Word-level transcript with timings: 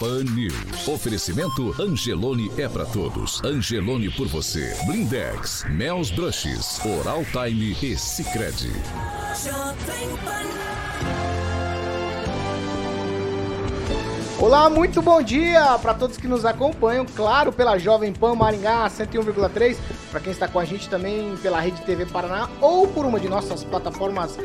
Pan 0.00 0.24
News. 0.34 0.88
Oferecimento 0.88 1.74
Angelone 1.78 2.50
é 2.56 2.66
pra 2.66 2.86
todos. 2.86 3.38
Angelone 3.44 4.10
por 4.10 4.26
você. 4.26 4.74
Blindex, 4.86 5.66
Mel's 5.68 6.10
Brushes, 6.10 6.80
Oral 6.82 7.22
Time 7.26 7.76
e 7.82 7.94
Pan. 8.24 8.80
Olá, 14.38 14.70
muito 14.70 15.02
bom 15.02 15.20
dia 15.20 15.78
para 15.82 15.92
todos 15.92 16.16
que 16.16 16.26
nos 16.26 16.46
acompanham, 16.46 17.04
claro, 17.04 17.52
pela 17.52 17.76
Jovem 17.76 18.10
Pan 18.10 18.34
Maringá 18.34 18.88
101,3, 18.88 19.76
para 20.10 20.20
quem 20.20 20.32
está 20.32 20.48
com 20.48 20.58
a 20.58 20.64
gente 20.64 20.88
também 20.88 21.36
pela 21.42 21.60
Rede 21.60 21.82
TV 21.82 22.06
Paraná 22.06 22.48
ou 22.58 22.88
por 22.88 23.04
uma 23.04 23.20
de 23.20 23.28
nossas 23.28 23.62
plataformas 23.64 24.38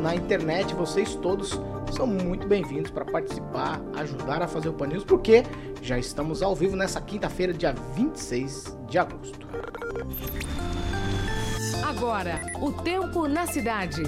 na 0.00 0.14
internet, 0.14 0.74
vocês 0.74 1.14
todos 1.16 1.60
são 1.92 2.06
muito 2.06 2.46
bem-vindos 2.46 2.90
para 2.90 3.04
participar, 3.04 3.80
ajudar 3.96 4.42
a 4.42 4.48
fazer 4.48 4.68
o 4.68 4.72
Pan 4.72 4.86
News, 4.86 5.04
porque 5.04 5.42
já 5.82 5.98
estamos 5.98 6.42
ao 6.42 6.54
vivo 6.54 6.74
nessa 6.74 7.00
quinta-feira, 7.00 7.52
dia 7.52 7.74
26 7.94 8.78
de 8.88 8.98
agosto. 8.98 9.46
Agora, 11.86 12.40
o 12.60 12.72
tempo 12.72 13.28
na 13.28 13.46
cidade. 13.46 14.02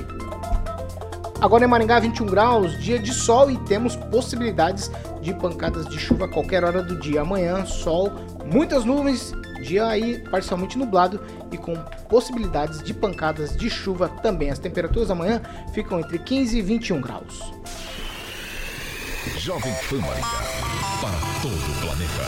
Agora 1.41 1.65
em 1.65 1.69
Maringá, 1.69 2.01
21 2.01 2.27
graus, 2.27 2.81
dia 2.81 2.99
de 2.99 3.13
sol 3.13 3.51
e 3.51 3.59
temos 3.65 3.97
possibilidades 3.97 4.91
de 5.21 5.35
pancadas 5.35 5.87
de 5.87 5.99
chuva 5.99 6.25
a 6.25 6.29
qualquer 6.29 6.65
hora 6.65 6.83
do 6.83 6.99
dia. 6.99 7.21
Amanhã, 7.21 7.67
sol, 7.67 8.11
muitas 8.51 8.85
nuvens, 8.87 9.35
dia 9.65 9.87
aí 9.87 10.19
parcialmente 10.31 10.79
nublado 10.79 11.21
e 11.51 11.57
com 11.57 11.75
possibilidades 12.09 12.83
de 12.83 12.93
pancadas 12.93 13.57
de 13.57 13.69
chuva 13.71 14.09
também. 14.09 14.51
As 14.51 14.59
temperaturas 14.59 15.11
amanhã 15.11 15.41
ficam 15.73 15.99
entre 15.99 16.19
15 16.19 16.59
e 16.59 16.63
21 16.63 17.01
graus. 17.01 17.41
Jovem 19.39 19.73
Pan 19.89 19.99
Maringá. 19.99 20.45
Para 21.01 21.19
todo 21.43 21.55
o 21.55 21.81
planeta. 21.81 22.25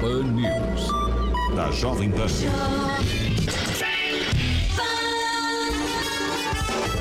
Pan 0.00 0.24
News. 0.32 0.88
Da 1.54 1.70
Jovem 1.70 2.10
Pan. 2.10 2.26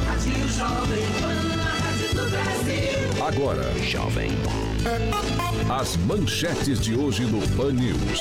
Rádio 0.06 0.47
Jovem 0.50 1.06
Pan. 1.19 1.41
A 1.59 1.66
Rádio 1.84 2.09
do 2.16 2.30
Brasil. 2.30 3.00
Agora, 3.28 3.62
Jovem. 3.84 4.32
As 5.70 5.96
manchetes 5.96 6.82
de 6.82 6.96
hoje 6.96 7.24
no 7.24 7.40
Pan 7.56 7.72
News. 7.72 8.20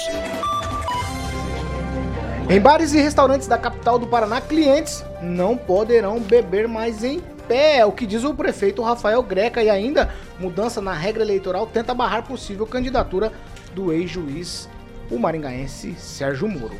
Em 2.50 2.60
bares 2.60 2.92
e 2.92 3.00
restaurantes 3.00 3.48
da 3.48 3.56
capital 3.56 3.98
do 3.98 4.06
Paraná, 4.06 4.42
clientes 4.42 5.02
não 5.22 5.56
poderão 5.56 6.20
beber 6.20 6.68
mais 6.68 7.02
em 7.02 7.18
pé, 7.48 7.78
é 7.78 7.86
o 7.86 7.92
que 7.92 8.04
diz 8.04 8.24
o 8.24 8.34
prefeito 8.34 8.82
Rafael 8.82 9.22
Greca. 9.22 9.62
E 9.62 9.70
ainda, 9.70 10.12
mudança 10.38 10.82
na 10.82 10.92
regra 10.92 11.22
eleitoral 11.22 11.66
tenta 11.66 11.94
barrar 11.94 12.26
possível 12.26 12.66
candidatura 12.66 13.32
do 13.74 13.94
ex-juiz, 13.94 14.68
o 15.10 15.18
maringaense 15.18 15.94
Sérgio 15.94 16.46
Moro. 16.46 16.76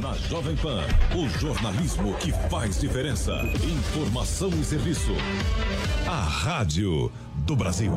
Na 0.00 0.12
Jovem 0.14 0.56
Pan, 0.56 0.84
o 1.14 1.28
jornalismo 1.38 2.14
que 2.14 2.32
faz 2.50 2.80
diferença. 2.80 3.32
Informação 3.62 4.50
e 4.50 4.64
serviço. 4.64 5.12
A 6.06 6.20
Rádio 6.22 7.10
do 7.38 7.56
Brasil. 7.56 7.92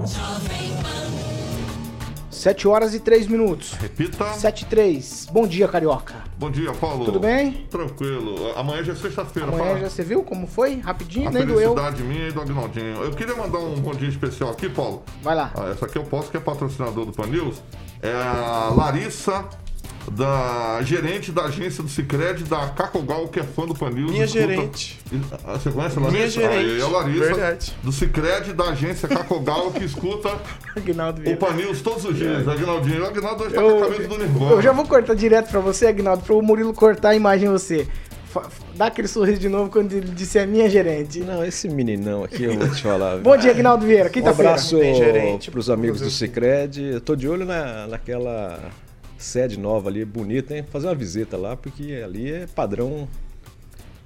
7 2.30 2.68
horas 2.68 2.94
e 2.94 3.00
3 3.02 3.28
minutos. 3.28 3.74
Repita. 3.74 4.26
7 4.34 4.62
e 4.62 4.66
3. 4.68 5.28
Bom 5.32 5.46
dia, 5.46 5.68
Carioca. 5.68 6.16
Bom 6.38 6.50
dia, 6.50 6.72
Paulo. 6.74 7.04
Tudo 7.04 7.20
bem? 7.20 7.68
Tranquilo. 7.70 8.54
Amanhã 8.56 8.84
já 8.84 8.94
é 8.94 8.96
sexta-feira. 8.96 9.50
Amanhã 9.50 9.80
já 9.80 9.90
você 9.90 10.04
viu 10.04 10.24
como 10.24 10.48
foi? 10.48 10.76
Rapidinho, 10.80 11.28
A 11.28 11.32
nem 11.32 11.46
doeu. 11.46 11.76
felicidade 11.76 12.04
minha 12.04 12.30
e 12.30 12.32
do 12.32 12.40
Agnaldinho. 12.42 13.04
Eu 13.04 13.12
queria 13.12 13.36
mandar 13.36 13.60
um 13.60 13.76
bom 13.76 13.92
dia 13.94 14.08
especial 14.08 14.52
aqui, 14.52 14.70
Paulo. 14.70 15.04
Vai 15.22 15.36
lá. 15.36 15.52
Ah, 15.56 15.70
essa 15.72 15.86
aqui 15.86 15.98
eu 15.98 16.04
posso, 16.04 16.32
que 16.32 16.38
é 16.38 16.40
patrocinador 16.40 17.06
do 17.06 17.12
Pan 17.12 17.28
News. 17.28 17.62
É 18.02 18.14
a 18.14 18.72
Larissa, 18.74 19.44
da 20.12 20.80
gerente 20.84 21.32
da 21.32 21.44
agência 21.44 21.84
do 21.84 21.90
Cicred, 21.90 22.44
da 22.46 22.68
Cacogal, 22.70 23.28
que 23.28 23.40
é 23.40 23.44
fã 23.44 23.66
do 23.66 23.76
Pan 23.76 23.90
News. 23.92 24.12
Minha 24.12 24.26
escuta- 24.26 24.48
gerente. 24.48 25.00
Ah, 25.46 25.54
Você 25.54 25.70
conhece 25.72 25.98
a 25.98 26.02
Larissa? 26.02 26.18
Minha 26.18 26.30
gerente. 26.30 26.72
Aí, 26.72 26.80
é 26.80 26.84
a 26.84 26.88
Larissa, 26.88 27.26
Verdade. 27.26 27.78
do 27.84 27.92
Cicred, 27.92 28.54
da 28.54 28.64
agência 28.66 29.08
Cacogal, 29.08 29.72
que 29.72 29.84
escuta 29.84 30.32
Aguinaldo 30.76 31.20
o 31.20 31.24
Vieira. 31.24 31.40
Pan 31.40 31.54
News 31.54 31.82
todos 31.82 32.06
os 32.06 32.16
dias. 32.18 32.48
Agnaldinho. 32.48 33.04
O 33.04 33.08
Agnaldo 33.08 33.44
hoje 33.44 33.54
tá 33.56 33.62
com 33.62 33.68
a 33.84 33.88
camisa 33.88 34.08
do 34.08 34.18
Nirvana. 34.18 34.52
eu 34.52 34.62
já 34.62 34.72
vou 34.72 34.86
cortar 34.86 35.14
direto 35.16 35.50
pra 35.50 35.60
você, 35.60 35.88
Aguinaldo, 35.88 36.24
pro 36.24 36.42
Murilo 36.42 36.74
cortar 36.74 37.10
a 37.10 37.16
imagem 37.16 37.48
em 37.48 37.52
você. 37.52 37.88
Dá 38.76 38.86
aquele 38.88 39.08
sorriso 39.08 39.40
de 39.40 39.50
novo 39.50 39.72
quando 39.72 39.92
ele 39.92 40.10
disse 40.12 40.38
a 40.38 40.46
minha 40.46 40.70
gerente. 40.70 41.20
Não, 41.20 41.44
esse 41.44 41.68
meninão 41.68 42.24
aqui, 42.24 42.44
eu 42.44 42.58
vou 42.58 42.70
te 42.70 42.82
falar. 42.84 43.18
Bom 43.18 43.36
dia, 43.36 43.50
Aguinaldo 43.52 43.86
Vieira. 43.86 44.08
Um 44.08 44.12
Quinta-feira. 44.12 44.52
abraço 44.52 44.78
gerente, 44.78 45.50
pros 45.52 45.70
amigos 45.70 46.00
do. 46.00 46.10
Cicred. 46.12 46.80
Eu 46.94 47.02
tô 47.02 47.16
de 47.16 47.28
olho 47.28 47.44
na, 47.44 47.88
naquela 47.88 48.60
sede 49.20 49.60
nova 49.60 49.90
ali, 49.90 50.06
bonita, 50.06 50.56
hein? 50.56 50.64
Fazer 50.64 50.88
uma 50.88 50.96
visita 50.96 51.38
lá, 51.38 51.56
porque 51.56 52.02
ali 52.04 52.32
é 52.32 52.48
padrão 52.48 53.08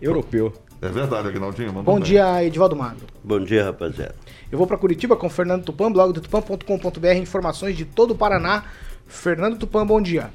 europeu. 0.01 0.51
É 0.81 0.90
verdade, 0.90 1.29
Agnaldinho. 1.29 1.69
mandou 1.69 1.84
Bom 1.84 2.00
bem. 2.00 2.03
dia, 2.03 2.44
Edivaldo 2.44 2.75
Magro. 2.75 3.06
Bom 3.24 3.40
dia, 3.40 3.63
rapaziada. 3.63 4.16
Eu 4.51 4.57
vou 4.57 4.68
pra 4.68 4.78
Curitiba 4.78 5.16
com 5.16 5.28
o 5.28 5.29
Fernando 5.29 5.63
Tupan, 5.63 5.91
blog 5.91 6.12
do 6.12 6.19
tupan.com.br, 6.19 7.07
informações 7.16 7.78
de 7.78 7.85
todo 7.85 8.12
o 8.12 8.16
Paraná. 8.16 8.66
Fernando 9.07 9.57
Tupan, 9.57 9.85
bom 9.85 10.01
dia. 10.01 10.29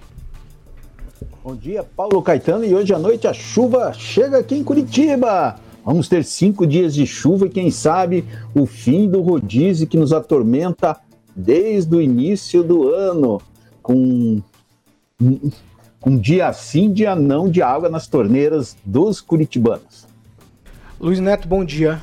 Bom 1.44 1.54
dia, 1.54 1.82
Paulo 1.82 2.22
Caetano. 2.22 2.64
E 2.64 2.74
hoje 2.74 2.94
à 2.94 2.98
noite 2.98 3.26
a 3.26 3.32
chuva 3.32 3.92
chega 3.92 4.38
aqui 4.38 4.54
em 4.54 4.64
Curitiba. 4.64 5.56
Vamos 5.84 6.08
ter 6.08 6.24
cinco 6.24 6.66
dias 6.66 6.94
de 6.94 7.06
chuva 7.06 7.46
e, 7.46 7.50
quem 7.50 7.70
sabe, 7.70 8.24
o 8.54 8.66
fim 8.66 9.08
do 9.08 9.20
rodízio 9.20 9.86
que 9.86 9.96
nos 9.96 10.12
atormenta 10.12 10.96
desde 11.34 11.94
o 11.94 12.00
início 12.00 12.62
do 12.62 12.88
ano, 12.92 13.40
com 13.82 14.42
um, 15.20 16.16
dia 16.16 16.52
sim, 16.52 16.92
dia 16.92 17.16
não 17.16 17.50
de 17.50 17.60
água 17.60 17.88
nas 17.88 18.06
torneiras 18.06 18.76
dos 18.84 19.20
curitibanos. 19.20 20.06
Luiz 21.00 21.18
Neto, 21.18 21.48
bom 21.48 21.64
dia. 21.64 22.00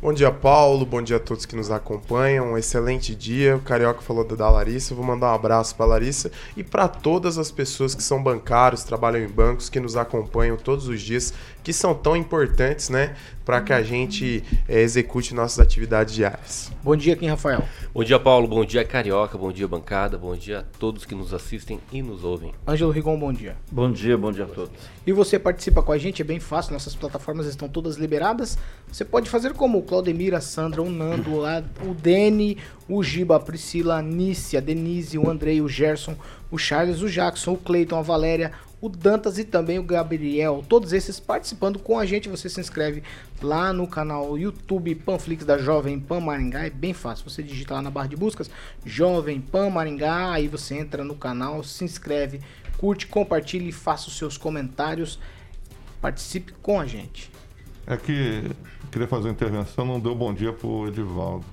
Bom 0.00 0.12
dia, 0.12 0.32
Paulo. 0.32 0.84
Bom 0.84 1.00
dia 1.00 1.16
a 1.16 1.20
todos 1.20 1.46
que 1.46 1.54
nos 1.54 1.70
acompanham. 1.70 2.52
Um 2.52 2.58
excelente 2.58 3.14
dia. 3.14 3.56
O 3.56 3.60
Carioca 3.60 4.00
falou 4.00 4.24
da 4.24 4.50
Larissa. 4.50 4.92
Eu 4.92 4.96
vou 4.96 5.06
mandar 5.06 5.30
um 5.30 5.34
abraço 5.34 5.76
para 5.76 5.86
Larissa 5.86 6.30
e 6.56 6.64
para 6.64 6.88
todas 6.88 7.38
as 7.38 7.52
pessoas 7.52 7.94
que 7.94 8.02
são 8.02 8.20
bancários, 8.20 8.82
trabalham 8.82 9.22
em 9.24 9.28
bancos, 9.28 9.68
que 9.68 9.78
nos 9.78 9.96
acompanham 9.96 10.56
todos 10.56 10.88
os 10.88 11.00
dias, 11.00 11.32
que 11.62 11.72
são 11.72 11.94
tão 11.94 12.16
importantes, 12.16 12.88
né, 12.88 13.14
para 13.44 13.60
que 13.60 13.72
a 13.72 13.82
gente 13.82 14.42
eh, 14.68 14.82
execute 14.82 15.34
nossas 15.34 15.58
atividades 15.58 16.14
diárias. 16.14 16.72
Bom 16.82 16.96
dia, 16.96 17.16
Kim 17.16 17.26
Rafael. 17.26 17.62
Bom 17.92 18.04
dia, 18.04 18.18
Paulo. 18.18 18.46
Bom 18.46 18.64
dia, 18.64 18.84
Carioca. 18.84 19.36
Bom 19.36 19.52
dia, 19.52 19.66
bancada. 19.66 20.16
Bom 20.16 20.34
dia 20.36 20.60
a 20.60 20.62
todos 20.78 21.04
que 21.04 21.14
nos 21.14 21.34
assistem 21.34 21.80
e 21.92 22.02
nos 22.02 22.24
ouvem. 22.24 22.52
Ângelo 22.66 22.90
Rigon, 22.90 23.18
bom 23.18 23.32
dia. 23.32 23.56
Bom 23.70 23.90
dia, 23.90 24.16
bom 24.16 24.32
dia 24.32 24.44
a 24.44 24.48
todos. 24.48 24.72
E 25.06 25.12
você 25.12 25.38
participa 25.38 25.82
com 25.82 25.92
a 25.92 25.98
gente, 25.98 26.22
é 26.22 26.24
bem 26.24 26.40
fácil, 26.40 26.72
nossas 26.72 26.94
plataformas 26.94 27.46
estão 27.46 27.68
todas 27.68 27.96
liberadas. 27.96 28.56
Você 28.90 29.04
pode 29.04 29.28
fazer 29.28 29.52
como? 29.52 29.82
Claudemir, 29.82 30.34
a 30.34 30.40
Sandra, 30.40 30.82
o 30.82 30.90
Nando, 30.90 31.40
o 31.40 31.94
Dene, 31.94 32.58
o 32.88 33.02
Giba, 33.02 33.36
a 33.36 33.40
Priscila, 33.40 33.98
a 33.98 34.02
Nícia, 34.02 34.58
a 34.58 34.62
Denise, 34.62 35.18
o 35.18 35.28
Andrei, 35.28 35.60
o 35.60 35.68
Gerson, 35.68 36.16
o 36.50 36.58
Charles, 36.58 37.02
o 37.02 37.08
Jackson, 37.08 37.52
o 37.52 37.56
Cleiton, 37.56 37.98
a 37.98 38.02
Valéria, 38.02 38.52
o 38.82 38.88
Dantas 38.88 39.38
e 39.38 39.44
também 39.44 39.78
o 39.78 39.82
Gabriel. 39.84 40.64
Todos 40.68 40.92
esses 40.92 41.20
participando 41.20 41.78
com 41.78 41.96
a 41.96 42.04
gente. 42.04 42.28
Você 42.28 42.48
se 42.48 42.60
inscreve 42.60 43.04
lá 43.40 43.72
no 43.72 43.86
canal 43.86 44.36
YouTube 44.36 44.92
Panflix 44.96 45.44
da 45.44 45.56
Jovem 45.56 46.00
Pan 46.00 46.18
Maringá. 46.18 46.66
É 46.66 46.70
bem 46.70 46.92
fácil. 46.92 47.30
Você 47.30 47.44
digita 47.44 47.74
lá 47.74 47.80
na 47.80 47.90
barra 47.90 48.08
de 48.08 48.16
buscas 48.16 48.50
Jovem 48.84 49.40
Pan 49.40 49.70
Maringá. 49.70 50.32
Aí 50.32 50.48
você 50.48 50.74
entra 50.74 51.04
no 51.04 51.14
canal, 51.14 51.62
se 51.62 51.84
inscreve, 51.84 52.40
curte, 52.76 53.06
compartilhe 53.06 53.70
faça 53.70 54.08
os 54.08 54.18
seus 54.18 54.36
comentários. 54.36 55.16
Participe 56.00 56.52
com 56.60 56.80
a 56.80 56.84
gente. 56.84 57.30
É 57.86 57.96
que 57.96 58.50
queria 58.90 59.06
fazer 59.06 59.28
uma 59.28 59.32
intervenção, 59.32 59.86
não 59.86 60.00
deu 60.00 60.14
bom 60.14 60.34
dia 60.34 60.52
pro 60.52 60.88
Edivaldo. 60.88 61.46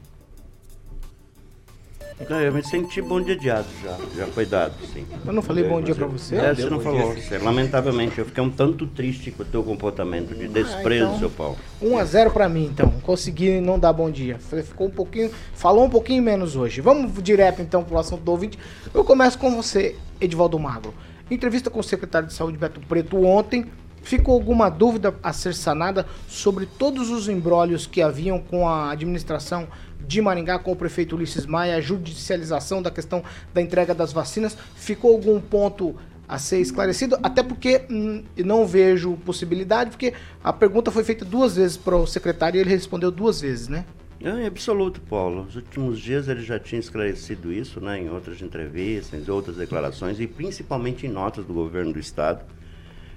Não, 2.29 2.41
eu 2.41 2.53
me 2.53 2.63
senti 2.63 3.01
bom 3.01 3.21
dia 3.21 3.35
adiado 3.35 3.67
já. 3.81 3.97
Já 4.15 4.27
foi 4.27 4.45
dado, 4.45 4.73
sim. 4.93 5.05
Eu 5.25 5.33
não 5.33 5.41
falei 5.41 5.63
bom 5.63 5.81
dia 5.81 5.95
pra 5.95 6.05
você? 6.05 6.35
É, 6.35 6.53
você 6.53 6.69
não 6.69 6.79
falou. 6.79 7.13
Você, 7.13 7.37
lamentavelmente, 7.37 8.19
eu 8.19 8.25
fiquei 8.25 8.43
um 8.43 8.49
tanto 8.49 8.85
triste 8.87 9.31
com 9.31 9.43
o 9.43 9.45
teu 9.45 9.63
comportamento 9.63 10.35
de 10.35 10.47
desprezo, 10.47 11.05
então. 11.05 11.19
seu 11.19 11.29
Paulo. 11.29 11.57
1 11.81 11.97
a 11.97 12.03
0 12.03 12.31
pra 12.31 12.49
mim, 12.49 12.65
então. 12.65 12.91
Consegui 13.03 13.61
não 13.61 13.79
dar 13.79 13.93
bom 13.93 14.09
dia. 14.11 14.37
Ficou 14.37 14.87
um 14.87 14.91
pouquinho, 14.91 15.31
falou 15.53 15.85
um 15.85 15.89
pouquinho 15.89 16.21
menos 16.21 16.55
hoje. 16.55 16.81
Vamos 16.81 17.11
direto 17.23 17.61
então 17.61 17.83
pro 17.83 17.97
assunto 17.97 18.21
do 18.21 18.31
ouvinte. 18.31 18.59
Eu 18.93 19.03
começo 19.03 19.37
com 19.37 19.55
você, 19.55 19.95
Edivaldo 20.19 20.59
Magro. 20.59 20.93
Entrevista 21.31 21.69
com 21.69 21.79
o 21.79 21.83
secretário 21.83 22.27
de 22.27 22.33
Saúde 22.33 22.57
Beto 22.57 22.79
Preto 22.81 23.23
ontem. 23.23 23.65
Ficou 24.01 24.33
alguma 24.33 24.69
dúvida 24.69 25.13
a 25.21 25.33
ser 25.33 25.53
sanada 25.53 26.05
sobre 26.27 26.65
todos 26.65 27.09
os 27.09 27.27
embrólios 27.27 27.85
que 27.85 28.01
haviam 28.01 28.39
com 28.39 28.67
a 28.67 28.91
administração 28.91 29.67
de 30.05 30.21
Maringá, 30.21 30.59
com 30.59 30.71
o 30.71 30.75
prefeito 30.75 31.15
Ulisses 31.15 31.45
Maia, 31.45 31.75
a 31.75 31.81
judicialização 31.81 32.81
da 32.81 32.91
questão 32.91 33.23
da 33.53 33.61
entrega 33.61 33.93
das 33.93 34.11
vacinas? 34.13 34.57
Ficou 34.75 35.13
algum 35.13 35.39
ponto 35.39 35.95
a 36.27 36.37
ser 36.37 36.59
esclarecido, 36.59 37.17
até 37.23 37.41
porque 37.41 37.81
hum, 37.89 38.23
não 38.37 38.65
vejo 38.65 39.17
possibilidade, 39.25 39.89
porque 39.89 40.13
a 40.43 40.53
pergunta 40.53 40.91
foi 40.91 41.03
feita 41.03 41.25
duas 41.25 41.55
vezes 41.55 41.75
para 41.75 41.95
o 41.95 42.05
secretário 42.05 42.57
e 42.57 42.61
ele 42.61 42.69
respondeu 42.69 43.09
duas 43.09 43.41
vezes, 43.41 43.67
né? 43.67 43.83
É, 44.21 44.45
absoluto, 44.45 45.01
Paulo. 45.01 45.45
Nos 45.45 45.55
últimos 45.55 45.99
dias 45.99 46.27
ele 46.27 46.41
já 46.41 46.59
tinha 46.59 46.79
esclarecido 46.79 47.51
isso, 47.51 47.79
né, 47.81 47.99
em 47.99 48.09
outras 48.09 48.41
entrevistas, 48.41 49.27
em 49.27 49.31
outras 49.31 49.55
declarações 49.55 50.19
e 50.19 50.27
principalmente 50.27 51.07
em 51.07 51.09
notas 51.09 51.45
do 51.45 51.53
governo 51.53 51.93
do 51.93 51.99
estado. 51.99 52.45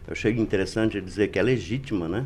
Eu 0.06 0.12
achei 0.12 0.32
interessante 0.32 1.00
dizer 1.00 1.28
que 1.28 1.38
é 1.38 1.42
legítima, 1.42 2.08
né, 2.08 2.24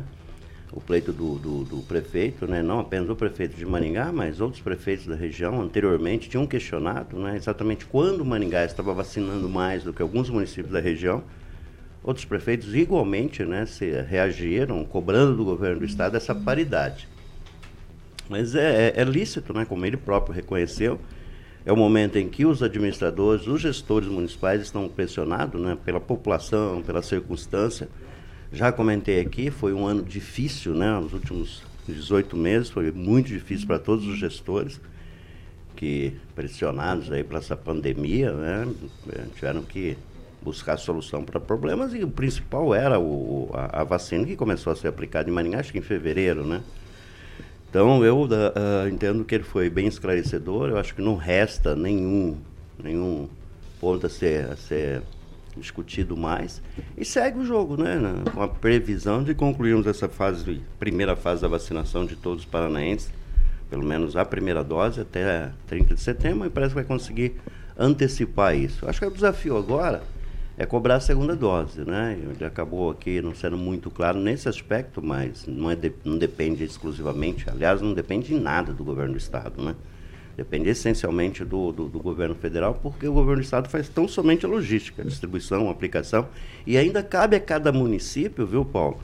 o 0.71 0.81
pleito 0.81 1.13
do, 1.13 1.35
do, 1.35 1.63
do 1.63 1.77
prefeito, 1.83 2.45
né, 2.45 2.61
não 2.61 2.79
apenas 2.79 3.09
o 3.09 3.15
prefeito 3.15 3.55
de 3.55 3.65
Maringá, 3.65 4.11
mas 4.11 4.41
outros 4.41 4.61
prefeitos 4.61 5.05
da 5.05 5.15
região 5.15 5.61
anteriormente 5.61 6.29
tinham 6.29 6.45
questionado, 6.45 7.17
né, 7.17 7.35
exatamente 7.35 7.85
quando 7.85 8.25
Maringá 8.25 8.65
estava 8.65 8.93
vacinando 8.93 9.47
mais 9.47 9.83
do 9.83 9.93
que 9.93 10.01
alguns 10.01 10.29
municípios 10.29 10.73
da 10.73 10.79
região. 10.79 11.23
Outros 12.03 12.25
prefeitos 12.25 12.73
igualmente, 12.75 13.43
né, 13.43 13.65
se 13.65 13.89
reagiram 14.01 14.83
cobrando 14.85 15.35
do 15.35 15.43
governo 15.43 15.79
do 15.79 15.85
estado 15.85 16.15
essa 16.15 16.35
paridade. 16.35 17.07
Mas 18.29 18.55
é, 18.55 18.93
é- 18.95 19.01
é 19.01 19.03
lícito, 19.03 19.53
né? 19.53 19.65
como 19.65 19.85
ele 19.85 19.97
próprio 19.97 20.35
reconheceu. 20.35 20.99
É 21.65 21.71
o 21.71 21.75
momento 21.75 22.17
em 22.17 22.29
que 22.29 22.45
os 22.45 22.63
administradores, 22.63 23.47
os 23.47 23.61
gestores 23.61 24.07
municipais 24.07 24.61
estão 24.61 24.87
pressionados 24.87 25.59
né? 25.61 25.77
pela 25.83 25.99
população, 25.99 26.81
pela 26.81 27.01
circunstância. 27.01 27.89
Já 28.51 28.71
comentei 28.71 29.19
aqui, 29.19 29.51
foi 29.51 29.73
um 29.73 29.85
ano 29.85 30.01
difícil, 30.01 30.73
né? 30.73 30.97
Os 30.97 31.13
últimos 31.13 31.63
18 31.87 32.35
meses 32.37 32.69
foi 32.69 32.91
muito 32.91 33.27
difícil 33.27 33.67
para 33.67 33.79
todos 33.79 34.07
os 34.07 34.17
gestores 34.17 34.79
que 35.75 36.13
pressionados 36.35 37.11
aí 37.11 37.23
para 37.23 37.37
essa 37.37 37.55
pandemia, 37.55 38.31
né? 38.31 38.67
eh, 39.13 39.25
Tiveram 39.35 39.61
que 39.61 39.97
buscar 40.41 40.77
solução 40.77 41.23
para 41.23 41.39
problemas 41.39 41.93
e 41.93 42.03
o 42.03 42.07
principal 42.09 42.73
era 42.73 42.99
o, 42.99 43.49
a, 43.53 43.81
a 43.81 43.83
vacina 43.83 44.25
que 44.25 44.35
começou 44.35 44.71
a 44.71 44.75
ser 44.75 44.87
aplicada 44.87 45.29
em 45.29 45.33
Maringá, 45.33 45.59
acho 45.59 45.71
que 45.71 45.77
em 45.77 45.81
fevereiro, 45.81 46.45
né? 46.45 46.63
Então 47.69 48.03
eu 48.03 48.27
ah, 48.55 48.89
entendo 48.89 49.23
que 49.25 49.35
ele 49.35 49.43
foi 49.43 49.69
bem 49.69 49.87
esclarecedor. 49.87 50.69
Eu 50.69 50.77
acho 50.77 50.95
que 50.95 51.01
não 51.01 51.15
resta 51.15 51.75
nenhum, 51.75 52.37
nenhum 52.81 53.27
ponto 53.79 54.05
a 54.05 54.09
ser, 54.09 54.45
a 54.51 54.55
ser 54.55 55.03
discutido 55.57 56.15
mais. 56.15 56.61
E 56.97 57.03
segue 57.03 57.39
o 57.39 57.45
jogo, 57.45 57.75
né? 57.81 57.97
Com 58.33 58.41
a 58.41 58.47
previsão 58.47 59.23
de 59.23 59.33
concluirmos 59.33 59.85
essa 59.87 60.07
fase, 60.07 60.61
primeira 60.79 61.15
fase 61.15 61.41
da 61.41 61.47
vacinação 61.47 62.05
de 62.05 62.15
todos 62.15 62.43
os 62.43 62.49
paranaenses, 62.49 63.11
pelo 63.69 63.83
menos 63.83 64.15
a 64.15 64.23
primeira 64.23 64.63
dose 64.63 65.01
até 65.01 65.51
30 65.67 65.95
de 65.95 66.01
setembro, 66.01 66.47
e 66.47 66.49
parece 66.49 66.69
que 66.71 66.75
vai 66.75 66.83
conseguir 66.85 67.35
antecipar 67.77 68.55
isso. 68.55 68.87
Acho 68.87 68.99
que 68.99 69.05
o 69.05 69.11
desafio 69.11 69.57
agora 69.57 70.01
é 70.57 70.65
cobrar 70.65 70.95
a 70.95 70.99
segunda 70.99 71.35
dose, 71.35 71.81
né? 71.81 72.17
Ele 72.19 72.43
acabou 72.43 72.89
aqui 72.89 73.21
não 73.21 73.35
sendo 73.35 73.55
muito 73.57 73.91
claro 73.91 74.17
nesse 74.19 74.49
aspecto, 74.49 75.01
mas 75.03 75.45
não, 75.45 75.69
é 75.69 75.75
de- 75.75 75.93
não 76.03 76.17
depende 76.17 76.63
exclusivamente, 76.63 77.47
aliás, 77.49 77.81
não 77.81 77.93
depende 77.93 78.27
de 78.29 78.39
nada 78.39 78.73
do 78.73 78.83
governo 78.83 79.11
do 79.13 79.17
Estado, 79.19 79.61
né? 79.61 79.75
Depende 80.37 80.69
essencialmente 80.69 81.43
do, 81.43 81.71
do, 81.71 81.85
do 81.89 81.99
governo 81.99 82.35
federal, 82.35 82.75
porque 82.75 83.07
o 83.07 83.11
governo 83.13 83.41
do 83.41 83.43
Estado 83.43 83.67
faz 83.67 83.89
tão 83.89 84.07
somente 84.07 84.45
a 84.45 84.49
logística, 84.49 85.01
a 85.01 85.05
distribuição, 85.05 85.67
a 85.67 85.71
aplicação, 85.71 86.27
e 86.65 86.77
ainda 86.77 87.01
cabe 87.01 87.35
a 87.35 87.39
cada 87.39 87.71
município, 87.71 88.45
viu, 88.45 88.63
Paulo, 88.63 88.99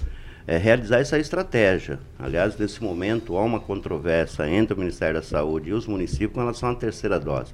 é, 0.45 0.57
realizar 0.57 0.99
essa 0.99 1.17
estratégia. 1.17 1.99
Aliás, 2.19 2.55
nesse 2.55 2.83
momento, 2.83 3.35
há 3.35 3.41
uma 3.41 3.59
controvérsia 3.59 4.47
entre 4.47 4.75
o 4.75 4.77
Ministério 4.77 5.15
da 5.15 5.23
Saúde 5.23 5.71
e 5.71 5.73
os 5.73 5.87
municípios 5.87 6.33
com 6.33 6.39
relação 6.41 6.69
à 6.69 6.75
terceira 6.75 7.19
dose. 7.19 7.51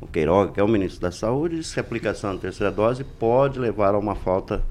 O 0.00 0.06
Queiroga, 0.06 0.52
que 0.52 0.60
é 0.60 0.62
o 0.62 0.68
ministro 0.68 1.00
da 1.00 1.10
Saúde, 1.10 1.56
disse 1.56 1.74
que 1.74 1.80
a 1.80 1.82
aplicação 1.82 2.32
da 2.34 2.40
terceira 2.40 2.72
dose 2.72 3.02
pode 3.02 3.58
levar 3.58 3.94
a 3.94 3.98
uma 3.98 4.14
falta 4.14 4.62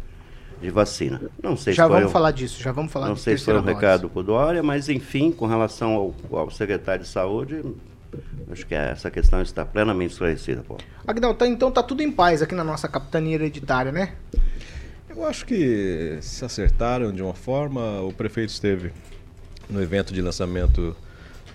de 0.61 0.69
vacina. 0.69 1.21
Não 1.43 1.57
sei 1.57 1.73
já 1.73 1.83
se 1.83 1.89
vamos 1.89 2.07
um- 2.07 2.11
falar 2.13 2.31
disso, 2.31 2.61
já 2.61 2.71
vamos 2.71 2.91
falar 2.91 3.07
não 3.09 3.15
sei 3.17 3.37
se 3.37 3.43
foi 3.45 3.53
um 3.55 3.61
dose. 3.61 3.73
recado 3.73 4.09
para 4.09 4.19
o 4.19 4.23
Dória, 4.23 4.63
mas 4.63 4.87
enfim, 4.87 5.31
com 5.31 5.45
relação 5.45 5.93
ao, 5.93 6.15
ao 6.39 6.49
secretário 6.49 7.03
de 7.03 7.09
Saúde, 7.09 7.61
acho 8.51 8.65
que 8.65 8.75
essa 8.75 9.09
questão 9.11 9.41
está 9.41 9.65
plenamente 9.65 10.13
esclarecida, 10.13 10.63
Paulo. 10.63 10.83
Agnaldo, 11.05 11.37
tá- 11.37 11.47
então 11.47 11.71
tá 11.71 11.81
tudo 11.83 12.01
em 12.01 12.11
paz 12.11 12.41
aqui 12.41 12.55
na 12.55 12.63
nossa 12.63 12.87
capitania 12.87 13.35
hereditária, 13.35 13.91
né? 13.91 14.13
Eu 15.09 15.25
acho 15.25 15.45
que 15.45 16.17
se 16.21 16.43
acertaram 16.43 17.11
de 17.13 17.21
uma 17.21 17.33
forma. 17.33 18.01
O 18.01 18.11
prefeito 18.11 18.49
esteve 18.49 18.91
no 19.69 19.81
evento 19.81 20.13
de 20.13 20.21
lançamento 20.21 20.95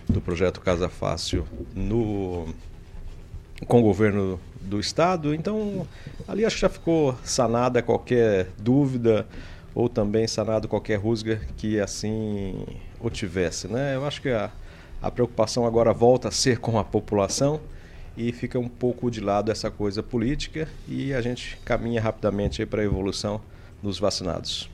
do 0.08 0.20
projeto 0.20 0.60
Casa 0.60 0.88
Fácil 0.88 1.46
no, 1.74 2.48
com 3.66 3.80
o 3.80 3.82
governo 3.82 4.40
do 4.60 4.80
estado. 4.80 5.34
Então, 5.34 5.86
ali 6.26 6.44
acho 6.44 6.56
que 6.56 6.62
já 6.62 6.68
ficou 6.68 7.16
sanada 7.22 7.82
qualquer 7.82 8.48
dúvida 8.58 9.26
ou 9.74 9.88
também 9.88 10.26
sanado 10.26 10.66
qualquer 10.66 10.96
rusga 10.96 11.40
que 11.56 11.78
assim 11.78 12.64
o 12.98 13.08
tivesse. 13.10 13.68
Né? 13.68 13.94
Eu 13.94 14.06
acho 14.06 14.20
que 14.22 14.30
a, 14.30 14.50
a 15.02 15.11
preocupação 15.11 15.64
agora 15.64 15.93
volta 15.93 16.29
a 16.29 16.31
ser 16.31 16.58
com 16.58 16.79
a 16.79 16.85
população 16.85 17.61
e 18.17 18.32
fica 18.32 18.58
um 18.58 18.69
pouco 18.69 19.11
de 19.11 19.20
lado 19.20 19.50
essa 19.50 19.70
coisa 19.70 20.02
política 20.02 20.69
e 20.87 21.14
a 21.14 21.20
gente 21.20 21.58
caminha 21.64 22.00
rapidamente 22.00 22.64
para 22.66 22.83
a 22.83 22.85
evolução 22.85 23.40
dos 23.83 23.99
vacinados. 23.99 24.69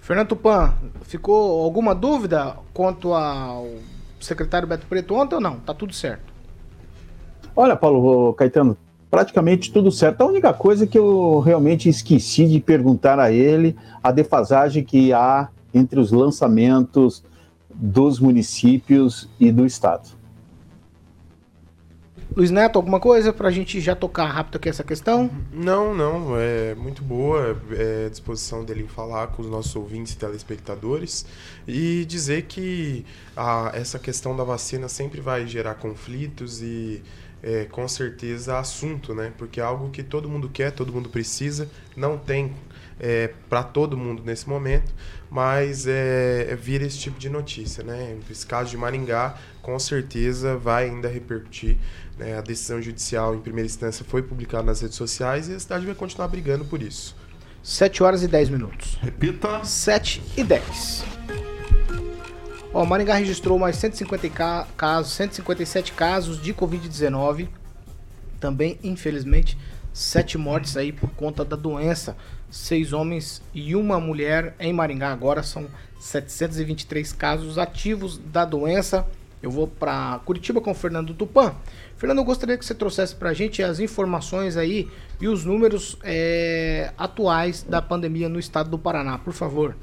Fernando 0.00 0.28
Tupan, 0.28 0.74
ficou 1.02 1.62
alguma 1.62 1.94
dúvida 1.94 2.56
quanto 2.74 3.12
ao 3.14 3.68
secretário 4.18 4.68
Beto 4.68 4.86
Preto 4.86 5.14
ontem 5.14 5.36
ou 5.36 5.40
não? 5.40 5.60
Tá 5.60 5.72
tudo 5.72 5.94
certo. 5.94 6.30
Olha, 7.54 7.76
Paulo 7.76 8.32
Caetano, 8.34 8.76
praticamente 9.10 9.72
tudo 9.72 9.90
certo. 9.90 10.22
A 10.22 10.26
única 10.26 10.52
coisa 10.52 10.86
que 10.86 10.98
eu 10.98 11.40
realmente 11.40 11.88
esqueci 11.88 12.46
de 12.46 12.60
perguntar 12.60 13.18
a 13.18 13.32
ele 13.32 13.76
a 14.02 14.12
defasagem 14.12 14.84
que 14.84 15.12
há 15.12 15.48
entre 15.72 15.98
os 15.98 16.12
lançamentos 16.12 17.22
dos 17.80 18.20
municípios 18.20 19.28
e 19.40 19.50
do 19.50 19.64
estado. 19.64 20.20
Luiz 22.36 22.50
Neto, 22.50 22.76
alguma 22.76 23.00
coisa 23.00 23.32
pra 23.32 23.50
gente 23.50 23.80
já 23.80 23.96
tocar 23.96 24.26
rápido 24.26 24.56
aqui 24.56 24.68
essa 24.68 24.84
questão? 24.84 25.28
Não, 25.52 25.92
não, 25.92 26.38
é 26.38 26.76
muito 26.76 27.02
boa 27.02 27.60
é, 27.72 28.06
a 28.06 28.08
disposição 28.08 28.64
dele 28.64 28.84
em 28.84 28.88
falar 28.88 29.28
com 29.28 29.42
os 29.42 29.48
nossos 29.48 29.74
ouvintes 29.74 30.12
e 30.12 30.16
telespectadores 30.16 31.26
e 31.66 32.04
dizer 32.04 32.42
que 32.42 33.04
a, 33.36 33.72
essa 33.74 33.98
questão 33.98 34.36
da 34.36 34.44
vacina 34.44 34.88
sempre 34.88 35.20
vai 35.20 35.44
gerar 35.44 35.74
conflitos 35.74 36.62
e 36.62 37.02
é, 37.42 37.64
com 37.64 37.88
certeza 37.88 38.58
assunto, 38.58 39.12
né? 39.12 39.32
Porque 39.36 39.60
é 39.60 39.64
algo 39.64 39.90
que 39.90 40.02
todo 40.02 40.28
mundo 40.28 40.48
quer, 40.48 40.70
todo 40.70 40.92
mundo 40.92 41.08
precisa, 41.08 41.68
não 41.96 42.16
tem 42.16 42.52
é, 43.00 43.32
para 43.48 43.62
todo 43.62 43.96
mundo 43.96 44.22
nesse 44.24 44.48
momento, 44.48 44.92
mas 45.30 45.86
é, 45.86 46.48
é 46.50 46.56
vira 46.56 46.84
esse 46.84 46.98
tipo 46.98 47.18
de 47.18 47.28
notícia, 47.30 47.84
né? 47.84 48.16
Esse 48.28 48.44
caso 48.44 48.70
de 48.70 48.76
Maringá, 48.76 49.36
com 49.62 49.78
certeza 49.78 50.56
vai 50.56 50.86
ainda 50.90 51.08
repercutir. 51.08 51.76
Né? 52.18 52.36
A 52.36 52.40
decisão 52.40 52.82
judicial 52.82 53.34
em 53.34 53.40
primeira 53.40 53.66
instância 53.66 54.04
foi 54.06 54.22
publicada 54.22 54.64
nas 54.64 54.80
redes 54.80 54.96
sociais 54.96 55.48
e 55.48 55.54
a 55.54 55.60
cidade 55.60 55.86
vai 55.86 55.94
continuar 55.94 56.26
brigando 56.28 56.64
por 56.64 56.82
isso. 56.82 57.14
7 57.62 58.02
horas 58.02 58.22
e 58.22 58.28
10 58.28 58.48
minutos. 58.48 58.98
Repita. 59.00 59.62
7 59.64 60.20
e 60.36 60.42
10. 60.42 61.04
Ó, 62.72 62.84
Maringá 62.84 63.14
registrou 63.16 63.58
mais 63.58 63.76
150 63.76 64.28
ca- 64.30 64.66
casos, 64.76 65.12
157 65.14 65.92
casos 65.92 66.40
de 66.40 66.54
Covid-19. 66.54 67.48
Também, 68.38 68.78
infelizmente, 68.82 69.58
sete 69.92 70.38
mortes 70.38 70.76
aí 70.76 70.92
por 70.92 71.10
conta 71.10 71.44
da 71.44 71.56
doença. 71.56 72.16
Seis 72.50 72.92
homens 72.92 73.42
e 73.54 73.74
uma 73.74 74.00
mulher 74.00 74.54
em 74.58 74.72
Maringá. 74.72 75.12
Agora 75.12 75.42
são 75.42 75.66
723 76.00 77.12
casos 77.12 77.58
ativos 77.58 78.18
da 78.18 78.44
doença. 78.44 79.06
Eu 79.42 79.50
vou 79.50 79.66
para 79.66 80.20
Curitiba 80.24 80.60
com 80.60 80.72
o 80.72 80.74
Fernando 80.74 81.14
Tupan. 81.14 81.54
Fernando, 81.96 82.18
eu 82.18 82.24
gostaria 82.24 82.58
que 82.58 82.64
você 82.64 82.74
trouxesse 82.74 83.14
para 83.14 83.30
a 83.30 83.34
gente 83.34 83.62
as 83.62 83.78
informações 83.78 84.56
aí 84.56 84.88
e 85.20 85.28
os 85.28 85.44
números 85.44 85.96
é, 86.02 86.92
atuais 86.96 87.62
da 87.62 87.80
pandemia 87.80 88.28
no 88.28 88.38
estado 88.38 88.70
do 88.70 88.78
Paraná, 88.78 89.18
por 89.18 89.32
favor. 89.32 89.76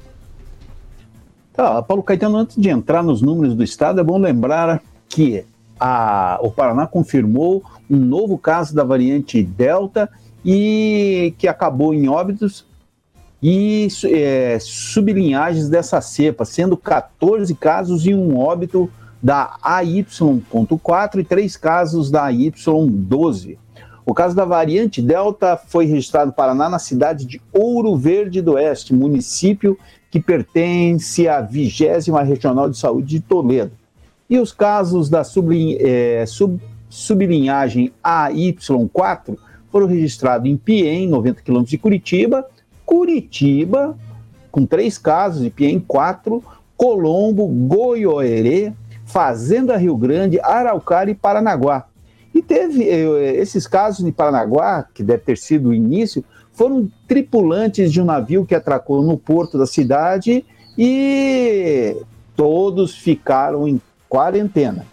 Tá, 1.52 1.82
Paulo 1.82 2.04
Caetano, 2.04 2.36
antes 2.36 2.56
de 2.56 2.68
entrar 2.68 3.02
nos 3.02 3.20
números 3.20 3.54
do 3.54 3.64
estado, 3.64 4.00
é 4.00 4.04
bom 4.04 4.18
lembrar 4.18 4.80
que 5.08 5.44
a, 5.78 6.38
o 6.42 6.50
Paraná 6.50 6.86
confirmou 6.86 7.62
um 7.90 7.96
novo 7.96 8.38
caso 8.38 8.74
da 8.74 8.84
variante 8.84 9.42
Delta 9.42 10.08
e 10.44 11.34
que 11.38 11.48
acabou 11.48 11.92
em 11.92 12.08
óbitos 12.08 12.66
e 13.42 13.88
é, 14.04 14.58
sublinhagens 14.60 15.68
dessa 15.68 16.00
cepa, 16.00 16.44
sendo 16.44 16.76
14 16.76 17.54
casos 17.54 18.04
e 18.06 18.14
um 18.14 18.36
óbito 18.36 18.90
da 19.22 19.56
AY.4 19.62 21.20
e 21.20 21.24
três 21.24 21.56
casos 21.56 22.10
da 22.10 22.26
AY12. 22.26 23.56
O 24.04 24.14
caso 24.14 24.34
da 24.34 24.44
variante 24.44 25.02
Delta 25.02 25.56
foi 25.56 25.84
registrado 25.84 26.28
no 26.28 26.32
Paraná 26.32 26.68
na 26.68 26.78
cidade 26.78 27.26
de 27.26 27.40
Ouro 27.52 27.94
Verde 27.96 28.40
do 28.40 28.52
Oeste, 28.52 28.94
município 28.94 29.78
que 30.10 30.18
pertence 30.18 31.28
à 31.28 31.40
20 31.40 31.84
Regional 32.24 32.70
de 32.70 32.78
Saúde 32.78 33.06
de 33.06 33.20
Toledo. 33.20 33.72
E 34.28 34.38
os 34.38 34.52
casos 34.52 35.08
da 35.08 35.24
sublin, 35.24 35.78
é, 35.80 36.24
sub, 36.26 36.60
sublinhagem 36.90 37.92
AY4 38.04 39.38
foram 39.70 39.86
registrados 39.86 40.50
em 40.50 40.56
Piem, 40.56 41.08
90 41.08 41.42
quilômetros 41.42 41.70
de 41.70 41.78
Curitiba, 41.78 42.46
Curitiba, 42.84 43.96
com 44.50 44.66
três 44.66 44.98
casos, 44.98 45.44
e 45.44 45.50
Piem 45.50 45.80
4, 45.80 46.42
Colombo, 46.76 47.46
Goiôerê, 47.46 48.72
Fazenda 49.04 49.76
Rio 49.76 49.96
Grande, 49.96 50.38
Araucária 50.40 51.12
e 51.12 51.14
Paranaguá. 51.14 51.86
E 52.34 52.42
teve 52.42 52.84
eh, 52.88 53.36
esses 53.36 53.66
casos 53.66 54.04
de 54.04 54.12
Paranaguá, 54.12 54.86
que 54.94 55.02
deve 55.02 55.22
ter 55.22 55.38
sido 55.38 55.70
o 55.70 55.74
início, 55.74 56.24
foram 56.52 56.90
tripulantes 57.06 57.92
de 57.92 58.00
um 58.00 58.04
navio 58.04 58.44
que 58.44 58.54
atracou 58.54 59.02
no 59.02 59.16
porto 59.16 59.56
da 59.56 59.66
cidade 59.66 60.44
e 60.76 61.96
todos 62.36 62.96
ficaram 62.96 63.66
em 63.66 63.80
quarentena. 64.08 64.86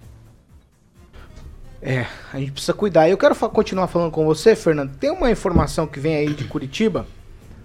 É, 1.80 2.04
a 2.34 2.38
gente 2.38 2.52
precisa 2.52 2.74
cuidar. 2.74 3.08
Eu 3.08 3.16
quero 3.16 3.34
fa 3.34 3.48
continuar 3.48 3.86
falando 3.86 4.10
com 4.10 4.26
você, 4.26 4.54
Fernando. 4.54 4.94
Tem 4.98 5.10
uma 5.10 5.30
informação 5.30 5.86
que 5.86 5.98
vem 5.98 6.16
aí 6.16 6.34
de 6.34 6.44
Curitiba, 6.44 7.06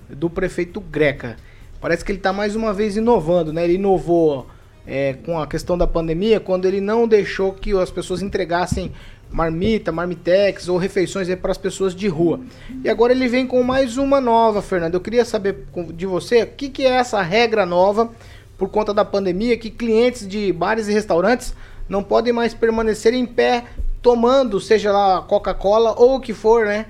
do 0.10 0.30
prefeito 0.30 0.80
Greca. 0.80 1.36
Parece 1.82 2.06
que 2.06 2.12
ele 2.12 2.20
está 2.20 2.32
mais 2.32 2.56
uma 2.56 2.72
vez 2.72 2.96
inovando, 2.96 3.52
né? 3.52 3.64
Ele 3.64 3.74
inovou 3.74 4.48
é, 4.86 5.14
com 5.26 5.40
a 5.40 5.48
questão 5.48 5.76
da 5.76 5.88
pandemia, 5.88 6.40
quando 6.40 6.66
ele 6.68 6.80
não 6.80 7.08
deixou 7.08 7.52
que 7.54 7.72
as 7.74 7.90
pessoas 7.90 8.22
entregassem 8.22 8.92
marmita, 9.32 9.92
marmitex 9.92 10.68
ou 10.68 10.78
refeições 10.78 11.34
para 11.36 11.52
as 11.52 11.58
pessoas 11.58 11.96
de 11.96 12.08
rua. 12.08 12.40
E 12.84 12.90
agora 12.90 13.14
ele 13.14 13.28
vem 13.28 13.48
com 13.48 13.64
mais 13.64 13.98
uma 13.98 14.22
nova, 14.22 14.62
Fernando. 14.62 14.94
Eu 14.94 15.02
queria 15.02 15.26
saber 15.26 15.66
de 15.94 16.06
você 16.06 16.44
o 16.44 16.48
que, 16.48 16.70
que 16.70 16.86
é 16.86 16.92
essa 16.92 17.22
regra 17.22 17.66
nova 17.66 18.12
por 18.58 18.70
conta 18.70 18.94
da 18.94 19.04
pandemia, 19.04 19.58
que 19.58 19.72
clientes 19.72 20.28
de 20.28 20.54
bares 20.54 20.88
e 20.88 20.94
restaurantes 20.94 21.56
não 21.90 22.04
podem 22.04 22.32
mais 22.32 22.54
permanecer 22.54 23.14
em 23.14 23.26
pé 23.26 23.64
tomando, 24.02 24.60
seja 24.60 24.92
lá 24.92 25.22
Coca-Cola 25.22 25.96
ou 25.98 26.16
o 26.18 26.20
que 26.20 26.34
for, 26.34 26.66
né? 26.66 26.86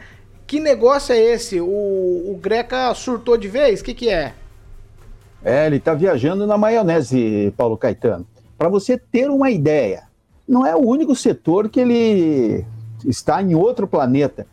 Que 0.45 0.60
negócio 0.60 1.13
é 1.13 1.17
esse? 1.17 1.62
O, 1.62 1.65
o 1.65 2.38
Greca 2.41 2.93
surtou 2.93 3.38
de 3.38 3.48
vez? 3.48 3.79
O 3.79 3.83
que, 3.83 3.93
que 3.93 4.10
é? 4.10 4.33
É, 5.43 5.65
ele 5.65 5.77
está 5.77 5.93
viajando 5.93 6.45
na 6.45 6.57
maionese, 6.57 7.53
Paulo 7.57 7.77
Caetano. 7.77 8.25
Para 8.57 8.69
você 8.69 8.98
ter 8.98 9.29
uma 9.29 9.50
ideia, 9.50 10.03
não 10.48 10.65
é 10.65 10.75
o 10.75 10.86
único 10.86 11.15
setor 11.15 11.69
que 11.69 11.79
ele 11.79 12.65
está 13.05 13.41
em 13.41 13.55
outro 13.55 13.88
planeta. 13.88 14.45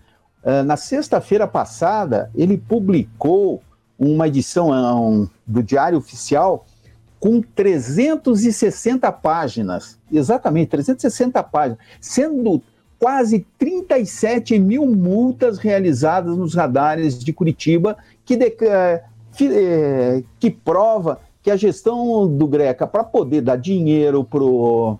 Uh, 0.43 0.63
na 0.63 0.77
sexta-feira 0.77 1.47
passada, 1.47 2.31
ele 2.35 2.57
publicou 2.57 3.63
uma 3.99 4.29
edição 4.29 4.71
um, 4.71 5.29
do 5.47 5.63
Diário 5.63 5.99
Oficial 5.99 6.65
com 7.21 7.43
360 7.43 9.11
páginas, 9.13 9.99
exatamente 10.11 10.69
360 10.69 11.43
páginas, 11.43 11.79
sendo 12.01 12.63
quase 12.99 13.45
37 13.59 14.59
mil 14.59 14.87
multas 14.87 15.59
realizadas 15.59 16.37
nos 16.37 16.55
radares 16.55 17.19
de 17.19 17.33
Curitiba, 17.33 17.97
que, 18.25 18.37
que, 19.39 20.25
que 20.41 20.51
prova 20.51 21.21
que 21.41 21.51
a 21.51 21.57
gestão 21.57 22.27
do 22.27 22.49
Greca, 22.49 22.89
para 22.89 23.05
poder 23.05 23.41
dar 23.41 23.55
dinheiro 23.55 24.25
para 24.25 24.43
o 24.43 24.99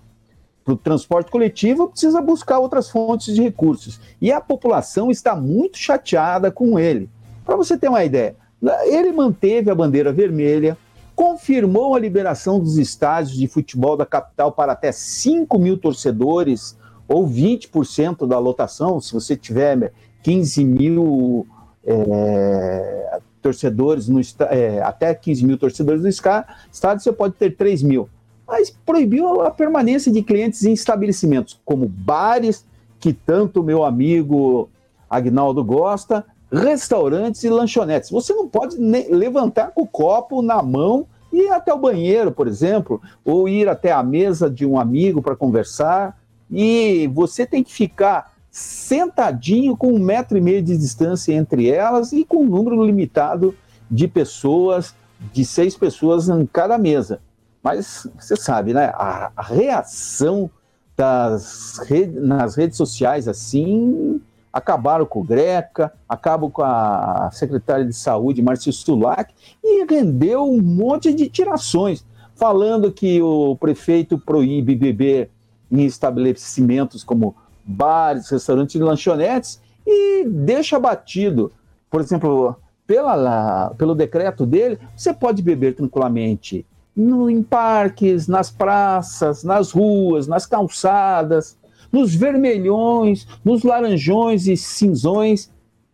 transporte 0.81 1.29
coletivo, 1.29 1.89
precisa 1.89 2.21
buscar 2.21 2.59
outras 2.59 2.89
fontes 2.89 3.35
de 3.35 3.41
recursos. 3.41 3.99
E 4.21 4.31
a 4.31 4.39
população 4.39 5.11
está 5.11 5.35
muito 5.35 5.77
chateada 5.77 6.49
com 6.49 6.79
ele. 6.79 7.09
Para 7.45 7.57
você 7.57 7.77
ter 7.77 7.89
uma 7.89 8.05
ideia, 8.05 8.37
ele 8.85 9.11
manteve 9.11 9.69
a 9.69 9.75
bandeira 9.75 10.13
vermelha, 10.13 10.77
confirmou 11.13 11.93
a 11.93 11.99
liberação 11.99 12.61
dos 12.61 12.77
estádios 12.77 13.37
de 13.37 13.47
futebol 13.47 13.97
da 13.97 14.05
capital 14.05 14.53
para 14.53 14.71
até 14.71 14.93
5 14.93 15.59
mil 15.59 15.77
torcedores, 15.77 16.77
ou 17.09 17.27
20% 17.27 18.25
da 18.25 18.39
lotação, 18.39 19.01
se 19.01 19.11
você 19.11 19.35
tiver 19.35 19.91
15 20.23 20.63
mil 20.63 21.47
é, 21.83 23.19
torcedores, 23.41 24.07
no, 24.07 24.19
é, 24.49 24.81
até 24.81 25.13
15 25.13 25.45
mil 25.45 25.57
torcedores 25.57 26.01
no 26.01 26.09
estádio, 26.09 27.03
você 27.03 27.11
pode 27.11 27.35
ter 27.35 27.55
3 27.55 27.83
mil. 27.83 28.09
Mas 28.47 28.75
proibiu 28.85 29.41
a 29.41 29.51
permanência 29.51 30.11
de 30.11 30.23
clientes 30.23 30.63
em 30.63 30.73
estabelecimentos 30.73 31.59
como 31.63 31.87
bares, 31.87 32.65
que 32.99 33.13
tanto 33.13 33.63
meu 33.63 33.83
amigo 33.83 34.69
Agnaldo 35.09 35.63
gosta, 35.63 36.25
restaurantes 36.51 37.43
e 37.43 37.49
lanchonetes. 37.49 38.09
Você 38.09 38.33
não 38.33 38.47
pode 38.47 38.77
levantar 38.77 39.71
com 39.71 39.83
o 39.83 39.87
copo 39.87 40.41
na 40.41 40.61
mão 40.61 41.07
e 41.31 41.43
ir 41.43 41.51
até 41.51 41.73
o 41.73 41.77
banheiro, 41.77 42.31
por 42.31 42.47
exemplo, 42.47 43.01
ou 43.23 43.47
ir 43.47 43.69
até 43.69 43.91
a 43.91 44.01
mesa 44.01 44.49
de 44.49 44.65
um 44.65 44.79
amigo 44.79 45.21
para 45.21 45.35
conversar. 45.35 46.19
E 46.51 47.09
você 47.13 47.45
tem 47.45 47.63
que 47.63 47.71
ficar 47.71 48.28
sentadinho 48.51 49.77
com 49.77 49.93
um 49.93 49.99
metro 49.99 50.37
e 50.37 50.41
meio 50.41 50.61
de 50.61 50.77
distância 50.77 51.33
entre 51.33 51.69
elas 51.69 52.11
e 52.11 52.25
com 52.25 52.43
um 52.43 52.47
número 52.47 52.83
limitado 52.83 53.55
de 53.89 54.07
pessoas, 54.07 54.95
de 55.33 55.45
seis 55.45 55.75
pessoas 55.75 56.29
em 56.29 56.45
cada 56.45 56.77
mesa. 56.77 57.19
Mas 57.61 58.07
você 58.17 58.35
sabe, 58.35 58.73
né? 58.73 58.91
A, 58.95 59.31
reação 59.37 60.49
das 60.95 61.79
nas 62.13 62.55
redes 62.55 62.77
sociais 62.77 63.27
assim 63.27 64.21
acabaram 64.51 65.05
com 65.05 65.21
o 65.21 65.23
Greca, 65.23 65.93
acabam 66.07 66.49
com 66.49 66.63
a 66.63 67.29
secretária 67.31 67.85
de 67.85 67.93
saúde, 67.93 68.41
Marcia 68.41 68.71
Stulac, 68.71 69.33
e 69.63 69.85
rendeu 69.85 70.43
um 70.43 70.61
monte 70.61 71.13
de 71.13 71.29
tirações, 71.29 72.03
falando 72.35 72.91
que 72.91 73.21
o 73.21 73.55
prefeito 73.55 74.17
proíbe 74.17 74.75
beber 74.75 75.29
em 75.71 75.85
estabelecimentos 75.85 77.03
como 77.03 77.35
bares, 77.69 78.29
restaurantes 78.29 78.75
e 78.75 78.79
lanchonetes 78.79 79.61
e 79.85 80.25
deixa 80.25 80.79
batido. 80.79 81.51
Por 81.89 82.01
exemplo, 82.01 82.55
pela, 82.87 83.73
pelo 83.77 83.93
decreto 83.93 84.45
dele, 84.45 84.79
você 84.95 85.13
pode 85.13 85.41
beber 85.43 85.75
tranquilamente 85.75 86.65
no, 86.95 87.29
em 87.29 87.43
parques, 87.43 88.27
nas 88.27 88.49
praças, 88.49 89.43
nas 89.43 89.71
ruas, 89.71 90.27
nas 90.27 90.45
calçadas, 90.45 91.57
nos 91.91 92.15
vermelhões, 92.15 93.27
nos 93.45 93.63
laranjões 93.63 94.47
e 94.47 94.57
cinzões 94.57 95.51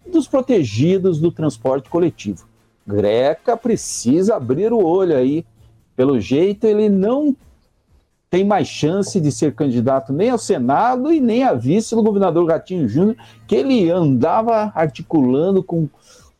dos 0.10 0.28
protegidos 0.28 1.20
do 1.20 1.32
transporte 1.32 1.90
coletivo. 1.90 2.48
Greca 2.88 3.58
precisa 3.58 4.36
abrir 4.36 4.72
o 4.72 4.84
olho 4.84 5.16
aí. 5.18 5.46
Pelo 5.96 6.20
jeito, 6.20 6.66
ele 6.66 6.90
não 6.90 7.36
tem 8.36 8.44
mais 8.44 8.68
chance 8.68 9.18
de 9.22 9.32
ser 9.32 9.56
candidato 9.56 10.12
nem 10.12 10.30
ao 10.30 10.38
Senado 10.38 11.10
e 11.10 11.22
nem 11.22 11.46
a 11.46 11.54
vice 11.54 11.96
do 11.96 12.04
governador 12.04 12.46
Gatinho 12.46 12.86
Júnior, 12.86 13.16
que 13.48 13.56
ele 13.56 13.90
andava 13.90 14.74
articulando 14.76 15.64
com 15.64 15.88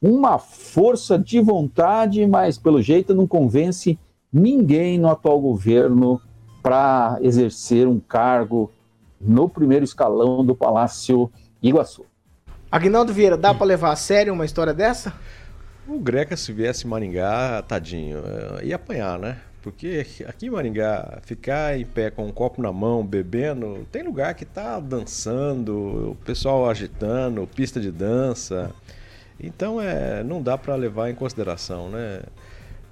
uma 0.02 0.38
força 0.38 1.18
de 1.18 1.40
vontade, 1.40 2.28
mas 2.28 2.58
pelo 2.58 2.82
jeito 2.82 3.16
não 3.16 3.26
convence 3.26 3.98
ninguém 4.32 4.98
no 5.00 5.08
atual 5.08 5.40
governo 5.40 6.20
para 6.62 7.18
exercer 7.22 7.88
um 7.88 7.98
cargo 7.98 8.70
no 9.22 9.48
primeiro 9.48 9.86
escalão 9.86 10.46
do 10.46 10.54
Palácio 10.54 11.32
Iguaçu. 11.64 12.06
Agnaldo 12.70 13.14
Vieira, 13.14 13.38
dá 13.38 13.54
para 13.54 13.68
levar 13.68 13.94
a 13.94 13.96
sério 13.96 14.34
uma 14.34 14.44
história 14.44 14.74
dessa? 14.74 15.14
O 15.88 15.98
Greca, 15.98 16.36
se 16.36 16.52
viesse 16.52 16.86
Maringá, 16.86 17.64
tadinho, 17.66 18.18
eh, 18.18 18.66
ia 18.66 18.76
apanhar, 18.76 19.18
né? 19.18 19.38
Porque 19.66 20.06
aqui 20.28 20.46
em 20.46 20.52
Maringá, 20.52 21.18
ficar 21.24 21.76
em 21.76 21.84
pé 21.84 22.12
com 22.12 22.28
um 22.28 22.32
copo 22.32 22.62
na 22.62 22.72
mão, 22.72 23.04
bebendo, 23.04 23.88
tem 23.92 24.04
lugar 24.04 24.36
que 24.36 24.46
tá 24.46 24.80
dançando, 24.80 26.12
o 26.12 26.18
pessoal 26.24 26.70
agitando, 26.70 27.48
pista 27.48 27.80
de 27.80 27.92
dança. 27.92 28.70
Então 29.40 29.82
é, 29.82 30.24
não 30.24 30.40
dá 30.40 30.56
para 30.56 30.76
levar 30.76 31.10
em 31.10 31.16
consideração, 31.16 31.90
né? 31.90 32.22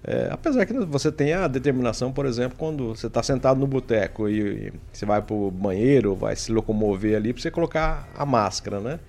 É, 0.04 0.30
apesar 0.32 0.66
que 0.66 0.74
você 0.74 1.12
tem 1.12 1.34
a 1.34 1.48
determinação, 1.48 2.12
por 2.12 2.26
exemplo, 2.26 2.58
quando 2.58 2.96
você 2.96 3.06
está 3.06 3.22
sentado 3.22 3.60
no 3.60 3.68
boteco 3.68 4.28
e, 4.28 4.40
e, 4.40 4.74
você 4.92 5.06
vai 5.06 5.22
para 5.22 5.36
o 5.36 5.52
banheiro, 5.52 6.16
vai 6.16 6.36
se 6.36 6.52
locomover 6.52 7.16
ali, 7.16 7.34
para 7.34 7.42
você 7.44 7.52
colocar 7.52 8.10
a 8.18 8.26
máscara, 8.26 8.80
né? 8.80 9.00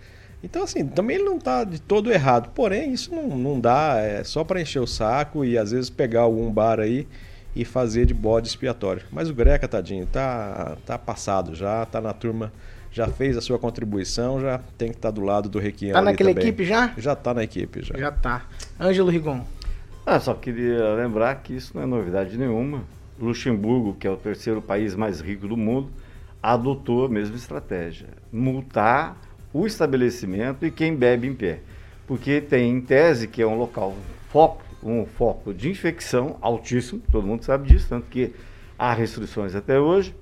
Então, 0.42 0.62
assim, 0.64 0.86
também 0.86 1.16
ele 1.16 1.24
não 1.24 1.38
está 1.38 1.64
de 1.64 1.80
todo 1.80 2.12
errado. 2.12 2.50
Porém, 2.54 2.92
isso 2.92 3.14
não, 3.14 3.26
não 3.38 3.58
dá, 3.58 3.96
é 4.00 4.22
só 4.22 4.44
para 4.44 4.60
encher 4.60 4.80
o 4.80 4.86
saco 4.86 5.46
e 5.46 5.56
às 5.56 5.70
vezes 5.70 5.88
pegar 5.88 6.20
algum 6.20 6.52
bar 6.52 6.78
aí 6.78 7.08
e 7.54 7.64
fazer 7.64 8.06
de 8.06 8.14
bode 8.14 8.48
expiatório. 8.48 9.02
Mas 9.12 9.30
o 9.30 9.34
Greca, 9.34 9.68
tadinho, 9.68 10.06
tá, 10.06 10.76
tá 10.84 10.98
passado 10.98 11.54
já, 11.54 11.84
tá 11.86 12.00
na 12.00 12.12
turma, 12.12 12.52
já 12.90 13.06
fez 13.06 13.36
a 13.36 13.40
sua 13.40 13.58
contribuição, 13.58 14.40
já 14.40 14.58
tem 14.76 14.90
que 14.90 14.96
estar 14.96 15.08
tá 15.08 15.14
do 15.14 15.20
lado 15.20 15.48
do 15.48 15.58
Requião. 15.58 15.92
Tá 15.92 16.02
naquela 16.02 16.30
também. 16.30 16.48
equipe 16.48 16.64
já? 16.64 16.92
Já 16.96 17.14
tá 17.14 17.34
na 17.34 17.44
equipe, 17.44 17.82
já. 17.82 17.96
Já 17.96 18.10
tá. 18.10 18.46
Ângelo 18.80 19.10
Rigon. 19.10 19.44
Ah, 20.06 20.20
só 20.20 20.34
queria 20.34 20.94
lembrar 20.94 21.36
que 21.36 21.54
isso 21.54 21.72
não 21.74 21.82
é 21.82 21.86
novidade 21.86 22.36
nenhuma. 22.36 22.82
Luxemburgo, 23.18 23.94
que 23.94 24.06
é 24.06 24.10
o 24.10 24.16
terceiro 24.16 24.60
país 24.60 24.94
mais 24.94 25.20
rico 25.20 25.46
do 25.46 25.56
mundo, 25.56 25.90
adotou 26.42 27.06
a 27.06 27.08
mesma 27.08 27.36
estratégia: 27.36 28.08
multar 28.32 29.16
o 29.52 29.66
estabelecimento 29.66 30.66
e 30.66 30.70
quem 30.70 30.94
bebe 30.94 31.28
em 31.28 31.34
pé. 31.34 31.60
Porque 32.06 32.40
tem 32.40 32.70
em 32.70 32.80
tese 32.80 33.28
que 33.28 33.40
é 33.40 33.46
um 33.46 33.56
local 33.56 33.94
foco, 34.28 34.63
um 34.84 35.06
foco 35.06 35.54
de 35.54 35.70
infecção 35.70 36.36
altíssimo, 36.40 37.02
todo 37.10 37.26
mundo 37.26 37.42
sabe 37.42 37.68
disso, 37.68 37.86
tanto 37.88 38.06
que 38.08 38.34
há 38.78 38.92
restrições 38.92 39.54
até 39.54 39.78
hoje, 39.78 40.14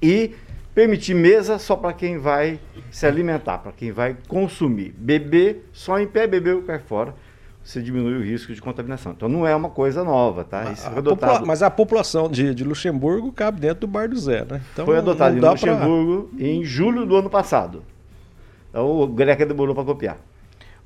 e 0.00 0.34
permitir 0.74 1.14
mesa 1.14 1.58
só 1.58 1.76
para 1.76 1.92
quem 1.92 2.18
vai 2.18 2.58
se 2.90 3.06
alimentar, 3.06 3.58
para 3.58 3.72
quem 3.72 3.92
vai 3.92 4.16
consumir. 4.26 4.94
Beber 4.96 5.68
só 5.72 5.98
em 5.98 6.06
pé, 6.06 6.26
beber 6.26 6.56
ou 6.56 6.62
cair 6.62 6.80
fora 6.80 7.14
você 7.64 7.80
diminui 7.80 8.16
o 8.16 8.22
risco 8.22 8.52
de 8.52 8.60
contaminação. 8.60 9.12
Então 9.12 9.28
não 9.28 9.46
é 9.46 9.54
uma 9.54 9.70
coisa 9.70 10.02
nova, 10.02 10.44
tá? 10.44 10.72
Isso 10.72 10.88
foi 10.88 10.98
adotado... 10.98 11.46
Mas 11.46 11.62
a 11.62 11.70
população 11.70 12.28
de, 12.28 12.54
de, 12.54 12.64
Luxemburgo 12.64 13.30
cabe 13.32 13.60
dentro 13.60 13.82
do 13.82 13.86
Bar 13.86 14.08
do 14.08 14.18
Zé, 14.18 14.44
né? 14.44 14.60
Então, 14.72 14.84
foi 14.84 14.98
adotado 14.98 15.36
em 15.36 15.40
Luxemburgo 15.40 16.30
pra... 16.36 16.46
em 16.46 16.64
julho 16.64 17.06
do 17.06 17.16
ano 17.16 17.30
passado. 17.30 17.84
Então 18.68 18.86
o 18.86 19.06
Greca 19.06 19.46
demorou 19.46 19.74
para 19.74 19.84
copiar. 19.84 20.18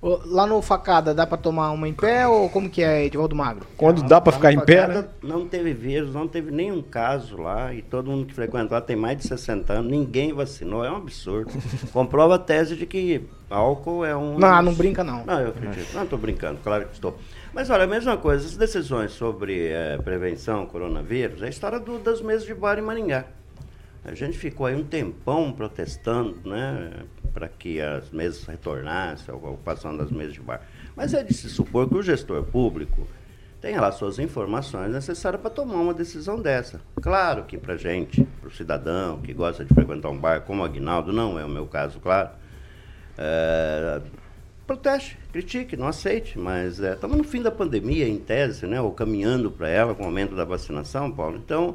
Lá 0.03 0.47
no 0.47 0.61
Facada 0.61 1.15
dá 1.15 1.27
para 1.27 1.39
tomar 1.39 1.71
uma 1.71 1.89
em 1.89 1.95
pé 1.95 2.29
ou 2.29 2.51
como 2.51 2.69
que 2.69 2.83
é, 2.83 3.05
Edivaldo 3.05 3.35
Magro? 3.35 3.67
Quando 3.77 4.03
dá 4.03 4.21
para 4.21 4.33
ficar 4.33 4.53
em 4.53 4.61
pé, 4.61 4.87
né? 4.87 5.05
Não 5.23 5.49
teve 5.49 5.73
vírus, 5.73 6.13
não 6.13 6.29
teve 6.29 6.51
nenhum 6.51 6.83
caso 6.83 7.41
lá 7.41 7.73
e 7.73 7.81
todo 7.81 8.11
mundo 8.11 8.27
que 8.27 8.35
frequenta 8.35 8.75
lá 8.75 8.81
tem 8.81 8.95
mais 8.95 9.17
de 9.17 9.27
60 9.27 9.73
anos, 9.73 9.91
ninguém 9.91 10.33
vacinou, 10.33 10.85
é 10.85 10.91
um 10.91 10.97
absurdo. 10.97 11.51
Comprova 11.93 12.35
a 12.35 12.39
tese 12.39 12.77
de 12.77 12.85
que 12.85 13.27
álcool 13.49 14.05
é 14.05 14.15
um... 14.15 14.39
Não, 14.39 14.63
não 14.63 14.75
brinca 14.75 15.03
não. 15.03 15.25
Não, 15.25 15.41
eu 15.41 15.49
acredito. 15.49 15.95
Não, 15.95 16.05
estou 16.05 16.19
brincando, 16.19 16.61
claro 16.63 16.87
que 16.87 16.93
estou. 16.93 17.17
Mas 17.55 17.71
olha, 17.71 17.85
a 17.85 17.89
mesma 17.89 18.19
coisa, 18.19 18.45
as 18.45 18.57
decisões 18.57 19.13
sobre 19.13 19.69
é, 19.69 19.97
prevenção, 19.97 20.67
coronavírus, 20.67 21.43
é 21.43 21.47
a 21.47 21.49
história 21.49 21.81
do, 21.81 21.99
das 21.99 22.21
mesas 22.21 22.47
de 22.47 22.55
bar 22.55 22.79
em 22.79 22.83
Maringá. 22.83 23.25
A 24.07 24.15
gente 24.15 24.39
ficou 24.39 24.67
aí 24.67 24.75
um 24.77 24.85
tempão 24.85 25.53
protestando, 25.53 26.37
né, 26.49 26.93
para 27.35 27.49
que 27.49 27.81
as 27.81 28.11
mesas 28.11 28.45
retornassem, 28.45 29.35
a 29.35 29.37
ocupação 29.37 29.97
das 29.97 30.13
mesas 30.13 30.33
de 30.33 30.41
bar. 30.41 30.63
Mas 30.95 31.13
é 31.13 31.25
de 31.25 31.35
se 31.35 31.51
supor 31.51 31.89
que 31.89 31.97
o 31.97 32.03
gestor 32.03 32.45
público 32.45 33.05
tenha 33.61 33.81
lá 33.81 33.91
suas 33.91 34.21
informações 34.21 34.93
necessárias 34.93 35.43
para 35.43 35.51
tomar 35.51 35.81
uma 35.81 35.93
decisão 35.93 36.41
dessa. 36.41 36.81
Claro 37.03 37.45
que 37.45 37.59
para 37.59 37.77
gente, 37.77 38.23
para 38.41 38.49
o 38.49 38.53
cidadão 38.53 39.21
que 39.21 39.35
gosta 39.35 39.65
de 39.65 39.75
frequentar 39.75 40.09
um 40.09 40.17
bar, 40.17 40.43
como 40.43 40.63
o 40.63 40.65
Aguinaldo, 40.65 41.13
não 41.13 41.37
é 41.37 41.45
o 41.45 41.49
meu 41.49 41.67
caso, 41.67 41.99
claro, 41.99 42.31
é, 43.19 44.01
proteste, 44.67 45.19
critique, 45.33 45.77
não 45.77 45.89
aceite, 45.89 46.39
mas 46.39 46.79
estamos 46.79 47.17
é, 47.17 47.19
no 47.19 47.25
fim 47.25 47.43
da 47.43 47.51
pandemia, 47.51 48.07
em 48.09 48.19
tese, 48.19 48.69
né, 48.69 48.81
ou 48.81 48.93
caminhando 48.93 49.51
para 49.51 49.69
ela 49.69 49.97
com 49.97 50.05
o 50.05 50.07
aumento 50.07 50.37
da 50.37 50.45
vacinação, 50.45 51.11
Paulo. 51.11 51.37
Então, 51.37 51.75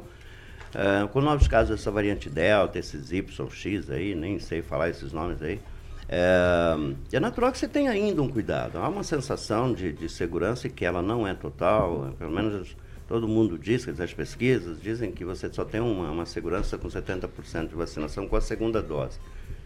Com 1.12 1.20
novos 1.20 1.46
casos 1.46 1.76
dessa 1.76 1.90
variante 1.90 2.30
Delta, 2.30 2.78
esses 2.78 3.10
YX 3.10 3.90
aí, 3.90 4.14
nem 4.14 4.38
sei 4.38 4.62
falar 4.62 4.88
esses 4.88 5.12
nomes 5.12 5.42
aí, 5.42 5.60
é, 6.08 6.74
é, 7.10 7.20
natural 7.20 7.50
que 7.50 7.58
você 7.58 7.66
tenha 7.66 7.90
ainda 7.90 8.20
um 8.20 8.28
cuidado. 8.28 8.76
Há 8.76 8.88
uma 8.88 9.02
sensação 9.02 9.72
de, 9.72 9.92
de 9.92 10.08
segurança 10.10 10.68
que 10.68 10.84
ela 10.84 11.00
não 11.00 11.26
é 11.26 11.34
total, 11.34 12.14
pelo 12.18 12.30
menos 12.30 12.76
todo 13.08 13.26
mundo 13.26 13.58
diz, 13.58 13.88
as 13.88 14.12
pesquisas 14.12 14.80
dizem 14.80 15.10
que 15.10 15.24
você 15.24 15.50
só 15.52 15.64
tem 15.64 15.80
uma, 15.80 16.10
uma 16.10 16.26
segurança 16.26 16.76
com 16.76 16.88
70% 16.88 17.68
de 17.68 17.74
vacinação 17.74 18.28
com 18.28 18.36
a 18.36 18.40
segunda 18.42 18.82
dose. 18.82 19.18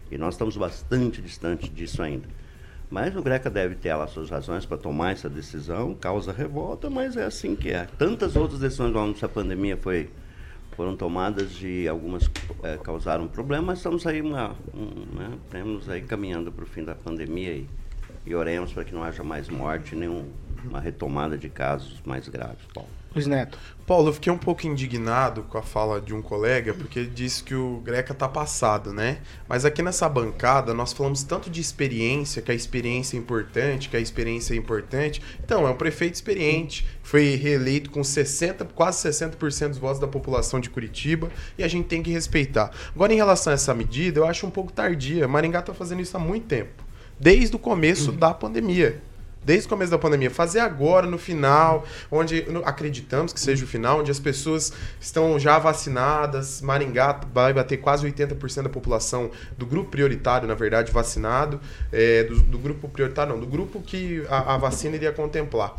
E 0.09 0.17
nós 0.17 0.35
estamos 0.35 0.55
bastante 0.55 1.21
distante 1.21 1.69
disso 1.69 2.01
ainda. 2.01 2.27
Mas 2.89 3.13
o 3.17 3.21
Greca 3.21 3.49
deve 3.49 3.75
ter 3.75 3.93
lá 3.93 4.07
suas 4.07 4.29
razões 4.29 4.65
para 4.65 4.77
tomar 4.77 5.11
essa 5.11 5.29
decisão, 5.29 5.93
causa 5.93 6.31
revolta, 6.31 6.89
mas 6.89 7.17
é 7.17 7.25
assim 7.25 7.57
que 7.57 7.71
é. 7.71 7.85
Tantas 7.97 8.37
outras 8.37 8.61
decisões 8.61 8.95
ao 8.95 9.01
longo 9.01 9.13
dessa 9.13 9.27
pandemia 9.27 9.75
foi 9.75 10.09
foram 10.77 10.95
tomadas 10.95 11.57
e 11.63 11.87
algumas 11.87 12.29
é, 12.61 12.77
causaram 12.77 13.27
problemas, 13.27 13.79
estamos 13.79 14.05
aí, 14.05 14.21
uma, 14.21 14.55
um, 14.75 15.17
né, 15.17 15.31
temos 15.49 15.89
aí 15.89 16.03
caminhando 16.03 16.51
para 16.51 16.63
o 16.63 16.67
fim 16.67 16.83
da 16.83 16.93
pandemia 16.93 17.51
e, 17.51 17.67
e 18.23 18.35
oremos 18.35 18.71
para 18.71 18.85
que 18.85 18.93
não 18.93 19.03
haja 19.03 19.23
mais 19.23 19.49
morte, 19.49 19.95
nenhuma 19.95 20.79
retomada 20.79 21.35
de 21.35 21.49
casos 21.49 21.99
mais 22.05 22.29
graves. 22.29 22.63
Luiz 23.17 23.27
Neto. 23.27 23.57
Paulo, 23.87 24.09
eu 24.09 24.13
fiquei 24.13 24.31
um 24.31 24.37
pouco 24.37 24.67
indignado 24.67 25.43
com 25.43 25.57
a 25.57 25.61
fala 25.61 26.01
de 26.01 26.13
um 26.13 26.21
colega, 26.21 26.73
porque 26.73 26.99
ele 26.99 27.09
disse 27.09 27.41
que 27.41 27.55
o 27.55 27.81
Greca 27.83 28.13
tá 28.13 28.27
passado, 28.27 28.91
né? 28.91 29.19
Mas 29.47 29.63
aqui 29.63 29.81
nessa 29.81 30.09
bancada 30.09 30.73
nós 30.73 30.91
falamos 30.91 31.23
tanto 31.23 31.49
de 31.49 31.61
experiência, 31.61 32.41
que 32.41 32.51
a 32.51 32.53
experiência 32.53 33.15
é 33.15 33.19
importante, 33.19 33.87
que 33.87 33.95
a 33.95 33.99
experiência 33.99 34.53
é 34.53 34.57
importante. 34.57 35.21
Então, 35.43 35.65
é 35.65 35.71
um 35.71 35.75
prefeito 35.75 36.15
experiente, 36.15 36.85
foi 37.01 37.35
reeleito 37.35 37.89
com 37.89 38.03
60, 38.03 38.65
quase 38.65 39.07
60% 39.07 39.69
dos 39.69 39.77
votos 39.77 39.99
da 39.99 40.07
população 40.07 40.59
de 40.59 40.69
Curitiba, 40.69 41.29
e 41.57 41.63
a 41.63 41.67
gente 41.69 41.87
tem 41.87 42.03
que 42.03 42.11
respeitar. 42.11 42.71
Agora, 42.93 43.13
em 43.13 43.17
relação 43.17 43.51
a 43.51 43.53
essa 43.53 43.73
medida, 43.73 44.19
eu 44.19 44.27
acho 44.27 44.45
um 44.45 44.51
pouco 44.51 44.71
tardia. 44.71 45.29
Maringá 45.29 45.61
tá 45.61 45.73
fazendo 45.73 46.01
isso 46.01 46.17
há 46.17 46.19
muito 46.19 46.45
tempo. 46.45 46.83
Desde 47.17 47.55
o 47.55 47.59
começo 47.59 48.11
da 48.11 48.33
pandemia 48.33 49.01
desde 49.47 49.65
o 49.65 49.69
começo 49.69 49.89
da 49.89 49.97
pandemia, 49.97 50.29
fazer 50.29 50.59
agora, 50.59 51.07
no 51.07 51.17
final, 51.17 51.85
onde 52.11 52.45
acreditamos 52.65 53.31
que 53.31 53.39
seja 53.39 53.63
o 53.63 53.67
final, 53.67 54.01
onde 54.01 54.11
as 54.11 54.19
pessoas 54.19 54.73
estão 54.99 55.39
já 55.39 55.57
vacinadas, 55.57 56.61
Maringá 56.61 57.21
vai 57.33 57.53
bater 57.53 57.77
quase 57.77 58.05
80% 58.05 58.63
da 58.63 58.69
população 58.69 59.31
do 59.57 59.65
grupo 59.65 59.89
prioritário, 59.89 60.49
na 60.49 60.53
verdade, 60.53 60.91
vacinado, 60.91 61.61
é, 61.93 62.25
do, 62.25 62.41
do, 62.41 62.57
grupo 62.59 62.89
prioritário 62.89 63.31
não, 63.31 63.39
do 63.39 63.47
grupo 63.47 63.81
que 63.81 64.21
a, 64.27 64.55
a 64.55 64.57
vacina 64.57 64.97
iria 64.97 65.13
contemplar. 65.13 65.77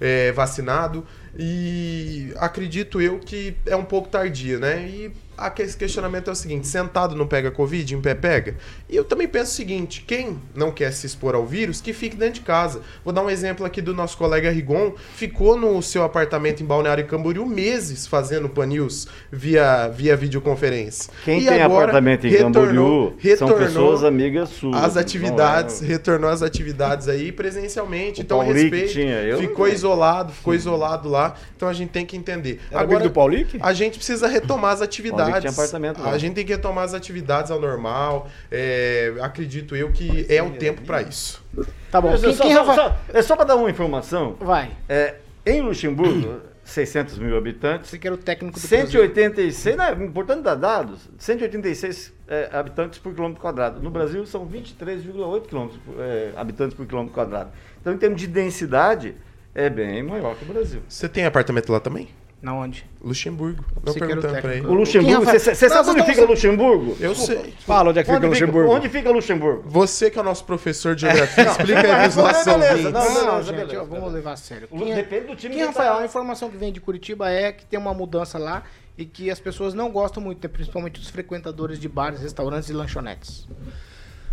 É, 0.00 0.32
vacinado 0.32 1.06
e 1.38 2.32
acredito 2.38 3.02
eu 3.02 3.18
que 3.18 3.54
é 3.66 3.76
um 3.76 3.84
pouco 3.84 4.08
tardia, 4.08 4.58
né? 4.58 4.80
E 4.88 5.12
esse 5.58 5.76
questionamento 5.76 6.28
é 6.28 6.32
o 6.32 6.36
seguinte: 6.36 6.66
sentado 6.66 7.14
não 7.14 7.26
pega 7.26 7.50
Covid, 7.50 7.94
em 7.94 8.00
pé 8.00 8.14
pega? 8.14 8.56
E 8.88 8.96
eu 8.96 9.04
também 9.04 9.26
penso 9.28 9.52
o 9.52 9.54
seguinte: 9.54 10.04
quem 10.06 10.38
não 10.54 10.70
quer 10.70 10.92
se 10.92 11.06
expor 11.06 11.34
ao 11.34 11.46
vírus, 11.46 11.80
que 11.80 11.92
fique 11.92 12.16
dentro 12.16 12.34
de 12.34 12.40
casa. 12.42 12.80
Vou 13.04 13.12
dar 13.12 13.22
um 13.22 13.30
exemplo 13.30 13.64
aqui 13.64 13.80
do 13.80 13.94
nosso 13.94 14.16
colega 14.16 14.50
Rigon, 14.50 14.92
ficou 15.14 15.56
no 15.56 15.80
seu 15.82 16.02
apartamento 16.02 16.62
em 16.62 16.66
Balneário 16.66 17.06
Camboriú 17.06 17.46
meses 17.46 18.06
fazendo 18.06 18.48
pan 18.48 18.66
news 18.66 19.06
via, 19.32 19.88
via 19.88 20.16
videoconferência. 20.16 21.12
Quem 21.24 21.40
E 21.42 21.46
tem 21.46 21.62
agora 21.62 21.84
apartamento 21.84 22.26
em 22.26 22.30
retornou- 22.30 23.10
Camboriú 23.10 23.36
são 23.36 23.48
retornou 23.48 23.58
pessoas 23.58 24.04
amigas 24.04 24.48
suas. 24.50 24.76
As 24.82 24.94
não 24.94 25.00
atividades, 25.02 25.82
é- 25.82 25.86
retornou 25.86 26.30
às 26.30 26.42
atividades 26.42 27.08
aí 27.08 27.32
presencialmente. 27.32 28.20
O 28.20 28.22
então, 28.22 28.38
Paulic 28.38 28.60
respeito. 28.62 28.92
tinha, 28.92 29.32
não 29.32 29.38
ficou 29.40 29.64
tenho. 29.66 29.74
isolado, 29.76 30.32
ficou 30.32 30.54
isolado 30.54 31.08
lá. 31.08 31.34
Então 31.56 31.68
a 31.68 31.72
gente 31.72 31.90
tem 31.90 32.04
que 32.06 32.16
entender. 32.16 32.60
Era 32.70 32.80
amigo 32.82 33.00
do 33.00 33.10
Paulic? 33.10 33.58
A 33.60 33.72
gente 33.72 33.96
precisa 33.96 34.26
retomar 34.28 34.72
as 34.72 34.82
atividades. 34.82 35.29
Tinha 35.38 35.52
apartamento 35.52 36.00
lá. 36.02 36.10
a 36.10 36.18
gente 36.18 36.34
tem 36.34 36.44
que 36.44 36.52
retomar 36.52 36.84
as 36.84 36.94
atividades 36.94 37.50
ao 37.50 37.60
normal. 37.60 38.28
É, 38.50 39.12
acredito 39.20 39.76
eu 39.76 39.92
que 39.92 40.26
é 40.28 40.42
o 40.42 40.50
tempo 40.50 40.82
para 40.82 41.02
isso. 41.02 41.44
Tá 41.90 42.00
bom. 42.00 42.10
Mas 42.10 42.20
Quem, 42.20 42.34
só, 42.34 42.42
quem 42.44 42.54
só- 42.54 42.74
só- 42.74 42.96
é 43.12 43.22
só 43.22 43.36
para 43.36 43.44
dar 43.44 43.56
uma 43.56 43.70
informação. 43.70 44.36
Vai. 44.40 44.70
É, 44.88 45.16
em 45.44 45.60
Luxemburgo, 45.60 46.40
600 46.64 47.18
mil 47.18 47.36
habitantes. 47.36 47.90
Você 47.90 47.98
que 47.98 48.06
era 48.06 48.14
o 48.14 48.18
técnico 48.18 48.58
do 48.58 48.66
186, 48.66 49.76
não, 49.76 49.84
é 49.84 49.92
importante 50.04 50.42
dar 50.42 50.54
dados, 50.54 51.08
186 51.18 52.12
é, 52.28 52.48
habitantes 52.52 52.98
por 52.98 53.12
quilômetro 53.12 53.40
quadrado. 53.42 53.82
No 53.82 53.90
Brasil 53.90 54.24
são 54.26 54.46
23,8 54.46 55.46
quilômetros, 55.48 55.80
é, 55.98 56.30
habitantes 56.36 56.76
por 56.76 56.86
quilômetro 56.86 57.14
quadrado. 57.14 57.50
Então, 57.80 57.92
em 57.92 57.98
termos 57.98 58.20
de 58.20 58.26
densidade, 58.28 59.16
é 59.54 59.68
bem 59.68 60.02
maior 60.02 60.36
que 60.36 60.44
o 60.44 60.48
Brasil. 60.48 60.80
Você 60.88 61.08
tem 61.08 61.24
apartamento 61.24 61.72
lá 61.72 61.80
também? 61.80 62.08
Na 62.42 62.54
onde? 62.54 62.86
Luxemburgo. 63.02 63.62
Não 63.84 63.92
perguntando 63.92 64.40
pra 64.40 64.54
ele. 64.56 64.66
O 64.66 64.72
Luxemburgo, 64.72 65.24
você 65.26 65.54
você 65.54 65.68
sabe 65.68 65.90
onde 65.90 66.02
fica 66.04 66.24
Luxemburgo? 66.24 66.96
Eu 66.98 67.14
sei. 67.14 67.52
Fala 67.66 67.90
onde 67.90 67.98
é 67.98 68.02
que 68.02 68.10
fica 68.14 68.26
Luxemburgo. 68.26 68.72
Onde 68.72 68.88
fica 68.88 69.10
Luxemburgo? 69.10 69.62
Você 69.68 70.10
que 70.10 70.18
é 70.18 70.22
o 70.22 70.24
nosso 70.24 70.44
professor 70.44 70.94
de 70.94 71.02
geografia, 71.02 71.44
explica 71.52 71.80
aí 71.96 72.02
pros 72.04 72.16
nossos 72.16 72.46
ouvintes. 72.46 72.84
não, 72.84 72.90
Não, 73.14 73.26
não, 73.26 73.42
gente, 73.42 73.56
beleza, 73.56 73.82
ó, 73.82 73.84
vamos 73.84 74.12
levar 74.12 74.32
a 74.32 74.36
sério. 74.36 74.68
É- 74.72 74.94
Depende 74.94 75.26
do 75.26 75.36
time 75.36 75.54
Quem, 75.54 75.62
que 75.64 75.66
Rafael, 75.68 75.94
tá- 75.96 76.00
a 76.00 76.04
informação 76.06 76.48
que 76.48 76.56
vem 76.56 76.72
de 76.72 76.80
Curitiba 76.80 77.28
é 77.30 77.52
que 77.52 77.66
tem 77.66 77.78
uma 77.78 77.92
mudança 77.92 78.38
lá 78.38 78.62
e 78.96 79.04
que 79.04 79.30
as 79.30 79.38
pessoas 79.38 79.74
não 79.74 79.90
gostam 79.90 80.22
muito, 80.22 80.48
principalmente 80.48 80.98
os 80.98 81.10
frequentadores 81.10 81.78
de 81.78 81.88
bares, 81.90 82.22
restaurantes 82.22 82.70
e 82.70 82.72
lanchonetes. 82.72 83.46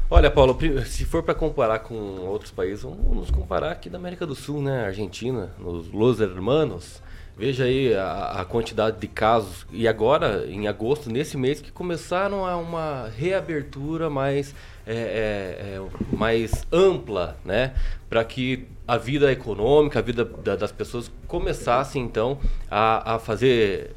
Olha, 0.10 0.32
Paulo, 0.32 0.58
se 0.86 1.04
for 1.04 1.22
para 1.24 1.34
comparar 1.36 1.80
com 1.80 1.94
outros 2.22 2.52
países, 2.52 2.84
vamos 2.84 3.18
nos 3.18 3.32
comparar 3.32 3.72
aqui 3.74 3.90
da 3.90 3.98
América 3.98 4.26
do 4.26 4.34
Sul, 4.34 4.62
né? 4.62 4.86
Argentina, 4.86 5.52
nos 5.60 5.92
Los 5.92 6.22
Hermanos. 6.22 7.02
Veja 7.38 7.66
aí 7.66 7.94
a, 7.94 8.38
a 8.42 8.46
quantidade 8.46 8.98
de 9.00 9.08
casos. 9.08 9.68
E 9.72 9.88
agora, 9.88 10.46
em 10.48 10.68
agosto, 10.68 11.10
nesse 11.12 11.38
mês, 11.38 11.62
que 11.62 11.72
começaram 11.72 12.46
a 12.46 12.58
uma 12.58 13.12
reabertura 13.16 14.10
mais, 14.10 14.56
é, 14.88 14.94
é, 14.94 15.76
é, 15.76 15.82
mais 16.16 16.66
ampla, 16.72 17.38
né? 17.46 17.74
Para 18.10 18.24
que 18.24 18.66
a 18.88 18.98
vida 18.98 19.32
econômica, 19.32 20.00
a 20.00 20.02
vida 20.02 20.26
da- 20.26 20.56
das 20.56 20.72
pessoas 20.72 21.12
começasse, 21.28 22.00
então, 22.00 22.40
a, 22.72 23.16
a 23.16 23.20
fazer 23.20 23.92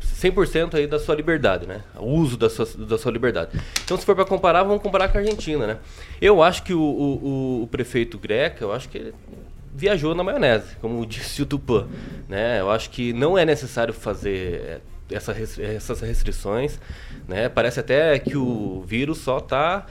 100% 0.00 0.74
aí 0.76 0.86
da 0.86 1.00
sua 1.00 1.14
liberdade, 1.16 1.66
né? 1.66 1.82
O 1.96 2.06
uso 2.14 2.36
da 2.36 2.48
sua, 2.48 2.64
da 2.86 2.96
sua 2.96 3.10
liberdade. 3.10 3.58
Então, 3.84 3.96
se 3.96 4.04
for 4.06 4.14
para 4.14 4.24
comparar, 4.24 4.62
vamos 4.62 4.82
comparar 4.82 5.08
com 5.08 5.18
a 5.18 5.20
Argentina, 5.20 5.66
né? 5.66 5.78
Eu 6.20 6.42
acho 6.42 6.62
que 6.62 6.72
o, 6.74 6.80
o, 6.80 7.62
o- 7.62 7.66
prefeito 7.66 8.18
Greca, 8.18 8.64
eu 8.64 8.72
acho 8.72 8.88
que 8.88 8.98
ele 8.98 9.14
viajou 9.78 10.14
na 10.14 10.24
maionese, 10.24 10.74
como 10.80 11.04
disse 11.06 11.40
o 11.40 11.46
Tupã, 11.46 11.86
né? 12.28 12.60
Eu 12.60 12.70
acho 12.70 12.90
que 12.90 13.12
não 13.12 13.38
é 13.38 13.44
necessário 13.44 13.94
fazer 13.94 14.80
eh, 15.10 15.14
essa 15.14 15.32
essas 15.62 16.00
restrições, 16.00 16.80
né? 17.28 17.48
Parece 17.48 17.78
até 17.78 18.18
que 18.18 18.36
o 18.36 18.82
vírus 18.84 19.18
só 19.18 19.40
tá 19.40 19.86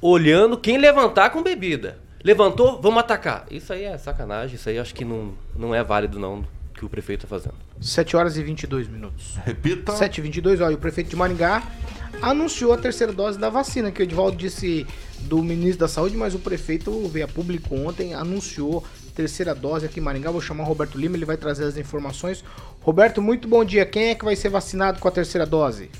olhando 0.00 0.56
quem 0.56 0.78
levantar 0.78 1.30
com 1.30 1.42
bebida. 1.42 1.98
Levantou, 2.22 2.80
vamos 2.80 3.00
atacar. 3.00 3.46
Isso 3.50 3.72
aí 3.72 3.84
é 3.84 3.98
sacanagem, 3.98 4.54
isso 4.54 4.68
aí 4.68 4.78
acho 4.78 4.94
que 4.94 5.04
não, 5.04 5.34
não 5.56 5.74
é 5.74 5.82
válido 5.82 6.18
não 6.18 6.44
que 6.74 6.84
o 6.84 6.88
prefeito 6.88 7.26
está 7.26 7.28
fazendo. 7.28 7.54
7 7.80 8.16
horas 8.16 8.36
e 8.36 8.42
22 8.42 8.88
minutos. 8.88 9.36
Repita. 9.44 9.92
7 9.92 10.18
e 10.18 10.20
22, 10.22 10.60
olha, 10.60 10.74
o 10.74 10.78
prefeito 10.78 11.10
de 11.10 11.16
Maringá 11.16 11.62
anunciou 12.22 12.72
a 12.72 12.78
terceira 12.78 13.12
dose 13.12 13.38
da 13.38 13.48
vacina, 13.48 13.90
que 13.90 14.02
o 14.02 14.04
Edvaldo 14.04 14.36
disse 14.36 14.86
do 15.20 15.42
ministro 15.42 15.80
da 15.80 15.88
Saúde, 15.88 16.16
mas 16.16 16.34
o 16.34 16.38
prefeito 16.38 17.06
veio 17.08 17.24
a 17.26 17.28
público 17.28 17.74
ontem, 17.74 18.14
anunciou 18.14 18.84
terceira 19.20 19.54
dose 19.54 19.84
aqui 19.84 20.00
em 20.00 20.02
Maringá. 20.02 20.30
Vou 20.30 20.40
chamar 20.40 20.64
o 20.64 20.66
Roberto 20.66 20.98
Lima, 20.98 21.16
ele 21.16 21.26
vai 21.26 21.36
trazer 21.36 21.64
as 21.64 21.76
informações. 21.76 22.42
Roberto, 22.80 23.20
muito 23.20 23.46
bom 23.46 23.62
dia. 23.62 23.84
Quem 23.84 24.08
é 24.08 24.14
que 24.14 24.24
vai 24.24 24.34
ser 24.34 24.48
vacinado 24.48 24.98
com 24.98 25.08
a 25.08 25.10
terceira 25.10 25.46
dose? 25.46 25.90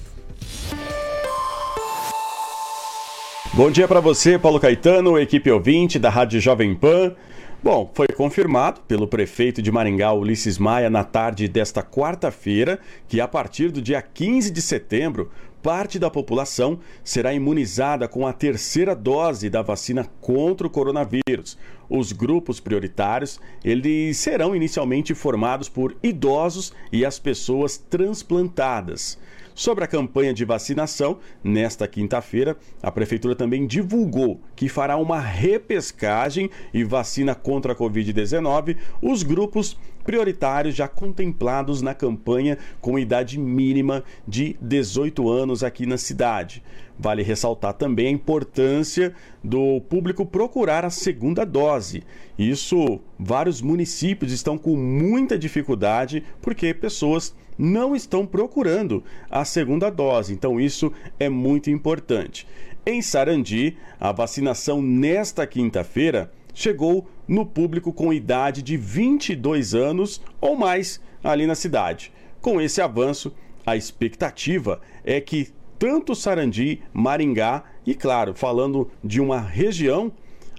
Bom 3.53 3.71
dia 3.71 3.87
para 3.87 4.01
você, 4.01 4.39
Paulo 4.39 4.59
Caetano, 4.59 5.19
equipe 5.19 5.51
ouvinte 5.51 5.99
da 5.99 6.09
Rádio 6.09 6.41
Jovem 6.41 6.75
Pan. 6.75 7.15
Bom, 7.63 7.91
foi 7.93 8.07
confirmado 8.09 8.81
pelo 8.89 9.07
prefeito 9.07 9.61
de 9.61 9.71
Maringá, 9.71 10.15
Ulisses 10.15 10.57
Maia, 10.57 10.89
na 10.89 11.05
tarde 11.05 11.47
desta 11.47 11.83
quarta-feira, 11.83 12.79
que 13.07 13.21
a 13.21 13.29
partir 13.29 13.71
do 13.71 13.83
dia 13.83 14.01
15 14.01 14.51
de 14.51 14.63
setembro, 14.63 15.31
parte 15.63 15.99
da 15.99 16.11
população 16.11 16.79
será 17.05 17.33
imunizada 17.33 18.09
com 18.09 18.27
a 18.27 18.33
terceira 18.33 18.95
dose 18.95 19.51
da 19.51 19.63
vacina 19.63 20.07
contra 20.21 20.67
o 20.67 20.71
coronavírus. 20.71 21.59
Os 21.89 22.13
grupos 22.13 22.61
prioritários, 22.61 23.41
eles 23.65 24.17
serão 24.17 24.55
inicialmente 24.55 25.15
formados 25.15 25.69
por 25.69 25.97
idosos 26.03 26.73
e 26.93 27.05
as 27.05 27.19
pessoas 27.19 27.77
transplantadas. 27.77 29.19
Sobre 29.55 29.85
a 29.85 29.87
campanha 29.87 30.33
de 30.33 30.45
vacinação, 30.45 31.19
nesta 31.43 31.87
quinta-feira, 31.87 32.57
a 32.83 32.91
Prefeitura 32.91 33.35
também 33.35 33.67
divulgou 33.67 34.41
que 34.57 34.69
fará 34.69 34.97
uma 34.97 35.21
repescagem 35.21 36.51
e 36.73 36.85
vacina 36.85 37.35
contra 37.35 37.73
a 37.73 37.77
Covid-19 37.77 38.77
os 39.03 39.23
grupos 39.23 39.77
prioritários 40.05 40.75
já 40.75 40.89
contemplados 40.89 41.83
na 41.83 41.95
campanha 41.95 42.59
com 42.81 42.99
idade 42.99 43.39
mínima 43.39 44.03
de 44.27 44.57
18 44.61 45.29
anos 45.29 45.63
aqui 45.63 45.87
na 45.87 45.99
cidade. 45.99 46.63
Vale 46.99 47.23
ressaltar 47.23 47.75
também 47.75 48.09
a 48.09 48.11
importância 48.11 49.15
do 49.43 49.81
público 49.83 50.27
procurar 50.27 50.85
a 50.85 50.91
segunda 50.91 51.45
dose. 51.45 52.03
Isso, 52.39 53.01
vários 53.19 53.63
municípios 53.63 54.33
estão 54.33 54.59
com 54.59 54.77
muita 54.77 55.39
dificuldade 55.39 56.23
porque 56.43 56.75
pessoas 56.75 57.35
não 57.61 57.95
estão 57.95 58.25
procurando 58.25 59.05
a 59.31 59.45
segunda 59.45 59.91
dose. 59.91 60.33
Então, 60.33 60.59
isso 60.59 60.91
é 61.19 61.29
muito 61.29 61.69
importante. 61.71 62.49
Em 62.87 63.03
Sarandi, 63.03 63.77
a 64.01 64.11
vacinação 64.13 64.81
nesta 64.81 65.47
quinta-feira 65.47 66.33
chegou 66.55 67.07
no 67.29 67.45
público 67.45 67.93
com 67.93 68.13
idade 68.13 68.63
de 68.63 68.79
22 68.79 69.75
anos 69.75 70.23
ou 70.41 70.57
mais 70.57 71.01
ali 71.23 71.47
na 71.47 71.55
cidade. 71.55 72.11
Com 72.41 72.59
esse 72.59 72.81
avanço, 72.81 73.31
a 73.67 73.77
expectativa 73.77 74.81
é 75.05 75.21
que 75.21 75.51
tanto 75.79 76.15
Sarandi, 76.15 76.83
Maringá 76.95 77.65
e, 77.87 77.95
claro, 77.95 78.35
falando 78.35 78.91
de 79.05 79.21
uma 79.21 79.39
região, 79.39 80.11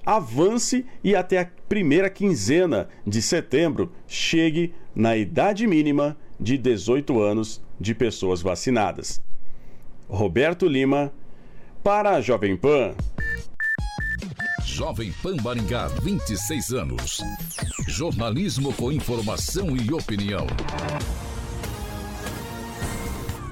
avance 0.06 0.86
e 1.04 1.16
até 1.16 1.40
a 1.40 1.50
primeira 1.68 2.10
quinzena 2.12 2.90
de 3.06 3.22
setembro 3.22 3.92
chegue 4.08 4.74
na 4.96 5.18
idade 5.18 5.66
mínima 5.66 6.16
de 6.42 6.58
18 6.58 7.22
anos 7.22 7.62
de 7.80 7.94
pessoas 7.94 8.42
vacinadas. 8.42 9.22
Roberto 10.10 10.68
Lima, 10.68 11.14
para 11.84 12.16
a 12.16 12.22
Jovem 12.22 12.58
Pan. 12.58 12.96
Jovem 14.66 15.14
Pan 15.22 15.36
Maringá, 15.44 15.88
26 15.88 16.72
anos. 16.72 17.22
Jornalismo 17.88 18.74
com 18.74 18.92
informação 18.92 19.78
e 19.78 19.94
opinião. 19.94 20.48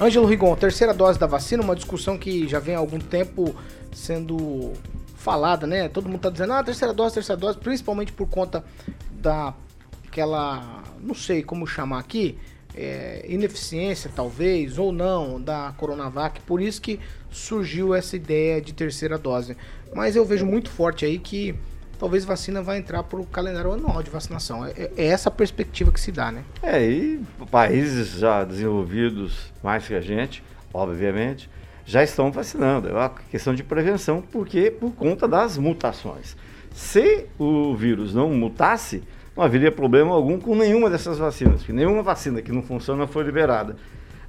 Ângelo 0.01 0.25
Rigon, 0.25 0.55
terceira 0.55 0.93
dose 0.93 1.19
da 1.19 1.27
vacina, 1.27 1.61
uma 1.61 1.75
discussão 1.75 2.17
que 2.17 2.47
já 2.47 2.59
vem 2.59 2.73
há 2.73 2.79
algum 2.79 2.99
tempo 2.99 3.53
sendo 3.91 4.73
falada, 5.15 5.67
né? 5.67 5.89
Todo 5.89 6.07
mundo 6.07 6.21
tá 6.21 6.29
dizendo, 6.29 6.53
ah, 6.53 6.63
terceira 6.63 6.93
dose, 6.93 7.13
terceira 7.13 7.39
dose, 7.39 7.57
principalmente 7.57 8.11
por 8.13 8.27
conta 8.27 8.63
daquela, 9.11 10.83
não 11.01 11.13
sei 11.13 11.43
como 11.43 11.67
chamar 11.67 11.99
aqui, 11.99 12.37
é, 12.75 13.25
ineficiência 13.27 14.11
talvez, 14.15 14.77
ou 14.77 14.91
não, 14.91 15.41
da 15.41 15.73
Coronavac, 15.77 16.39
por 16.41 16.61
isso 16.61 16.81
que 16.81 16.99
surgiu 17.29 17.93
essa 17.93 18.15
ideia 18.15 18.61
de 18.61 18.73
terceira 18.73 19.17
dose. 19.17 19.55
Mas 19.93 20.15
eu 20.15 20.25
vejo 20.25 20.45
muito 20.45 20.69
forte 20.69 21.05
aí 21.05 21.19
que 21.19 21.55
talvez 21.97 22.23
vacina 22.23 22.61
vai 22.61 22.77
entrar 22.77 23.03
pro 23.03 23.23
calendário 23.25 23.73
anual 23.73 24.01
de 24.01 24.09
vacinação. 24.09 24.65
É, 24.65 24.89
é 24.95 25.07
essa 25.07 25.29
a 25.29 25.31
perspectiva 25.31 25.91
que 25.91 25.99
se 25.99 26.11
dá, 26.11 26.31
né? 26.31 26.43
É, 26.63 26.81
e 26.81 27.19
países 27.51 28.19
já 28.19 28.43
desenvolvidos 28.43 29.51
mais 29.61 29.85
que 29.85 29.93
a 29.93 30.01
gente, 30.01 30.43
obviamente, 30.73 31.49
já 31.85 32.03
estão 32.03 32.31
vacinando. 32.31 32.87
É 32.87 32.93
uma 32.93 33.09
questão 33.09 33.53
de 33.53 33.63
prevenção, 33.63 34.21
porque 34.21 34.71
por 34.71 34.93
conta 34.93 35.27
das 35.27 35.57
mutações. 35.57 36.37
Se 36.71 37.25
o 37.37 37.75
vírus 37.75 38.13
não 38.13 38.29
mutasse, 38.29 39.03
não 39.39 39.45
haveria 39.45 39.71
problema 39.71 40.13
algum 40.13 40.37
com 40.37 40.53
nenhuma 40.53 40.89
dessas 40.89 41.17
vacinas, 41.17 41.61
porque 41.61 41.71
nenhuma 41.71 42.03
vacina 42.03 42.41
que 42.41 42.51
não 42.51 42.61
funciona 42.61 43.07
foi 43.07 43.23
liberada. 43.23 43.77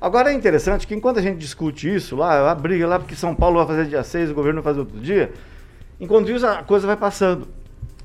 Agora 0.01 0.31
é 0.31 0.35
interessante 0.35 0.87
que 0.87 0.95
enquanto 0.95 1.19
a 1.19 1.23
gente 1.23 1.37
discute 1.37 1.93
isso 1.93 2.15
lá, 2.15 2.49
a 2.49 2.55
briga 2.55 2.87
lá, 2.87 2.97
porque 2.97 3.17
São 3.17 3.35
Paulo 3.35 3.57
vai 3.59 3.67
fazer 3.67 3.89
dia 3.89 4.05
6, 4.05 4.31
o 4.31 4.35
governo 4.35 4.63
vai 4.63 4.73
fazer 4.73 4.81
outro 4.81 5.01
dia, 5.01 5.33
enquanto 6.01 6.31
isso 6.31 6.47
a 6.47 6.63
coisa 6.63 6.87
vai 6.87 6.97
passando. 6.97 7.49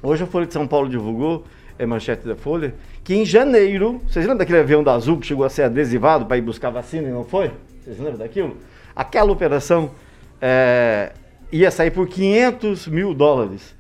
Hoje 0.02 0.24
a 0.24 0.26
Folha 0.26 0.48
de 0.48 0.54
São 0.54 0.68
Paulo 0.68 0.90
divulgou, 0.90 1.46
é 1.78 1.86
manchete 1.86 2.28
da 2.28 2.36
Folha, 2.36 2.74
que 3.04 3.14
em 3.14 3.24
janeiro, 3.24 4.02
vocês 4.08 4.26
lembram 4.26 4.40
daquele 4.40 4.60
avião 4.60 4.84
da 4.84 4.94
Azul 4.94 5.20
que 5.20 5.28
chegou 5.28 5.46
a 5.46 5.50
ser 5.50 5.62
adesivado 5.64 6.26
para 6.26 6.38
ir 6.38 6.42
buscar 6.42 6.72
vacina 6.72 7.08
e 7.08 7.12
não 7.12 7.24
foi? 7.24 7.52
Vocês 7.84 8.00
lembram 8.00 8.18
daquilo? 8.18 8.58
Aquela 8.96 9.32
operação 9.32 9.92
é, 10.42 11.12
ia 11.52 11.70
sair 11.70 11.92
por 11.92 12.08
500 12.08 12.88
mil 12.88 13.14
dólares. 13.14 13.76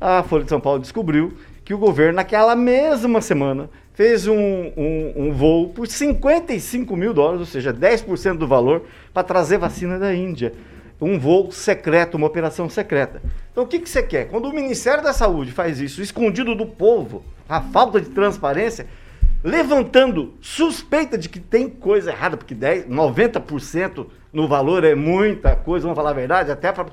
A 0.00 0.24
Folha 0.24 0.42
de 0.42 0.50
São 0.50 0.60
Paulo 0.60 0.80
descobriu 0.80 1.32
que 1.68 1.74
o 1.74 1.78
governo, 1.78 2.14
naquela 2.14 2.56
mesma 2.56 3.20
semana, 3.20 3.68
fez 3.92 4.26
um, 4.26 4.34
um, 4.34 5.12
um 5.14 5.32
voo 5.34 5.68
por 5.68 5.86
55 5.86 6.96
mil 6.96 7.12
dólares, 7.12 7.40
ou 7.40 7.46
seja, 7.46 7.74
10% 7.74 8.38
do 8.38 8.46
valor, 8.46 8.86
para 9.12 9.22
trazer 9.22 9.58
vacina 9.58 9.98
da 9.98 10.14
Índia. 10.14 10.54
Um 10.98 11.18
voo 11.18 11.52
secreto, 11.52 12.16
uma 12.16 12.26
operação 12.26 12.70
secreta. 12.70 13.20
Então 13.52 13.64
o 13.64 13.66
que, 13.66 13.80
que 13.80 13.86
você 13.90 14.02
quer? 14.02 14.28
Quando 14.30 14.46
o 14.46 14.52
Ministério 14.54 15.04
da 15.04 15.12
Saúde 15.12 15.52
faz 15.52 15.78
isso, 15.78 16.00
escondido 16.00 16.54
do 16.54 16.64
povo, 16.64 17.22
a 17.46 17.60
falta 17.60 18.00
de 18.00 18.08
transparência, 18.08 18.86
levantando 19.44 20.32
suspeita 20.40 21.18
de 21.18 21.28
que 21.28 21.38
tem 21.38 21.68
coisa 21.68 22.10
errada, 22.10 22.38
porque 22.38 22.54
10, 22.54 22.86
90% 22.86 24.06
no 24.32 24.48
valor 24.48 24.84
é 24.84 24.94
muita 24.94 25.54
coisa, 25.54 25.82
vamos 25.82 25.96
falar 25.96 26.12
a 26.12 26.14
verdade, 26.14 26.50
até 26.50 26.72
para. 26.72 26.86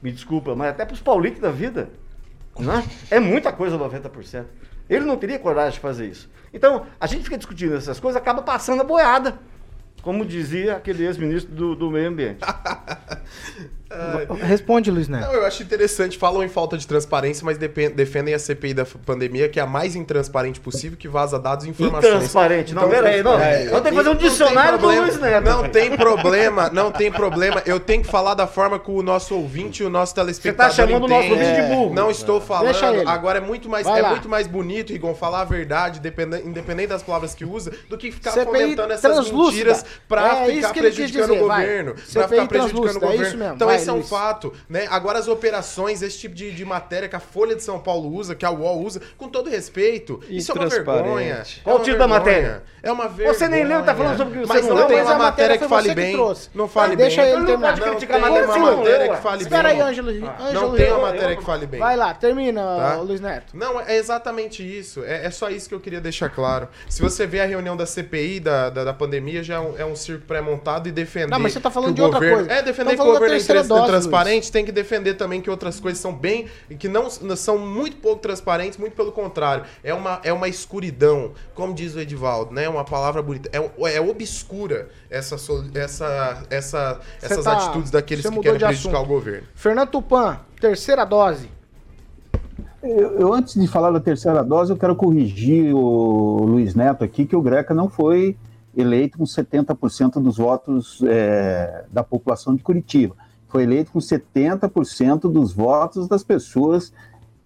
Me 0.00 0.10
desculpa, 0.10 0.54
mas 0.54 0.70
até 0.70 0.86
para 0.86 0.94
os 0.94 1.02
paulitos 1.02 1.42
da 1.42 1.50
vida. 1.50 1.90
Né? 2.58 2.84
É 3.10 3.20
muita 3.20 3.52
coisa 3.52 3.78
90%. 3.78 4.44
Ele 4.88 5.04
não 5.04 5.16
teria 5.16 5.38
coragem 5.38 5.72
de 5.72 5.80
fazer 5.80 6.06
isso. 6.06 6.30
Então, 6.52 6.86
a 7.00 7.06
gente 7.06 7.24
fica 7.24 7.36
discutindo 7.36 7.74
essas 7.74 8.00
coisas, 8.00 8.20
acaba 8.20 8.42
passando 8.42 8.80
a 8.80 8.84
boiada. 8.84 9.38
Como 10.02 10.24
dizia 10.24 10.76
aquele 10.76 11.04
ex-ministro 11.04 11.52
do, 11.52 11.74
do 11.74 11.90
meio 11.90 12.08
ambiente. 12.08 12.40
Responde, 14.42 14.90
Luiz 14.90 15.08
Neto. 15.08 15.26
Não, 15.26 15.32
eu 15.34 15.46
acho 15.46 15.62
interessante, 15.62 16.18
falam 16.18 16.42
em 16.42 16.48
falta 16.48 16.76
de 16.76 16.86
transparência, 16.86 17.44
mas 17.44 17.56
defendem 17.58 18.34
a 18.34 18.38
CPI 18.38 18.74
da 18.74 18.84
pandemia, 18.84 19.48
que 19.48 19.60
é 19.60 19.62
a 19.62 19.66
mais 19.66 19.94
intransparente 19.94 20.58
possível, 20.60 20.98
que 20.98 21.08
vaza 21.08 21.38
dados 21.38 21.64
e 21.66 21.70
informações. 21.70 22.14
Intransparente, 22.14 22.74
não, 22.74 22.88
peraí, 22.88 23.22
não. 23.22 23.38
É, 23.38 23.66
Eu 23.66 23.80
tenho 23.80 23.82
que 23.84 23.90
fazer 23.94 24.08
um 24.08 24.12
não 24.12 24.16
tem 24.20 24.28
dicionário 24.28 24.78
problema, 24.78 25.02
Luiz 25.06 25.20
Neto. 25.20 25.44
Não 25.44 25.68
tem 25.68 25.96
problema, 25.96 26.70
não 26.72 26.90
tem 26.92 27.12
problema. 27.12 27.62
Eu 27.64 27.78
tenho 27.80 28.02
que 28.02 28.08
falar 28.10 28.34
da 28.34 28.46
forma 28.46 28.78
que 28.78 28.90
o 28.90 29.02
nosso 29.02 29.34
ouvinte 29.34 29.82
e 29.82 29.86
o 29.86 29.90
nosso 29.90 30.14
telespectador 30.14 30.72
Você 30.74 30.82
tá 30.82 30.86
chamando 30.86 31.04
o 31.04 31.08
nosso 31.08 31.26
entende. 31.26 31.40
ouvinte 31.42 31.62
de 31.62 31.74
burro. 31.74 31.94
Não 31.94 32.10
estou 32.10 32.40
falando. 32.40 33.08
Agora 33.08 33.38
é 33.38 33.40
muito 33.40 33.68
mais, 33.68 33.86
Vai 33.86 34.00
é 34.00 34.02
lá. 34.02 34.10
muito 34.10 34.28
mais 34.28 34.46
bonito, 34.46 34.92
Rigon, 34.92 35.14
falar 35.14 35.42
a 35.42 35.44
verdade, 35.44 36.00
depende- 36.00 36.42
independente 36.44 36.88
das 36.88 37.02
palavras 37.02 37.34
que 37.34 37.44
usa, 37.44 37.72
do 37.88 37.96
que 37.96 38.10
ficar 38.10 38.32
CPI 38.32 38.44
fomentando 38.46 38.92
essas 38.92 39.12
translúcida. 39.12 39.42
mentiras 39.70 39.84
pra 40.08 40.42
É 40.42 40.46
ficar 40.54 40.72
prejudicando 40.74 41.30
o 41.34 41.46
vai. 41.46 41.60
governo. 41.66 41.94
Pra 41.94 42.02
CPI 42.06 42.28
ficar 42.28 42.46
prejudicando 42.48 42.94
o 42.94 42.96
é 42.96 43.00
governo. 43.00 43.22
isso 43.26 43.36
mesmo. 43.36 43.54
Então 43.54 43.68
Vai, 43.68 43.75
esse 43.76 43.88
é 43.88 43.92
um 43.92 44.02
fato, 44.02 44.52
né? 44.68 44.86
Agora 44.90 45.18
as 45.18 45.28
operações, 45.28 46.02
esse 46.02 46.18
tipo 46.18 46.34
de, 46.34 46.52
de 46.52 46.64
matéria 46.64 47.08
que 47.08 47.16
a 47.16 47.20
Folha 47.20 47.54
de 47.54 47.62
São 47.62 47.78
Paulo 47.78 48.12
usa, 48.12 48.34
que 48.34 48.44
a 48.44 48.50
UOL 48.50 48.82
usa, 48.82 49.00
com 49.16 49.28
todo 49.28 49.48
respeito, 49.48 50.20
isso 50.28 50.52
é 50.52 50.54
uma 50.54 50.68
vergonha. 50.68 51.42
Qual 51.62 51.76
é 51.76 51.80
o 51.80 51.82
título 51.82 51.98
da 51.98 52.08
matéria? 52.08 52.62
É 52.86 52.92
uma 52.92 53.08
vergonha. 53.08 53.34
Você 53.34 53.48
nem 53.48 53.64
leu, 53.64 53.82
tá 53.82 53.94
falando 53.96 54.16
sobre 54.16 54.38
o 54.38 54.42
que 54.42 54.46
você 54.46 54.52
Mas 54.54 54.66
não 54.68 54.76
não, 54.76 54.86
tem 54.86 55.02
uma 55.02 55.14
matéria 55.16 55.58
que 55.58 55.68
fale 55.68 55.92
bem. 55.92 56.16
Não 56.54 56.68
fale 56.68 56.94
bem. 56.94 57.06
deixa 57.06 57.26
ele 57.26 57.38
não 57.38 57.46
terminar. 57.46 57.74
tem 57.74 57.88
criticar 57.88 58.16
a 58.16 58.18
uma 58.18 58.30
matéria, 58.30 59.06
não 59.08 59.14
que 59.16 59.22
fale 59.22 59.36
bem. 59.38 59.42
Espera 59.46 59.68
aí, 59.70 59.80
Ângelo. 59.80 60.12
Não 60.12 60.46
Ângelo 60.46 60.76
tem 60.76 60.92
uma 60.92 61.00
matéria 61.00 61.36
que 61.36 61.44
fale 61.44 61.66
bem. 61.66 61.80
Vai 61.80 61.96
lá, 61.96 62.14
termina, 62.14 62.62
Tá? 62.62 62.96
Luiz 62.96 63.20
Neto. 63.20 63.56
Não, 63.56 63.80
é 63.80 63.96
exatamente 63.96 64.62
isso. 64.62 65.02
É, 65.04 65.26
é 65.26 65.30
só 65.30 65.50
isso 65.50 65.68
que 65.68 65.74
eu 65.74 65.80
queria 65.80 66.00
deixar 66.00 66.28
claro. 66.28 66.68
Se 66.88 67.02
você 67.02 67.26
vê 67.26 67.40
a 67.40 67.44
reunião 67.46 67.76
da 67.76 67.86
CPI 67.86 68.38
da, 68.38 68.70
da, 68.70 68.84
da 68.84 68.94
pandemia, 68.94 69.42
já 69.42 69.56
é 69.56 69.60
um, 69.60 69.78
é 69.78 69.84
um 69.84 69.96
circo 69.96 70.24
pré-montado 70.24 70.88
e 70.88 70.92
defender. 70.92 71.30
Não, 71.30 71.40
mas 71.40 71.52
você 71.54 71.60
tá 71.60 71.70
falando 71.70 71.94
de 71.94 72.02
outra 72.02 72.20
governo- 72.20 72.36
coisa. 72.46 72.52
É, 72.52 72.62
defender 72.62 72.96
Tamo 72.96 73.02
que 73.02 73.08
o 73.10 73.12
governo 73.20 73.34
é 73.36 73.62
dose, 73.64 73.86
transparente, 73.86 74.52
tem 74.52 74.64
que 74.64 74.72
defender 74.72 75.14
também 75.14 75.40
que 75.40 75.50
outras 75.50 75.80
coisas 75.80 76.00
são 76.00 76.14
bem. 76.14 76.46
que 76.78 76.88
não 76.88 77.08
são 77.10 77.58
muito 77.58 77.96
pouco 77.96 78.20
transparentes, 78.20 78.78
muito 78.78 78.94
pelo 78.94 79.10
contrário. 79.10 79.64
É 79.82 79.92
uma, 79.92 80.20
é 80.22 80.32
uma 80.32 80.46
escuridão, 80.48 81.32
como 81.54 81.74
diz 81.74 81.94
o 81.94 82.00
Edivaldo, 82.00 82.54
né? 82.54 82.68
Uma 82.76 82.84
palavra 82.84 83.22
bonita. 83.22 83.48
É, 83.52 83.94
é 83.96 84.00
obscura 84.00 84.88
essa, 85.08 85.36
essa, 85.36 86.42
essa, 86.50 87.00
essas 87.22 87.44
tá- 87.44 87.56
atitudes 87.56 87.90
daqueles 87.90 88.28
que 88.28 88.40
querem 88.40 88.58
prejudicar 88.58 88.90
assunto. 88.90 89.04
o 89.04 89.06
governo. 89.06 89.48
Fernando 89.54 89.88
Tupan, 89.88 90.40
terceira 90.60 91.04
dose. 91.06 91.48
Eu, 92.82 93.18
eu, 93.18 93.32
antes 93.32 93.60
de 93.60 93.66
falar 93.66 93.90
da 93.90 93.98
terceira 93.98 94.44
dose, 94.44 94.70
eu 94.70 94.76
quero 94.76 94.94
corrigir 94.94 95.74
o 95.74 96.44
Luiz 96.44 96.74
Neto 96.74 97.02
aqui, 97.02 97.24
que 97.24 97.34
o 97.34 97.40
Greca 97.40 97.72
não 97.72 97.88
foi 97.88 98.36
eleito 98.76 99.16
com 99.16 99.24
70% 99.24 100.22
dos 100.22 100.36
votos 100.36 101.02
é, 101.08 101.86
da 101.90 102.04
população 102.04 102.54
de 102.54 102.62
Curitiba. 102.62 103.16
Foi 103.48 103.62
eleito 103.62 103.90
com 103.90 103.98
70% 103.98 105.32
dos 105.32 105.52
votos 105.54 106.06
das 106.06 106.22
pessoas 106.22 106.92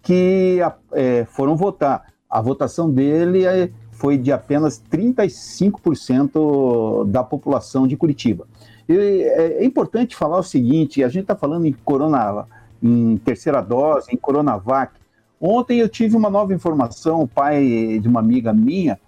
que 0.01 0.59
é, 0.91 1.25
foram 1.25 1.55
votar. 1.55 2.11
A 2.29 2.41
votação 2.41 2.91
dele 2.91 3.45
é, 3.45 3.71
foi 4.01 4.17
de 4.17 4.31
apenas 4.31 4.81
35% 4.91 7.07
da 7.07 7.23
população 7.23 7.85
de 7.85 7.95
Curitiba. 7.95 8.47
E 8.89 8.95
é, 8.95 9.59
é 9.59 9.63
importante 9.63 10.15
falar 10.15 10.39
o 10.39 10.43
seguinte: 10.43 11.03
a 11.03 11.07
gente 11.07 11.21
está 11.21 11.35
falando 11.35 11.67
em 11.67 11.71
corona, 11.71 12.47
em 12.81 13.15
terceira 13.17 13.61
dose, 13.61 14.07
em 14.11 14.17
coronavac. 14.17 14.93
Ontem 15.39 15.77
eu 15.77 15.87
tive 15.87 16.17
uma 16.17 16.31
nova 16.31 16.51
informação, 16.51 17.21
o 17.21 17.27
pai 17.27 17.99
de 18.01 18.07
uma 18.07 18.19
amiga 18.19 18.51
minha, 18.51 18.99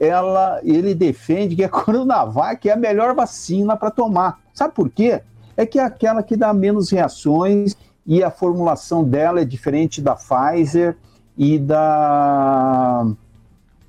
ela, 0.00 0.58
ele 0.64 0.96
defende 0.96 1.54
que 1.54 1.62
a 1.62 1.68
Coronavac 1.70 2.68
é 2.68 2.72
a 2.72 2.76
melhor 2.76 3.14
vacina 3.14 3.76
para 3.76 3.92
tomar. 3.92 4.40
Sabe 4.52 4.74
por 4.74 4.90
quê? 4.90 5.22
É 5.56 5.64
que 5.64 5.78
é 5.78 5.84
aquela 5.84 6.24
que 6.24 6.36
dá 6.36 6.52
menos 6.52 6.90
reações 6.90 7.76
e 8.04 8.20
a 8.20 8.32
formulação 8.32 9.04
dela 9.04 9.40
é 9.40 9.44
diferente 9.44 10.02
da 10.02 10.16
Pfizer 10.16 10.96
e 11.38 11.56
da, 11.58 13.06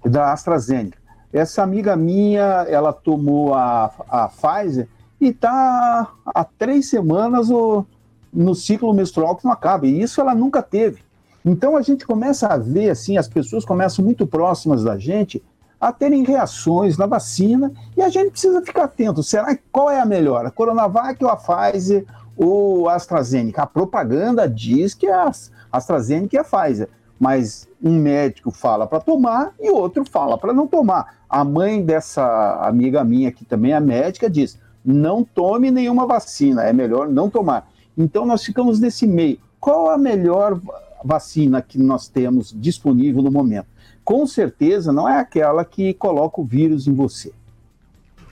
da 0.05 0.31
AstraZeneca. 0.31 0.97
Essa 1.33 1.63
amiga 1.63 1.95
minha, 1.95 2.65
ela 2.69 2.93
tomou 2.93 3.53
a, 3.53 3.91
a 4.07 4.29
Pfizer 4.29 4.87
e 5.19 5.27
está 5.27 6.07
há 6.25 6.43
três 6.43 6.89
semanas 6.89 7.49
o, 7.49 7.85
no 8.31 8.55
ciclo 8.55 8.93
menstrual 8.93 9.35
que 9.35 9.43
não 9.43 9.51
acaba. 9.51 9.87
E 9.87 10.01
isso 10.01 10.21
ela 10.21 10.35
nunca 10.35 10.61
teve. 10.61 11.03
Então 11.43 11.75
a 11.75 11.81
gente 11.81 12.05
começa 12.05 12.47
a 12.47 12.57
ver 12.57 12.89
assim, 12.89 13.17
as 13.17 13.27
pessoas 13.27 13.65
começam 13.65 14.03
muito 14.03 14.25
próximas 14.25 14.83
da 14.83 14.97
gente 14.97 15.43
a 15.79 15.91
terem 15.91 16.23
reações 16.23 16.97
na 16.97 17.05
vacina 17.05 17.71
e 17.95 18.01
a 18.01 18.09
gente 18.09 18.31
precisa 18.31 18.61
ficar 18.61 18.85
atento. 18.85 19.21
Será 19.21 19.57
qual 19.71 19.91
é 19.91 19.99
a 19.99 20.05
melhor? 20.05 20.45
A 20.45 20.51
Coronavac 20.51 21.23
ou 21.23 21.29
a 21.29 21.35
Pfizer 21.35 22.05
ou 22.35 22.89
a 22.89 22.95
AstraZeneca? 22.95 23.63
A 23.63 23.67
propaganda 23.67 24.49
diz 24.49 24.93
que 24.93 25.07
é 25.07 25.13
a 25.13 25.31
AstraZeneca 25.71 26.35
e 26.35 26.39
a 26.39 26.43
Pfizer, 26.43 26.89
mas 27.19 27.67
um 27.81 27.97
médico 27.99 28.51
fala 28.51 28.85
para 28.87 28.99
tomar 28.99 29.53
e 29.59 29.69
outro 29.69 30.03
fala 30.09 30.37
para 30.37 30.53
não 30.53 30.67
tomar. 30.67 31.17
A 31.29 31.43
mãe 31.43 31.83
dessa 31.83 32.59
amiga 32.61 33.03
minha 33.03 33.31
que 33.31 33.45
também 33.45 33.73
é 33.73 33.79
médica 33.79 34.29
diz: 34.29 34.59
"Não 34.83 35.23
tome 35.23 35.71
nenhuma 35.71 36.05
vacina, 36.05 36.63
é 36.63 36.73
melhor 36.73 37.07
não 37.07 37.29
tomar". 37.29 37.69
Então 37.97 38.25
nós 38.25 38.43
ficamos 38.43 38.79
nesse 38.79 39.07
meio. 39.07 39.39
Qual 39.59 39.89
a 39.89 39.97
melhor 39.97 40.59
vacina 41.05 41.61
que 41.61 41.77
nós 41.77 42.07
temos 42.07 42.51
disponível 42.57 43.21
no 43.21 43.31
momento. 43.31 43.67
Com 44.03 44.25
certeza 44.25 44.91
não 44.91 45.07
é 45.07 45.19
aquela 45.19 45.63
que 45.63 45.93
coloca 45.93 46.41
o 46.41 46.45
vírus 46.45 46.87
em 46.87 46.93
você. 46.93 47.31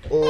Ô, 0.10 0.26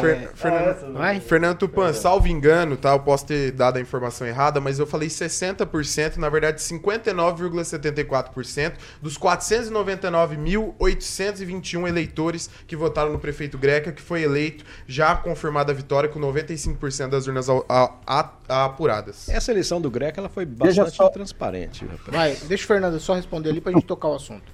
Fer- 0.00 0.30
Fernando, 0.34 1.20
Fernando 1.20 1.58
Tupan, 1.58 1.92
salvo 1.92 2.26
engano, 2.26 2.74
tá? 2.76 2.92
Eu 2.92 3.00
posso 3.00 3.26
ter 3.26 3.50
dado 3.52 3.76
a 3.76 3.80
informação 3.80 4.26
errada, 4.26 4.58
mas 4.60 4.78
eu 4.78 4.86
falei 4.86 5.08
60%, 5.08 6.16
na 6.16 6.28
verdade 6.30 6.60
59,74% 6.62 8.72
dos 9.02 9.18
499.821 9.18 11.86
eleitores 11.88 12.48
que 12.66 12.74
votaram 12.76 13.12
no 13.12 13.18
prefeito 13.18 13.58
Greca, 13.58 13.92
que 13.92 14.00
foi 14.02 14.22
eleito, 14.22 14.64
já 14.86 15.14
confirmada 15.16 15.72
a 15.72 15.74
vitória, 15.74 16.08
com 16.08 16.18
95% 16.20 17.08
das 17.10 17.26
urnas 17.26 17.48
a- 17.50 17.62
a- 17.68 17.92
a- 18.06 18.30
apuradas. 18.64 19.28
Essa 19.28 19.50
eleição 19.52 19.80
do 19.80 19.90
Greca 19.90 20.20
ela 20.20 20.28
foi 20.28 20.44
bastante 20.46 20.94
só. 20.96 21.08
transparente. 21.08 21.84
rapaz. 21.84 22.04
Vai, 22.08 22.36
deixa 22.48 22.64
o 22.64 22.66
Fernando 22.66 22.98
só 23.00 23.14
responder 23.14 23.50
ali 23.50 23.60
pra 23.60 23.72
gente 23.72 23.86
tocar 23.86 24.08
o 24.08 24.14
assunto. 24.14 24.52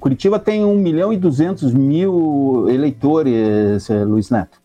Curitiba 0.00 0.38
tem 0.38 0.64
1 0.64 0.74
milhão 0.76 1.12
e 1.12 1.16
200 1.18 1.74
mil 1.74 2.66
eleitores, 2.70 3.88
eh, 3.90 4.02
Luiz 4.02 4.30
Neto. 4.30 4.58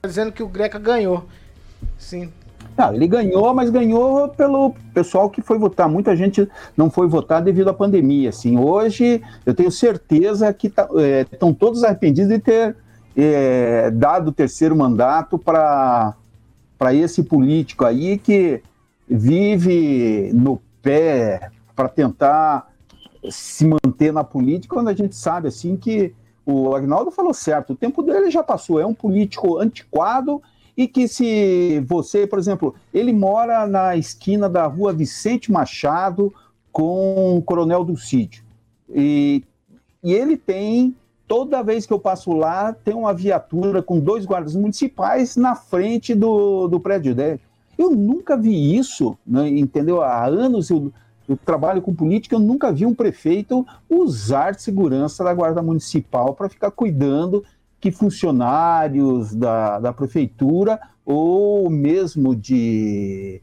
Tá 0.00 0.08
dizendo 0.08 0.30
que 0.30 0.42
o 0.42 0.48
Greca 0.48 0.78
ganhou. 0.78 1.24
Sim. 1.98 2.32
Não, 2.76 2.94
ele 2.94 3.06
ganhou, 3.06 3.52
mas 3.52 3.70
ganhou 3.70 4.28
pelo 4.28 4.74
pessoal 4.94 5.28
que 5.28 5.42
foi 5.42 5.58
votar. 5.58 5.88
Muita 5.88 6.16
gente 6.16 6.48
não 6.76 6.88
foi 6.88 7.06
votar 7.08 7.42
devido 7.42 7.68
à 7.68 7.74
pandemia. 7.74 8.30
Assim, 8.30 8.56
hoje 8.56 9.20
eu 9.44 9.52
tenho 9.52 9.70
certeza 9.70 10.52
que 10.54 10.72
estão 11.30 11.52
todos 11.52 11.84
arrependidos 11.84 12.30
de 12.30 12.38
ter 12.38 12.76
eh, 13.16 13.90
dado 13.90 14.28
o 14.28 14.32
terceiro 14.32 14.76
mandato 14.76 15.38
para 15.38 16.14
esse 16.92 17.22
político 17.24 17.84
aí 17.84 18.16
que 18.16 18.62
vive 19.08 20.30
no 20.32 20.62
pé 20.80 21.50
para 21.74 21.88
tentar 21.88 22.71
se 23.30 23.66
manter 23.66 24.12
na 24.12 24.24
política, 24.24 24.74
quando 24.74 24.88
a 24.88 24.94
gente 24.94 25.14
sabe 25.14 25.48
assim 25.48 25.76
que 25.76 26.14
o 26.44 26.74
Agnaldo 26.74 27.10
falou 27.10 27.32
certo, 27.32 27.72
o 27.72 27.76
tempo 27.76 28.02
dele 28.02 28.30
já 28.30 28.42
passou, 28.42 28.80
é 28.80 28.86
um 28.86 28.94
político 28.94 29.58
antiquado 29.58 30.42
e 30.76 30.88
que 30.88 31.06
se 31.06 31.80
você, 31.86 32.26
por 32.26 32.38
exemplo, 32.38 32.74
ele 32.92 33.12
mora 33.12 33.66
na 33.66 33.96
esquina 33.96 34.48
da 34.48 34.66
rua 34.66 34.92
Vicente 34.92 35.52
Machado 35.52 36.32
com 36.72 37.36
o 37.36 37.42
Coronel 37.42 37.84
Dulcídio. 37.84 38.42
E, 38.88 39.44
e 40.02 40.12
ele 40.12 40.36
tem, 40.36 40.96
toda 41.28 41.62
vez 41.62 41.86
que 41.86 41.92
eu 41.92 41.98
passo 41.98 42.32
lá, 42.32 42.72
tem 42.72 42.94
uma 42.94 43.12
viatura 43.12 43.82
com 43.82 44.00
dois 44.00 44.24
guardas 44.24 44.56
municipais 44.56 45.36
na 45.36 45.54
frente 45.54 46.14
do, 46.14 46.66
do 46.66 46.80
prédio 46.80 47.14
dele. 47.14 47.40
Eu 47.78 47.90
nunca 47.90 48.36
vi 48.36 48.76
isso, 48.76 49.16
né, 49.26 49.48
entendeu? 49.48 50.02
Há 50.02 50.26
anos 50.26 50.70
eu, 50.70 50.92
eu 51.28 51.36
trabalho 51.36 51.80
com 51.80 51.94
política, 51.94 52.34
eu 52.34 52.40
nunca 52.40 52.72
vi 52.72 52.84
um 52.84 52.94
prefeito 52.94 53.66
usar 53.88 54.52
de 54.52 54.62
segurança 54.62 55.22
da 55.22 55.32
Guarda 55.32 55.62
Municipal 55.62 56.34
para 56.34 56.48
ficar 56.48 56.70
cuidando 56.70 57.44
que 57.80 57.90
funcionários 57.90 59.34
da, 59.34 59.78
da 59.80 59.92
prefeitura 59.92 60.80
ou 61.04 61.68
mesmo 61.68 62.34
de 62.34 63.40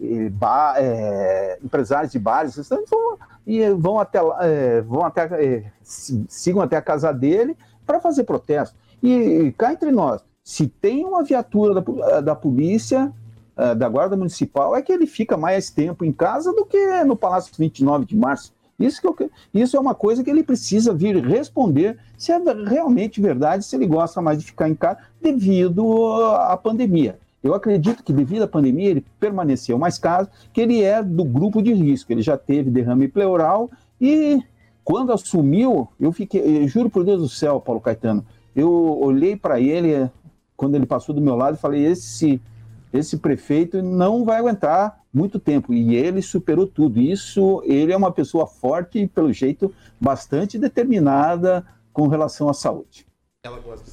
eh, 0.00 0.28
ba- 0.30 0.74
eh, 0.78 1.58
empresários 1.62 2.12
de 2.12 2.18
bares 2.18 2.56
vão, 2.88 3.18
e 3.46 3.68
vão 3.70 3.98
até, 3.98 4.20
eh, 4.42 4.80
vão 4.82 5.04
até 5.04 5.72
si- 5.82 6.24
sigam 6.28 6.62
até 6.62 6.76
a 6.76 6.82
casa 6.82 7.12
dele 7.12 7.56
para 7.84 8.00
fazer 8.00 8.24
protesto. 8.24 8.76
E, 9.02 9.12
e 9.12 9.52
cá 9.52 9.72
entre 9.72 9.90
nós, 9.90 10.22
se 10.44 10.68
tem 10.68 11.04
uma 11.04 11.24
viatura 11.24 11.80
da, 11.80 12.20
da 12.20 12.34
polícia, 12.34 13.12
eh, 13.60 13.74
da 13.74 13.90
Guarda 13.90 14.16
Municipal, 14.16 14.74
é 14.74 14.80
que 14.80 14.90
ele 14.90 15.06
fica 15.06 15.36
mais 15.36 15.68
tempo 15.68 16.02
em 16.02 16.10
casa 16.10 16.50
do 16.50 16.64
que 16.64 17.04
no 17.04 17.14
Palácio 17.14 17.52
29 17.58 18.06
de 18.06 18.16
Março. 18.16 18.54
Isso, 18.78 19.02
que 19.02 19.06
eu 19.06 19.30
isso 19.52 19.76
é 19.76 19.80
uma 19.80 19.94
coisa 19.94 20.24
que 20.24 20.30
ele 20.30 20.42
precisa 20.42 20.94
vir 20.94 21.14
responder 21.22 21.98
se 22.16 22.32
é 22.32 22.40
realmente 22.66 23.20
verdade, 23.20 23.62
se 23.66 23.76
ele 23.76 23.86
gosta 23.86 24.22
mais 24.22 24.38
de 24.38 24.46
ficar 24.46 24.66
em 24.66 24.74
casa 24.74 25.00
devido 25.20 26.24
à 26.36 26.56
pandemia. 26.56 27.18
Eu 27.44 27.52
acredito 27.52 28.02
que 28.02 28.14
devido 28.14 28.44
à 28.44 28.48
pandemia 28.48 28.88
ele 28.88 29.04
permaneceu 29.18 29.78
mais 29.78 29.98
caso, 29.98 30.30
que 30.54 30.62
ele 30.62 30.82
é 30.82 31.02
do 31.02 31.24
grupo 31.24 31.60
de 31.60 31.74
risco, 31.74 32.10
ele 32.10 32.22
já 32.22 32.38
teve 32.38 32.70
derrame 32.70 33.08
pleural 33.08 33.70
e 34.00 34.42
quando 34.82 35.12
assumiu, 35.12 35.86
eu 36.00 36.12
fiquei, 36.12 36.62
eu 36.64 36.66
juro 36.66 36.88
por 36.88 37.04
Deus 37.04 37.20
do 37.20 37.28
céu, 37.28 37.60
Paulo 37.60 37.82
Caetano, 37.82 38.24
eu 38.56 38.72
olhei 38.72 39.36
para 39.36 39.60
ele 39.60 40.10
quando 40.56 40.74
ele 40.74 40.86
passou 40.86 41.14
do 41.14 41.20
meu 41.20 41.36
lado 41.36 41.54
e 41.54 41.60
falei: 41.60 41.86
esse, 41.86 42.40
esse 42.92 43.18
prefeito 43.18 43.82
não 43.82 44.24
vai 44.24 44.38
aguentar 44.38 45.00
muito 45.12 45.38
tempo. 45.38 45.72
E 45.72 45.94
ele 45.94 46.22
superou 46.22 46.66
tudo. 46.66 47.00
Isso, 47.00 47.62
ele 47.64 47.92
é 47.92 47.96
uma 47.96 48.12
pessoa 48.12 48.46
forte 48.46 48.98
e, 48.98 49.06
pelo 49.06 49.32
jeito, 49.32 49.72
bastante 50.00 50.58
determinada 50.58 51.64
com 51.92 52.08
relação 52.08 52.48
à 52.48 52.54
saúde. 52.54 53.06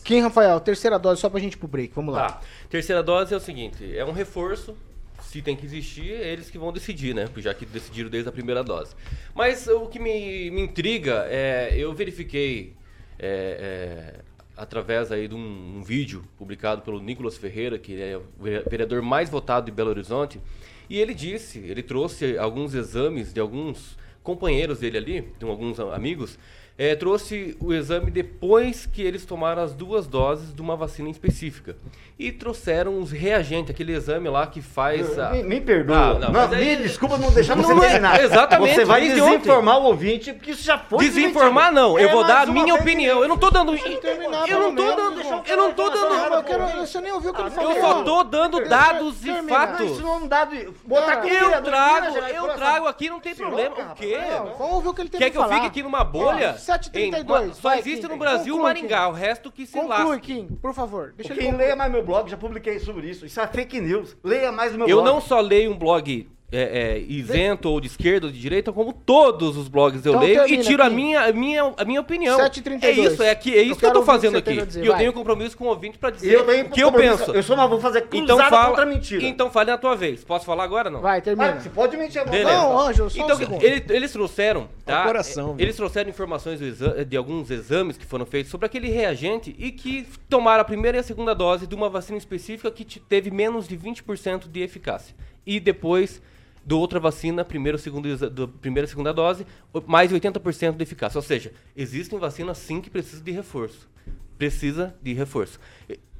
Quem, 0.03 0.21
Rafael? 0.21 0.59
Terceira 0.59 0.99
dose, 0.99 1.21
só 1.21 1.29
pra 1.29 1.39
gente 1.39 1.53
ir 1.53 1.57
pro 1.57 1.67
break. 1.67 1.93
Vamos 1.95 2.13
lá. 2.13 2.27
Tá. 2.27 2.41
Terceira 2.69 3.01
dose 3.01 3.33
é 3.33 3.37
o 3.37 3.39
seguinte: 3.39 3.97
é 3.97 4.03
um 4.03 4.11
reforço. 4.11 4.75
Se 5.21 5.41
tem 5.41 5.55
que 5.55 5.65
existir, 5.65 6.11
é 6.11 6.31
eles 6.31 6.49
que 6.49 6.57
vão 6.57 6.71
decidir, 6.71 7.13
né? 7.13 7.27
Já 7.37 7.53
que 7.53 7.65
decidiram 7.65 8.09
desde 8.09 8.29
a 8.29 8.31
primeira 8.31 8.63
dose. 8.63 8.95
Mas 9.35 9.67
o 9.67 9.87
que 9.87 9.99
me, 9.99 10.49
me 10.51 10.61
intriga 10.61 11.25
é. 11.29 11.73
Eu 11.75 11.93
verifiquei 11.93 12.75
é, 13.19 14.19
é, 14.19 14.26
através 14.57 15.11
aí 15.11 15.27
de 15.27 15.35
um, 15.35 15.77
um 15.77 15.83
vídeo 15.83 16.23
publicado 16.37 16.81
pelo 16.81 16.99
Nicolas 16.99 17.37
Ferreira, 17.37 17.77
que 17.77 18.01
é 18.01 18.17
o 18.17 18.23
vere- 18.43 18.63
vereador 18.69 19.01
mais 19.01 19.29
votado 19.29 19.67
de 19.67 19.71
Belo 19.71 19.89
Horizonte, 19.91 20.41
e 20.89 20.97
ele 20.99 21.13
disse, 21.13 21.59
ele 21.59 21.83
trouxe 21.83 22.37
alguns 22.37 22.73
exames 22.73 23.31
de 23.33 23.39
alguns 23.39 23.97
companheiros 24.23 24.79
dele 24.79 24.97
ali, 24.97 25.33
de 25.37 25.45
alguns 25.45 25.79
amigos, 25.79 26.37
é, 26.77 26.95
trouxe 26.95 27.57
o 27.59 27.73
exame 27.73 28.11
depois 28.11 28.85
que 28.85 29.01
eles 29.01 29.25
tomaram 29.25 29.63
as 29.63 29.73
duas 29.73 30.05
doses 30.05 30.53
de 30.53 30.61
uma 30.61 30.75
vacina 30.75 31.09
específica. 31.09 31.75
E 32.19 32.31
trouxeram 32.31 32.99
os 32.99 33.11
reagentes, 33.11 33.69
aquele 33.71 33.93
exame 33.93 34.27
lá 34.27 34.47
que 34.47 34.59
faz. 34.61 35.17
a- 35.19 35.29
Me, 35.31 35.43
me 35.43 35.61
perdoa. 35.61 35.97
Ah, 35.97 36.13
não, 36.19 36.31
não, 36.31 36.47
me 36.49 36.75
desculpa 36.77 37.15
não 37.17 37.31
deixar 37.31 37.55
você 37.55 37.73
Não 37.73 37.83
é- 37.83 37.87
terminar. 37.89 38.23
Exatamente, 38.23 38.73
Você 38.75 38.85
vai 38.85 39.01
desinformar 39.07 39.77
o 39.79 39.83
ouvinte, 39.83 40.33
porque 40.33 40.51
isso 40.51 40.63
já 40.63 40.77
foi 40.79 40.99
Desinformar 41.05 41.71
não, 41.71 41.97
eu 41.99 42.09
É, 42.09 42.11
vou 42.11 42.23
dar 42.23 42.47
a 42.47 42.51
minha 42.51 42.73
opinião. 42.73 43.21
Eu 43.21 43.27
não 43.27 43.37
tô 43.37 43.49
dando. 43.51 43.77
terminar, 43.99 44.47
Eu 44.49 44.59
não 44.59 44.75
tô 44.75 44.83
pelo 44.83 44.95
dando. 44.95 45.21
Eu 45.47 45.57
não 45.57 45.73
tô 45.73 45.89
dando. 45.89 46.33
Eu 46.33 46.43
quero, 46.43 46.67
você 46.87 47.01
nem 47.01 47.11
ouviu 47.11 47.31
o 47.31 47.33
que 47.33 47.41
ele 47.41 47.49
falou. 47.51 47.71
Eu 47.71 47.81
só 47.81 48.03
tô 48.03 48.23
dando 48.23 48.67
dados 48.67 49.23
e 49.25 49.33
fatos. 49.43 49.91
Isso 49.91 50.01
não 50.01 50.13
é 50.13 50.17
um 50.17 50.27
dado. 50.27 50.75
Botar 50.85 51.27
Eu 51.27 51.61
trago, 51.61 52.17
eu 52.17 52.47
trago 52.55 52.87
aqui, 52.87 53.09
não 53.09 53.19
tem 53.19 53.35
problema. 53.35 53.75
O 53.91 53.95
quê? 53.95 54.17
Vamos 54.57 54.73
ouvir 54.75 54.87
o 54.89 54.93
que 54.93 55.01
ele 55.01 55.09
tem 55.09 55.19
Quer 55.19 55.29
que 55.29 55.37
eu 55.37 55.47
fique 55.49 55.65
aqui 55.67 55.83
numa 55.83 56.03
bolha? 56.03 56.57
Ó, 56.69 56.73
7h32, 56.73 57.49
Em- 57.49 57.53
Só 57.53 57.61
vai, 57.61 57.79
existe 57.79 58.01
Kim. 58.01 58.07
no 58.13 58.17
Brasil 58.17 58.53
Conclui, 58.55 58.63
Maringá, 58.73 59.07
o 59.07 59.11
resto 59.11 59.51
que 59.51 59.65
se 59.65 59.73
Conclui, 59.73 59.89
lasca. 59.97 60.19
Kim, 60.19 60.47
por 60.61 60.73
favor. 60.73 61.13
Deixa 61.15 61.33
Quem 61.35 61.51
leia 61.55 61.75
mais 61.75 61.91
meu 61.91 62.03
blog, 62.03 62.29
já 62.29 62.37
publiquei 62.37 62.79
sobre 62.79 63.09
isso. 63.09 63.25
Isso 63.25 63.39
é 63.39 63.47
fake 63.47 63.79
news. 63.79 64.15
Leia 64.23 64.51
mais 64.51 64.73
o 64.73 64.77
meu 64.77 64.87
Eu 64.87 64.97
blog. 65.01 65.09
não 65.13 65.21
só 65.21 65.39
leio 65.39 65.71
um 65.71 65.77
blog 65.77 66.27
é, 66.49 66.93
é, 66.95 66.99
isento 66.99 67.69
ou 67.69 67.81
de 67.81 67.87
esquerda 67.87 68.27
ou 68.27 68.31
de 68.31 68.39
direita, 68.39 68.71
como 68.71 68.93
todos 68.93 69.57
os 69.57 69.67
blogs 69.67 70.05
eu 70.05 70.13
Então 70.13 70.21
leio 70.23 70.47
e 70.47 70.57
tiro 70.63 70.81
a 70.81 70.89
minha, 70.89 71.21
a, 71.25 71.33
minha, 71.33 71.73
a 71.77 71.83
minha 71.83 71.99
opinião. 71.99 72.39
7h32. 72.39 72.83
É 72.83 72.91
isso, 72.91 73.21
é, 73.21 73.29
aqui, 73.31 73.53
é 73.53 73.59
Eu 73.59 73.63
isso 73.71 73.79
que 73.79 73.85
eu 73.85 73.91
tô 73.91 73.99
que 73.99 74.05
fazendo 74.05 74.37
aqui. 74.37 74.65
dizer, 74.65 74.83
e 74.83 74.87
eu 74.87 74.95
tenho 74.95 75.11
compromisso 75.11 75.57
com 75.57 75.65
o 75.65 75.67
ouvinte 75.67 75.97
pra 75.97 76.09
dizer 76.09 76.31
Eu 76.33 76.43
o 76.65 76.69
que 76.69 76.79
eu 76.81 76.89
penso. 76.91 77.31
Eu 77.31 77.43
só 77.43 77.53
não 77.55 77.67
vou 77.67 77.81
fazer 77.81 78.03
cruzada 78.03 78.23
então 78.33 78.49
fala, 78.49 78.67
contra 78.69 78.85
mentira. 78.85 79.25
Então 79.25 79.51
fale 79.51 79.71
na 79.71 79.77
tua 79.77 79.95
vez. 79.95 80.23
Posso 80.23 80.45
falar 80.45 80.63
agora 80.63 80.87
ou 80.87 80.93
não? 80.93 81.01
Vai, 81.01 81.21
termina. 81.21 81.51
Vai, 81.51 81.59
você 81.61 81.69
pode 81.69 81.97
mentir 81.97 82.21
agora. 82.21 82.37
Beleza. 82.37 82.57
Não, 82.57 82.79
Ângelo, 82.79 83.09
só 83.09 83.21
um 83.21 83.25
então, 83.25 83.35
segundo. 83.37 83.63
ele- 83.63 83.83
eles 83.89 84.11
trouxeram, 84.13 84.69
tá? 84.85 85.03
coração, 85.03 85.55
Eles 85.59 85.75
trouxeram 85.75 86.09
informações 86.09 86.59
de 87.07 87.17
alguns 87.17 87.51
exames 87.51 87.97
que 87.97 88.05
foram 88.05 88.25
feitos 88.25 88.49
sobre 88.49 88.65
aquele 88.65 88.87
reagente 88.89 89.53
e 89.59 89.69
que 89.71 90.07
tomaram 90.29 90.61
a 90.61 90.65
primeira 90.65 90.97
e 90.97 90.99
a 91.01 91.03
segunda 91.03 91.33
dose 91.35 91.67
de 91.67 91.75
uma 91.75 91.89
vacina 91.89 92.17
específica 92.17 92.71
que 92.71 92.85
te- 92.85 92.99
teve 93.01 93.29
menos 93.29 93.67
de 93.67 93.75
20% 93.75 94.47
de 94.47 94.61
eficácia. 94.61 95.13
E 95.45 95.59
depois 95.59 96.21
do 96.67 96.77
outra 96.77 96.99
vacina, 96.99 97.45
primeira, 97.45 97.77
segundo, 97.77 98.29
do 98.29 98.45
primeira 98.45 98.85
e 98.85 98.89
segunda 98.89 99.13
dose, 99.13 99.47
mais 99.85 100.09
de 100.09 100.15
80% 100.15 100.75
de 100.75 100.83
eficácia. 100.83 101.17
Ou 101.17 101.21
seja, 101.21 101.53
existem 101.73 102.19
vacinas 102.19 102.57
sim 102.57 102.81
que 102.81 102.89
precisam 102.89 103.23
de 103.23 103.31
reforço. 103.31 103.89
Precisa 104.37 104.93
de 105.01 105.13
reforço. 105.13 105.57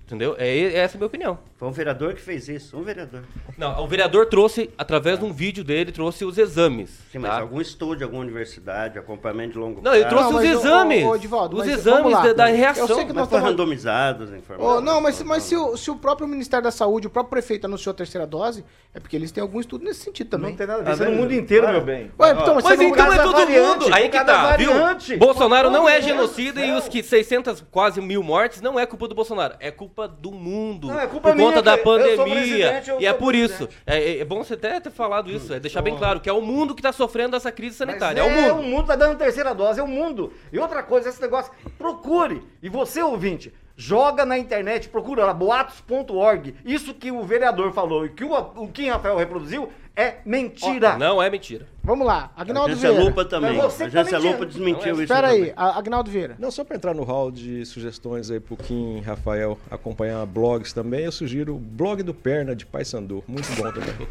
Entendeu? 0.08 0.38
É, 0.39 0.74
essa 0.78 0.96
é 0.96 0.96
a 0.96 1.00
minha 1.00 1.08
opinião. 1.08 1.38
Foi 1.58 1.67
um 1.67 1.72
vereador 1.72 2.13
que 2.13 2.22
fez 2.22 2.48
isso, 2.48 2.78
um 2.78 2.82
vereador. 2.82 3.24
Não, 3.58 3.84
o 3.84 3.88
vereador 3.88 4.28
trouxe, 4.28 4.70
através 4.78 5.20
de 5.20 5.26
um 5.26 5.34
vídeo 5.34 5.65
dele, 5.65 5.91
trouxe 5.91 6.24
os 6.24 6.38
exames. 6.38 6.89
Sim, 7.12 7.20
mas 7.20 7.32
tá? 7.32 7.41
algum 7.41 7.60
estudo, 7.60 8.02
alguma 8.06 8.22
universidade, 8.22 8.98
acompanhamento 8.98 9.54
de 9.54 9.58
longo 9.60 9.82
Não, 9.82 9.93
ele 9.93 10.06
trouxe 10.06 10.32
Não, 10.32 10.38
os 10.38 10.43
exames. 10.46 11.04
ô, 11.04 11.10
ô, 11.10 11.15
Edivaldo, 11.17 11.58
os 11.58 11.67
exames 11.67 12.13
lá. 12.13 12.22
da, 12.28 12.34
da 12.34 12.50
Eu 12.52 12.56
reação. 12.56 12.88
sei 12.88 12.96
que 13.00 13.06
Mas 13.08 13.15
nós 13.15 13.28
foi 13.28 13.38
estamos- 13.39 13.50
randomizados 13.50 14.32
as 14.32 14.38
informações. 14.39 14.78
Ô, 14.78 14.80
não, 14.82 15.02
mas, 15.02 15.22
mas 15.24 15.43
se, 15.43 15.58
o, 15.58 15.76
se 15.76 15.91
o 15.91 15.98
próprio 15.98 16.26
Ministério 16.26 16.63
da 16.63 16.72
Saúde, 16.72 17.08
o 17.08 17.10
próprio 17.10 17.32
prefeito 17.32 17.65
anunciou 17.65 17.91
a 17.91 17.96
terceira 17.96 18.26
dose, 18.26 18.63
é 18.93 19.00
porque 19.02 19.15
eles 19.17 19.30
têm 19.32 19.41
algum 19.41 19.60
estudo 19.60 19.84
nesse 19.84 20.00
sentido 20.06 20.30
também. 20.30 20.52
Não 20.52 20.58
tem 20.58 20.67
nada 20.67 20.80
a 20.80 20.84
ver. 20.86 20.93
Isso 20.93 21.04
é 21.04 21.10
no 21.10 21.15
mundo 21.17 21.34
inteiro, 21.34 21.67
meu 21.67 21.82
bem. 21.82 22.12
Ué, 22.17 22.32
então, 22.32 22.56
mas, 22.56 22.63
Mas 22.63 22.80
então 22.80 23.12
é 23.13 23.17
todo 23.17 23.34
variante, 23.34 23.84
mundo. 23.84 23.93
Aí 23.93 24.08
que 24.10 24.24
tá, 24.24 24.56
viu? 24.56 24.72
variante. 24.72 25.17
Bolsonaro 25.17 25.70
não 25.70 25.89
é 25.89 26.02
genocida 26.02 26.65
e 26.65 26.72
os 26.72 26.88
que 26.88 27.04
600, 27.04 27.62
quase 27.70 28.00
mil 28.00 28.24
mortes 28.24 28.62
não 28.62 28.80
é 28.80 28.86
culpa 28.86 29.06
do 29.10 29.13
Bolsonaro. 29.15 29.56
É 29.60 29.70
culpa 29.70 29.96
do 30.05 30.31
mundo. 30.31 30.88
Não, 30.89 30.99
é 30.99 31.07
culpa 31.07 31.31
por 31.31 31.38
conta 31.38 31.62
da 31.62 31.77
pandemia. 31.77 32.83
E 32.99 33.05
é 33.05 33.13
por 33.13 33.33
isso. 33.33 33.67
presidente. 33.67 33.83
É, 33.88 34.19
é 34.19 34.25
bom 34.25 34.43
você 34.43 34.53
até 34.53 34.79
ter 34.79 34.91
falado 34.91 35.31
isso. 35.31 35.53
É 35.53 35.60
deixar 35.60 35.81
bem 35.81 35.95
claro 35.97 36.19
que 36.19 36.29
é 36.29 36.33
o 36.33 36.41
mundo 36.41 36.75
que 36.75 36.81
tá 36.81 36.91
sofrendo 36.91 37.36
essa 37.36 37.51
crise 37.51 37.77
sanitária. 37.77 38.21
Mas 38.23 38.31
É, 38.33 38.47
é, 38.47 38.51
o 38.51 38.55
mundo. 38.57 38.60
o 38.60 38.69
mundo 38.69 38.88
tá 38.88 38.95
dando 38.95 39.17
terceira 39.17 39.55
dose, 39.55 39.79
é 39.79 39.83
o 39.83 39.88
mundo. 39.88 40.33
E 40.51 40.60
outra 40.60 40.83
coisa, 40.83 41.10
esse 41.10 41.21
negócio, 41.21 41.51
procure. 41.77 42.43
E 42.62 42.67
você, 42.69 43.01
ouvinte, 43.01 43.53
joga 43.75 44.25
na 44.25 44.38
internet, 44.38 44.89
procura 44.89 45.25
lá, 45.25 45.33
boatos.org. 45.33 46.55
Isso 46.65 46.93
que 46.93 47.12
o 47.12 47.23
vereador 47.23 47.71
falou 47.71 48.05
e 48.05 48.10
que 48.10 48.23
o, 48.23 48.33
o 48.33 48.67
Kim 48.67 48.89
Rafael 48.89 49.15
reproduziu 49.17 49.69
é 49.97 50.17
mentira. 50.25 50.97
Não 50.97 51.21
é 51.21 51.29
mentira. 51.29 51.67
Vamos 51.83 52.05
lá, 52.05 52.31
A 52.36 52.41
Agnaldo 52.43 52.71
agência 52.71 52.89
Vieira. 52.91 53.05
Lupa 53.05 53.25
também. 53.25 53.57
Você 53.57 53.83
A 53.86 53.89
tá 53.91 53.99
agência 54.01 54.17
mentindo. 54.19 54.33
Lupa 54.33 54.45
desmentiu 54.45 54.93
isso. 54.93 55.03
Espera 55.03 55.27
aí, 55.29 55.53
Agnaldo 55.55 56.12
Vieira. 56.12 56.36
Não, 56.38 56.51
só 56.51 56.63
para 56.63 56.75
entrar 56.75 56.93
no 56.93 57.03
hall 57.03 57.31
de 57.31 57.65
sugestões 57.65 58.29
aí 58.29 58.39
pro 58.39 58.55
Kim 58.55 58.99
Rafael 59.01 59.57
acompanhar 59.71 60.25
blogs 60.25 60.71
também, 60.71 61.05
eu 61.05 61.12
sugiro 61.12 61.55
o 61.55 61.60
blog 61.60 62.03
do 62.03 62.13
Perna 62.13 62.55
de 62.55 62.65
Paysandu. 62.65 63.23
Muito 63.27 63.47
bom 63.55 63.71
também. 63.71 64.07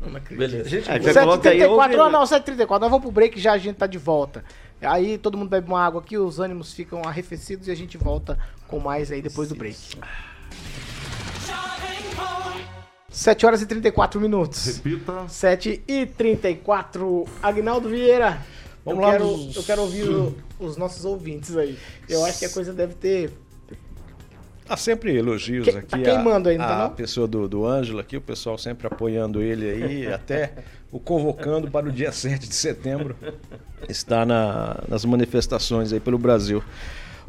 Beleza. 0.38 0.68
Gente, 0.68 0.88
Aí 0.88 1.00
você 1.00 1.12
coloca 1.20 1.50
aí, 1.50 1.58
7h34, 1.58 1.68
ouve- 1.70 1.94
ah, 1.96 2.08
não, 2.10 2.22
7h34, 2.22 2.68
nós 2.78 2.90
vamos 2.90 3.00
pro 3.00 3.10
break 3.10 3.40
já 3.40 3.52
a 3.52 3.58
gente 3.58 3.74
tá 3.76 3.86
de 3.88 3.98
volta. 3.98 4.44
Aí 4.80 5.18
todo 5.18 5.36
mundo 5.36 5.48
bebe 5.48 5.66
uma 5.66 5.84
água 5.84 6.00
aqui, 6.00 6.16
os 6.16 6.38
ânimos 6.38 6.72
ficam 6.72 7.02
arrefecidos 7.04 7.66
e 7.66 7.72
a 7.72 7.74
gente 7.74 7.98
volta 7.98 8.38
com 8.68 8.78
mais 8.78 9.10
aí 9.10 9.20
depois 9.20 9.48
do 9.48 9.56
break. 9.56 9.76
7 13.10 13.46
horas 13.46 13.62
e 13.62 13.66
34 13.66 14.20
minutos. 14.20 14.66
Repita. 14.84 15.26
7 15.28 15.82
e 15.88 16.06
34 16.06 17.24
Agnaldo 17.42 17.88
Vieira. 17.88 18.38
Vamos 18.84 19.00
eu 19.00 19.06
lá 19.06 19.12
quero, 19.12 19.24
nos- 19.36 19.56
eu 19.56 19.62
quero 19.62 19.82
ouvir 19.82 20.08
o- 20.08 20.34
os 20.60 20.76
nossos 20.76 21.04
ouvintes 21.04 21.56
aí. 21.56 21.76
Eu 22.08 22.24
acho 22.24 22.38
que 22.38 22.44
a 22.44 22.50
coisa 22.50 22.72
deve 22.72 22.94
ter. 22.94 23.32
Há 24.68 24.76
sempre 24.76 25.16
elogios 25.16 25.66
Que- 25.66 25.76
aqui. 25.78 25.88
tá 25.88 25.98
queimando 25.98 26.50
a, 26.50 26.56
tá 26.56 26.74
a 26.84 26.88
não? 26.88 26.94
pessoa 26.94 27.26
do, 27.26 27.48
do 27.48 27.66
Ângelo 27.66 27.98
aqui, 27.98 28.18
o 28.18 28.20
pessoal 28.20 28.58
sempre 28.58 28.86
apoiando 28.86 29.40
ele 29.40 29.66
aí, 29.70 30.06
até 30.12 30.52
o 30.92 31.00
convocando 31.00 31.70
para 31.70 31.88
o 31.88 31.92
dia 31.92 32.12
7 32.12 32.46
de 32.46 32.54
setembro. 32.54 33.16
Está 33.88 34.26
na- 34.26 34.82
nas 34.86 35.06
manifestações 35.06 35.92
aí 35.94 36.00
pelo 36.00 36.18
Brasil. 36.18 36.62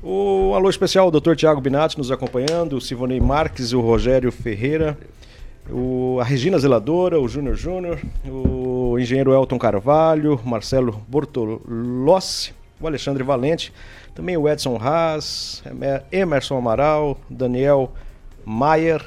O 0.03 0.53
alô 0.53 0.69
especial 0.69 1.05
ao 1.05 1.11
Dr. 1.11 1.35
Tiago 1.35 1.61
Binatti 1.61 1.97
nos 1.97 2.11
acompanhando, 2.11 2.75
o 2.75 2.81
Sivonei 2.81 3.19
Marques, 3.21 3.71
o 3.71 3.79
Rogério 3.79 4.31
Ferreira, 4.31 4.97
o, 5.71 6.17
a 6.19 6.23
Regina 6.23 6.57
Zeladora, 6.57 7.19
o 7.19 7.27
Júnior 7.27 7.55
Júnior, 7.55 7.99
o 8.25 8.97
engenheiro 8.99 9.33
Elton 9.33 9.57
Carvalho, 9.57 10.39
Marcelo 10.43 11.01
Bortolossi, 11.07 12.53
o 12.79 12.87
Alexandre 12.87 13.23
Valente, 13.23 13.73
também 14.15 14.37
o 14.37 14.47
Edson 14.47 14.77
Haas, 14.77 15.61
Emer- 15.65 16.03
Emerson 16.11 16.57
Amaral, 16.57 17.17
Daniel 17.29 17.91
Maier, 18.45 19.03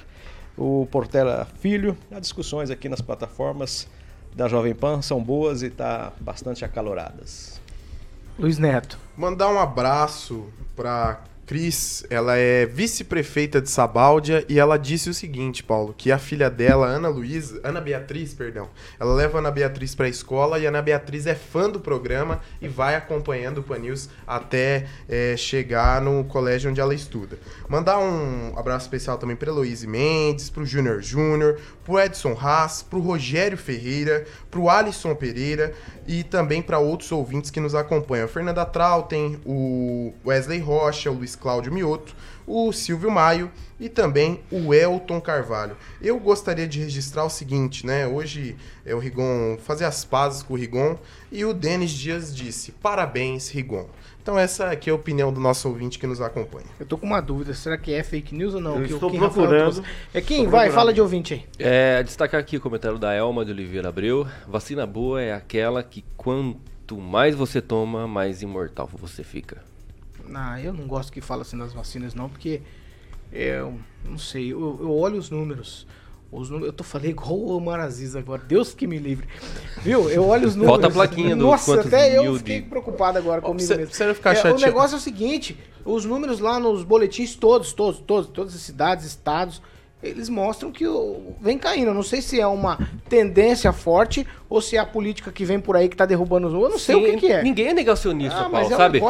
o 0.57 0.87
Portela 0.91 1.47
Filho. 1.61 1.97
As 2.11 2.21
discussões 2.21 2.71
aqui 2.71 2.89
nas 2.89 3.01
plataformas 3.01 3.89
da 4.35 4.49
Jovem 4.49 4.75
Pan 4.75 5.03
são 5.03 5.23
boas 5.23 5.63
e 5.63 5.71
tá 5.71 6.13
bastante 6.21 6.65
acaloradas. 6.65 7.61
Luiz 8.39 8.59
Neto. 8.59 8.99
Mandar 9.17 9.51
um 9.51 9.59
abraço 9.59 10.47
pra 10.75 11.21
Cris, 11.53 12.03
ela 12.09 12.39
é 12.39 12.65
vice-prefeita 12.65 13.61
de 13.61 13.69
Sabáudia 13.69 14.43
e 14.49 14.59
ela 14.59 14.79
disse 14.79 15.11
o 15.11 15.13
seguinte, 15.13 15.63
Paulo, 15.63 15.95
que 15.95 16.11
a 16.11 16.19
filha 16.19 16.49
dela, 16.49 16.87
Ana 16.87 17.11
Luísa, 17.11 17.61
Ana 17.63 17.79
Beatriz, 17.79 18.33
perdão, 18.33 18.71
ela 18.99 19.13
leva 19.13 19.37
a 19.37 19.41
Ana 19.41 19.51
Beatriz 19.51 19.95
pra 19.95 20.09
escola 20.09 20.59
e 20.59 20.65
a 20.65 20.71
Ana 20.71 20.81
Beatriz 20.81 21.27
é 21.27 21.35
fã 21.35 21.69
do 21.69 21.79
programa 21.79 22.41
e 22.59 22.69
vai 22.69 22.95
acompanhando 22.95 23.59
o 23.59 23.63
Panils 23.63 24.09
até 24.27 24.87
é, 25.07 25.37
chegar 25.37 26.01
no 26.01 26.25
colégio 26.25 26.71
onde 26.71 26.81
ela 26.81 26.95
estuda. 26.95 27.39
Mandar 27.69 27.99
um 27.99 28.59
abraço 28.59 28.87
especial 28.87 29.19
também 29.19 29.37
pra 29.37 29.51
Heloíse 29.51 29.87
Mendes, 29.87 30.49
pro 30.49 30.65
Júnior 30.65 31.03
Júnior, 31.03 31.59
pro 31.85 32.01
Edson 32.01 32.35
Haas, 32.35 32.83
pro 32.83 32.99
Rogério 32.99 33.59
Ferreira, 33.59 34.25
pro 34.51 34.71
Alisson 34.71 35.15
Pereira 35.15 35.75
e 36.07 36.23
também 36.25 36.63
para 36.63 36.79
outros 36.79 37.13
ouvintes 37.13 37.51
que 37.51 37.61
nos 37.61 37.75
acompanham. 37.75 38.25
A 38.25 38.29
Fernanda 38.29 38.65
Trautem, 38.65 39.39
o 39.45 40.15
Wesley 40.25 40.59
Rocha, 40.59 41.11
o 41.11 41.15
Luiz 41.15 41.37
Cláudio 41.43 41.73
Mioto, 41.73 42.15
o 42.47 42.73
Silvio 42.73 43.11
Maio 43.11 43.51
e 43.81 43.89
também 43.89 44.41
o 44.49 44.73
Elton 44.73 45.21
Carvalho. 45.21 45.77
Eu 46.01 46.17
gostaria 46.21 46.69
de 46.69 46.79
registrar 46.79 47.25
o 47.25 47.29
seguinte, 47.29 47.85
né? 47.85 48.07
Hoje 48.07 48.57
é 48.87 48.95
o 48.95 49.01
Rigon 49.01 49.59
fazer 49.59 49.85
as 49.85 50.05
pazes 50.05 50.41
com 50.41 50.55
o 50.55 50.57
Rigon 50.57 50.97
e 51.33 51.45
o 51.45 51.53
Denis 51.53 51.91
Dias 51.91 52.35
disse: 52.35 52.71
"Parabéns, 52.71 53.51
Rigon". 53.51 53.89
Então 54.23 54.39
essa 54.39 54.71
aqui 54.71 54.89
é 54.89 54.93
a 54.93 54.95
opinião 54.95 55.33
do 55.33 55.41
nosso 55.41 55.69
ouvinte 55.69 55.99
que 55.99 56.07
nos 56.07 56.21
acompanha. 56.21 56.67
Eu 56.79 56.87
tô 56.87 56.97
com 56.97 57.07
uma 57.07 57.21
dúvida, 57.21 57.53
será 57.55 57.77
que 57.77 57.93
é 57.93 58.05
fake 58.05 58.37
news 58.37 58.55
ou 58.55 58.61
não? 58.61 58.77
Eu 58.77 58.87
Que 58.87 58.95
estou 58.95 59.11
procurando. 59.11 59.83
É 60.15 60.21
quem? 60.21 60.39
Estou 60.45 60.53
Vai, 60.53 60.67
procurando. 60.67 60.75
fala 60.75 60.93
de 60.95 61.01
ouvinte 61.01 61.35
aí. 61.35 61.45
É, 61.59 62.05
destacar 62.05 62.41
aqui 62.41 62.57
o 62.57 62.61
comentário 62.61 63.01
da 63.01 63.13
Elma 63.13 63.45
de 63.45 63.51
Oliveira 63.51 63.89
Abreu. 63.89 64.25
Vacina 64.47 64.87
boa 64.87 65.21
é 65.21 65.33
aquela 65.33 65.83
que 65.83 66.05
quanto 66.17 66.97
mais 66.97 67.35
você 67.35 67.61
toma, 67.61 68.07
mais 68.07 68.43
imortal 68.43 68.89
você 68.93 69.25
fica. 69.25 69.72
Ah, 70.35 70.61
eu 70.61 70.73
não 70.73 70.87
gosto 70.87 71.13
que 71.13 71.21
fala 71.21 71.43
assim 71.43 71.57
das 71.59 71.73
vacinas, 71.73 72.15
não, 72.15 72.29
porque 72.29 72.61
eu 73.33 73.79
não 74.05 74.19
sei, 74.19 74.53
eu, 74.53 74.79
eu 74.81 74.91
olho 74.93 75.19
os 75.19 75.31
números. 75.31 75.87
Os 76.31 76.49
números, 76.49 76.69
eu 76.69 76.73
tô 76.73 76.83
falando 76.83 77.09
igual 77.11 77.35
o 77.35 77.55
Omar 77.57 77.79
Aziz 77.81 78.17
agora, 78.17 78.43
Deus 78.43 78.73
que 78.73 78.87
me 78.87 78.99
livre. 78.99 79.29
Viu? 79.83 80.09
Eu 80.09 80.25
olho 80.27 80.49
os 80.49 80.57
números. 80.57 80.81
Falta 80.81 80.87
a 80.87 80.91
plaquinha 80.91 81.37
do 81.37 81.43
Nossa, 81.43 81.81
até 81.81 82.17
eu 82.17 82.37
fiquei 82.39 82.63
de- 82.63 82.69
preocupado 82.69 83.19
agora 83.19 83.43
comigo 83.43 83.61
Você- 83.67 83.77
mesmo. 83.77 83.93
você 83.95 84.05
vai 84.07 84.15
ficar 84.15 84.31
É, 84.31 84.33
o 84.33 84.37
chateado. 84.37 84.61
negócio 84.63 84.95
é 84.95 84.99
o 84.99 85.01
seguinte: 85.01 85.59
os 85.85 86.07
números 86.07 86.41
lá 86.41 86.59
nos 86.59 86.85
boletins, 86.85 87.35
todos, 87.37 87.75
todos, 87.75 88.01
todos, 88.01 88.31
todas 88.31 88.55
as 88.55 88.63
cidades, 88.63 89.05
estados, 89.05 89.61
eles 90.03 90.29
mostram 90.29 90.73
que 90.73 90.85
vem 91.41 91.57
caindo. 91.57 91.89
Eu 91.89 91.95
não 91.95 92.03
sei 92.03 92.21
se 92.21 92.41
é 92.41 92.47
uma 92.47 92.79
tendência 93.09 93.73
forte 93.73 94.27
ou 94.49 94.61
se 94.61 94.77
é 94.77 94.81
a 94.81 94.87
política 94.87 95.31
que 95.31 95.45
vem 95.45 95.61
por 95.61 95.77
aí 95.77 95.89
que 95.89 95.97
tá 95.97 96.05
derrubando 96.05 96.49
os. 96.49 96.55
Eu 96.55 96.69
não 96.69 96.79
sei 96.79 96.97
o 96.97 97.05
que, 97.05 97.17
que 97.19 97.33
é. 97.33 97.43
Ninguém 97.43 97.69
é 97.69 97.75
negacionista, 97.75 98.41
Ah, 98.41 98.51
Paulo, 98.51 98.71
é 98.71 98.75
um 98.75 98.77
sabe? 98.77 99.01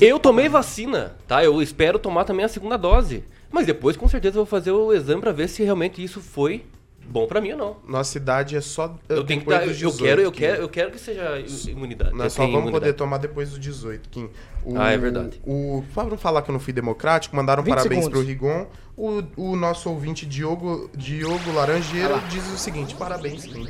Eu 0.00 0.18
tomei 0.18 0.48
vacina, 0.48 1.16
tá? 1.26 1.42
Eu 1.42 1.60
espero 1.60 1.98
tomar 1.98 2.24
também 2.24 2.44
a 2.44 2.48
segunda 2.48 2.76
dose. 2.76 3.24
Mas 3.50 3.66
depois, 3.66 3.96
com 3.96 4.06
certeza, 4.06 4.36
eu 4.36 4.44
vou 4.44 4.46
fazer 4.46 4.70
o 4.70 4.92
exame 4.92 5.20
pra 5.20 5.32
ver 5.32 5.48
se 5.48 5.62
realmente 5.62 6.02
isso 6.02 6.20
foi 6.20 6.64
bom 7.08 7.26
pra 7.26 7.40
mim 7.40 7.52
ou 7.52 7.58
não. 7.58 7.76
Nossa 7.88 8.16
idade 8.18 8.56
é 8.56 8.60
só 8.60 8.94
Eu 9.08 9.24
tenho 9.24 9.40
que 9.40 9.46
dar, 9.48 9.62
eu, 9.66 9.68
dos 9.72 9.80
eu 9.82 9.90
18, 9.90 10.04
quero, 10.08 10.20
eu 10.22 10.32
Kim. 10.32 10.38
quero, 10.40 10.62
eu 10.62 10.68
quero 10.68 10.90
que 10.90 10.98
seja 11.00 11.42
imunidade. 11.68 12.12
Nós 12.14 12.24
Eu 12.24 12.30
só 12.30 12.42
vamos 12.42 12.52
imunidade. 12.58 12.80
poder 12.80 12.92
tomar 12.94 13.18
depois 13.18 13.50
do 13.50 13.58
18, 13.58 14.08
Kim. 14.08 14.28
O, 14.64 14.78
Ah, 14.78 14.90
é 14.90 14.98
verdade. 14.98 15.40
O, 15.46 15.82
pra 15.94 16.04
não 16.04 16.18
falar 16.18 16.42
que 16.42 16.50
eu 16.50 16.52
não 16.52 16.60
fui 16.60 16.72
democrático, 16.72 17.34
mandaram 17.34 17.62
20 17.62 17.74
parabéns 17.74 18.04
segundos. 18.04 18.20
pro 18.20 18.28
Rigon. 18.28 18.66
O, 18.96 19.22
o 19.36 19.56
nosso 19.56 19.88
ouvinte 19.88 20.26
Diogo, 20.26 20.90
Diogo 20.96 21.52
Laranjeira 21.52 22.18
diz 22.30 22.44
o 22.52 22.58
seguinte: 22.58 22.94
parabéns, 22.96 23.44
Kim. 23.46 23.64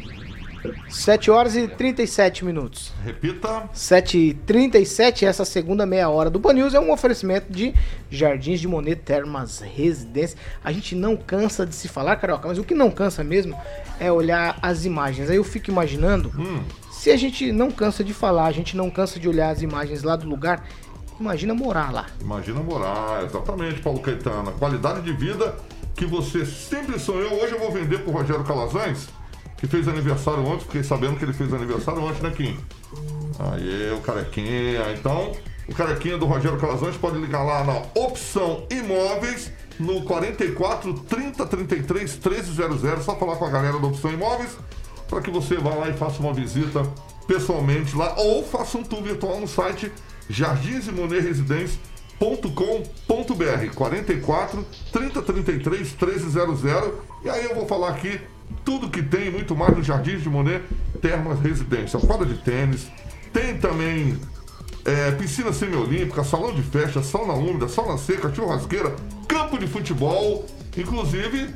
7 0.89 1.31
horas 1.31 1.57
e 1.57 1.69
37 1.69 2.45
minutos. 2.45 2.93
Repita. 3.05 3.69
7h37, 3.75 5.23
essa 5.25 5.45
segunda 5.45 5.85
meia 5.87 6.09
hora 6.09 6.31
do 6.31 6.41
Pan 6.41 6.53
News 6.53 6.75
é 6.75 6.81
um 6.81 6.93
oferecimento 6.93 7.53
de 7.53 7.75
Jardins 8.11 8.61
de 8.61 8.69
Monet 8.69 8.97
Termas 8.97 9.61
Residência. 9.61 10.39
A 10.65 10.73
gente 10.73 10.95
não 10.95 11.17
cansa 11.17 11.67
de 11.67 11.75
se 11.75 11.89
falar, 11.89 12.17
Carioca, 12.17 12.49
mas 12.49 12.59
o 12.59 12.65
que 12.65 12.75
não 12.75 12.91
cansa 12.91 13.23
mesmo 13.23 13.57
é 14.01 14.11
olhar 14.11 14.59
as 14.63 14.85
imagens. 14.85 15.31
Aí 15.31 15.37
eu 15.37 15.45
fico 15.45 15.71
imaginando, 15.71 16.33
se 16.91 17.11
a 17.11 17.17
gente 17.17 17.53
não 17.53 17.71
cansa 17.71 18.03
de 18.03 18.13
falar, 18.13 18.47
a 18.47 18.53
gente 18.53 18.77
não 18.77 18.91
cansa 18.91 19.21
de 19.21 19.29
olhar 19.29 19.51
as 19.51 19.63
imagens 19.63 20.03
lá 20.03 20.17
do 20.17 20.29
lugar, 20.29 20.67
imagina 21.21 21.55
morar 21.55 21.93
lá. 21.93 22.07
Imagina 22.21 22.61
morar, 22.61 23.25
exatamente, 23.25 23.81
Paulo 23.81 24.01
Caetano. 24.01 24.53
Qualidade 24.53 25.03
de 25.03 25.13
vida 25.13 25.55
que 25.95 26.07
você 26.07 26.47
sempre 26.47 26.99
sonhou. 26.99 27.43
Hoje 27.43 27.55
eu 27.55 27.59
vou 27.59 27.73
vender 27.73 27.99
pro 27.99 28.13
Rogério 28.13 28.45
Calazans, 28.45 29.09
que 29.59 29.67
fez 29.67 29.87
aniversário 29.89 30.45
ontem. 30.45 30.65
Fiquei 30.65 30.83
sabendo 30.83 31.17
que 31.17 31.25
ele 31.25 31.33
fez 31.33 31.53
aniversário 31.53 32.03
ontem, 32.03 32.23
né, 32.23 32.31
Kim? 32.31 32.59
Aí, 33.39 33.93
o 33.93 34.01
Carequinha. 34.01 34.93
Então, 34.93 35.33
o 35.69 35.75
Carequinha 35.75 36.17
do 36.17 36.27
Rogério 36.27 36.59
Calazans 36.59 36.97
pode 36.97 37.19
ligar 37.19 37.43
lá 37.43 37.65
na 37.65 37.83
Opção 38.01 38.67
Imóveis, 38.71 39.53
no 39.79 40.03
44 40.03 40.95
30 40.95 41.47
33 41.47 42.19
1300. 42.19 43.05
Só 43.05 43.17
falar 43.17 43.37
com 43.37 43.45
a 43.45 43.51
galera 43.51 43.79
da 43.79 43.87
Opção 43.87 44.13
Imóveis, 44.13 44.57
para 45.09 45.21
que 45.21 45.31
você 45.31 45.57
vá 45.57 45.75
lá 45.75 45.89
e 45.89 45.93
faça 45.93 46.21
uma 46.21 46.33
visita 46.33 46.83
pessoalmente 47.27 47.95
lá, 47.95 48.15
ou 48.17 48.43
faça 48.43 48.79
um 48.79 48.83
tour 48.83 49.03
virtual 49.03 49.39
no 49.39 49.47
site 49.47 49.93
Jardins 50.31 50.89
e 50.89 50.93
Monet 50.93 51.21
Residência 51.21 51.79
com.br 52.19 53.75
44 53.75 54.67
30 54.93 55.23
33 55.23 55.95
1300 55.95 56.61
e 57.25 57.31
aí 57.31 57.45
eu 57.45 57.55
vou 57.55 57.67
falar 57.67 57.91
aqui 57.91 58.21
tudo 58.65 58.89
que 58.89 59.03
tem 59.03 59.31
muito 59.31 59.55
mais 59.57 59.77
no 59.77 59.83
Jardins 59.83 60.23
de 60.23 60.29
Monet 60.29 60.63
Termas 61.01 61.41
Residência, 61.41 61.99
quadra 62.01 62.27
de 62.27 62.35
tênis, 62.35 62.89
tem 63.33 63.59
também 63.59 64.19
é, 64.85 65.11
piscina 65.13 65.53
semiolímpica, 65.53 66.25
salão 66.25 66.55
de 66.55 66.63
festa, 66.63 67.03
sauna 67.03 67.35
úmida, 67.35 67.69
sauna 67.69 67.99
seca, 67.99 68.33
churrasqueira, 68.35 68.95
campo 69.27 69.59
de 69.59 69.67
futebol, 69.67 70.47
inclusive 70.77 71.55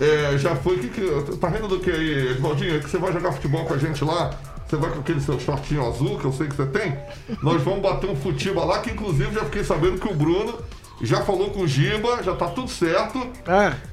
é, 0.00 0.36
já 0.38 0.56
foi 0.56 0.78
que, 0.78 0.88
que 0.88 1.36
tá 1.36 1.48
rindo 1.48 1.68
do 1.68 1.80
que 1.80 1.90
aí, 1.90 2.30
Edvaldinho? 2.32 2.76
É 2.76 2.78
que 2.80 2.90
você 2.90 2.98
vai 2.98 3.12
jogar 3.12 3.32
futebol 3.32 3.64
com 3.64 3.74
a 3.74 3.78
gente 3.78 4.04
lá? 4.04 4.38
Você 4.66 4.76
vai 4.76 4.90
com 4.90 5.00
aquele 5.00 5.20
seu 5.20 5.38
shortinho 5.38 5.86
azul 5.86 6.18
que 6.18 6.24
eu 6.24 6.32
sei 6.32 6.48
que 6.48 6.56
você 6.56 6.66
tem? 6.66 6.96
Nós 7.42 7.62
vamos 7.62 7.80
bater 7.80 8.10
um 8.10 8.16
futebol 8.16 8.66
lá, 8.66 8.80
que 8.80 8.90
inclusive 8.90 9.32
já 9.32 9.44
fiquei 9.44 9.62
sabendo 9.62 9.98
que 10.00 10.08
o 10.08 10.14
Bruno 10.14 10.58
já 11.02 11.22
falou 11.22 11.50
com 11.50 11.60
o 11.60 11.68
Giba, 11.68 12.22
já 12.22 12.34
tá 12.34 12.48
tudo 12.48 12.68
certo. 12.68 13.26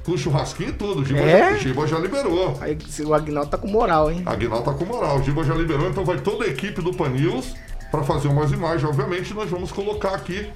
Com 0.04 0.12
o 0.12 0.18
churrasquinho 0.18 0.70
e 0.70 0.72
tudo. 0.72 1.00
O 1.02 1.04
Giba, 1.04 1.20
É? 1.20 1.50
já, 1.50 1.56
o 1.56 1.58
Giba 1.58 1.86
já 1.86 1.98
liberou. 1.98 2.56
Aí 2.60 2.78
o 3.04 3.14
Agnaldo 3.14 3.50
tá 3.50 3.58
com 3.58 3.68
moral, 3.68 4.10
hein? 4.10 4.22
Aguinaldo 4.24 4.64
tá 4.64 4.72
com 4.72 4.84
moral. 4.84 5.18
O 5.18 5.22
Giba 5.22 5.44
já 5.44 5.54
liberou, 5.54 5.88
então 5.88 6.04
vai 6.04 6.18
toda 6.18 6.44
a 6.44 6.48
equipe 6.48 6.80
do 6.80 6.92
Panils 6.94 7.54
para 7.90 8.02
fazer 8.02 8.28
umas 8.28 8.52
imagens. 8.52 8.84
Obviamente, 8.88 9.34
nós 9.34 9.50
vamos 9.50 9.72
colocar 9.72 10.14
aqui 10.14 10.46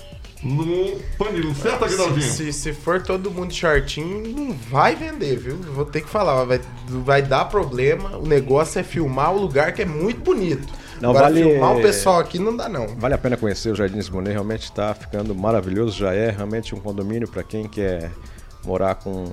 no 0.43 0.99
Panils. 1.19 1.57
Certo, 1.59 1.85
Aguinaldinho? 1.85 2.23
Se, 2.23 2.53
se 2.53 2.73
for 2.73 3.03
todo 3.03 3.31
mundo 3.31 3.53
shortinho, 3.53 4.29
não 4.29 4.53
vai 4.53 4.95
vender, 4.95 5.37
viu? 5.39 5.57
Vou 5.75 5.85
ter 5.85 6.03
que 6.03 6.09
falar, 6.09 6.45
vai, 6.45 6.61
vai 6.89 7.23
dar 7.23 7.47
problema. 7.47 8.17
O 8.17 8.27
negócio 8.27 8.79
é 8.79 8.83
filmar 8.83 9.33
o 9.35 9.41
lugar 9.41 9.73
que 9.73 9.83
é 9.83 9.87
muito 9.87 10.21
bonito. 10.21 10.67
Não, 11.01 11.11
Agora, 11.11 11.25
vale- 11.27 11.43
filmar 11.43 11.77
o 11.77 11.83
pessoal 11.83 12.19
aqui 12.19 12.39
não 12.39 12.57
dá, 12.57 12.69
não. 12.69 12.87
Vale 12.97 13.15
a 13.15 13.19
pena 13.19 13.37
conhecer 13.37 13.71
o 13.71 13.75
Jardins 13.75 14.09
Monet, 14.09 14.33
realmente 14.33 14.65
está 14.65 14.95
ficando 14.95 15.35
maravilhoso. 15.35 15.99
Já 15.99 16.15
é 16.15 16.31
realmente 16.31 16.75
um 16.75 16.81
condomínio 16.81 17.29
para 17.29 17.43
quem 17.43 17.69
quer 17.69 18.11
morar 18.65 18.95
com. 18.97 19.27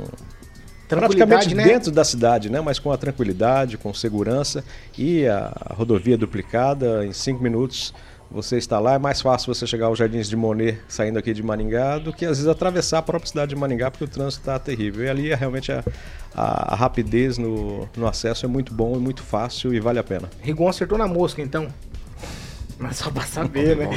Praticamente 0.87 1.55
né? 1.55 1.63
dentro 1.63 1.91
da 1.91 2.03
cidade, 2.03 2.51
né? 2.51 2.61
Mas 2.61 2.77
com 2.77 2.91
a 2.91 2.97
tranquilidade, 2.97 3.77
com 3.77 3.93
segurança 3.93 4.63
e 4.97 5.25
a 5.25 5.51
rodovia 5.71 6.17
duplicada 6.17 7.05
em 7.05 7.13
cinco 7.13 7.41
minutos. 7.41 7.93
Você 8.33 8.57
está 8.57 8.79
lá, 8.79 8.95
é 8.95 8.97
mais 8.97 9.21
fácil 9.21 9.53
você 9.53 9.67
chegar 9.67 9.85
aos 9.85 9.99
Jardins 9.99 10.27
de 10.27 10.35
Monet 10.35 10.79
saindo 10.87 11.19
aqui 11.19 11.33
de 11.33 11.43
Maringá 11.43 11.99
do 11.99 12.11
que 12.11 12.25
às 12.25 12.37
vezes 12.37 12.47
atravessar 12.47 12.97
a 12.97 13.01
própria 13.03 13.29
cidade 13.29 13.49
de 13.53 13.55
Maringá, 13.55 13.91
porque 13.91 14.05
o 14.05 14.07
trânsito 14.07 14.41
está 14.41 14.57
terrível. 14.57 15.05
E 15.05 15.09
ali 15.09 15.31
é 15.31 15.35
realmente 15.35 15.71
a, 15.71 15.83
a- 16.33 16.73
a 16.73 16.75
rapidez 16.75 17.37
no, 17.37 17.87
no 17.95 18.07
acesso 18.07 18.45
é 18.45 18.49
muito 18.49 18.73
bom 18.73 18.95
e 18.95 18.99
muito 18.99 19.21
fácil 19.21 19.71
e 19.73 19.79
vale 19.79 19.99
a 19.99 20.03
pena. 20.03 20.29
Rigon 20.41 20.67
acertou 20.67 20.97
na 20.97 21.07
mosca, 21.07 21.41
então. 21.43 21.67
Mas 22.79 22.97
só 22.97 23.11
pra 23.11 23.21
saber, 23.21 23.77
né? 23.77 23.87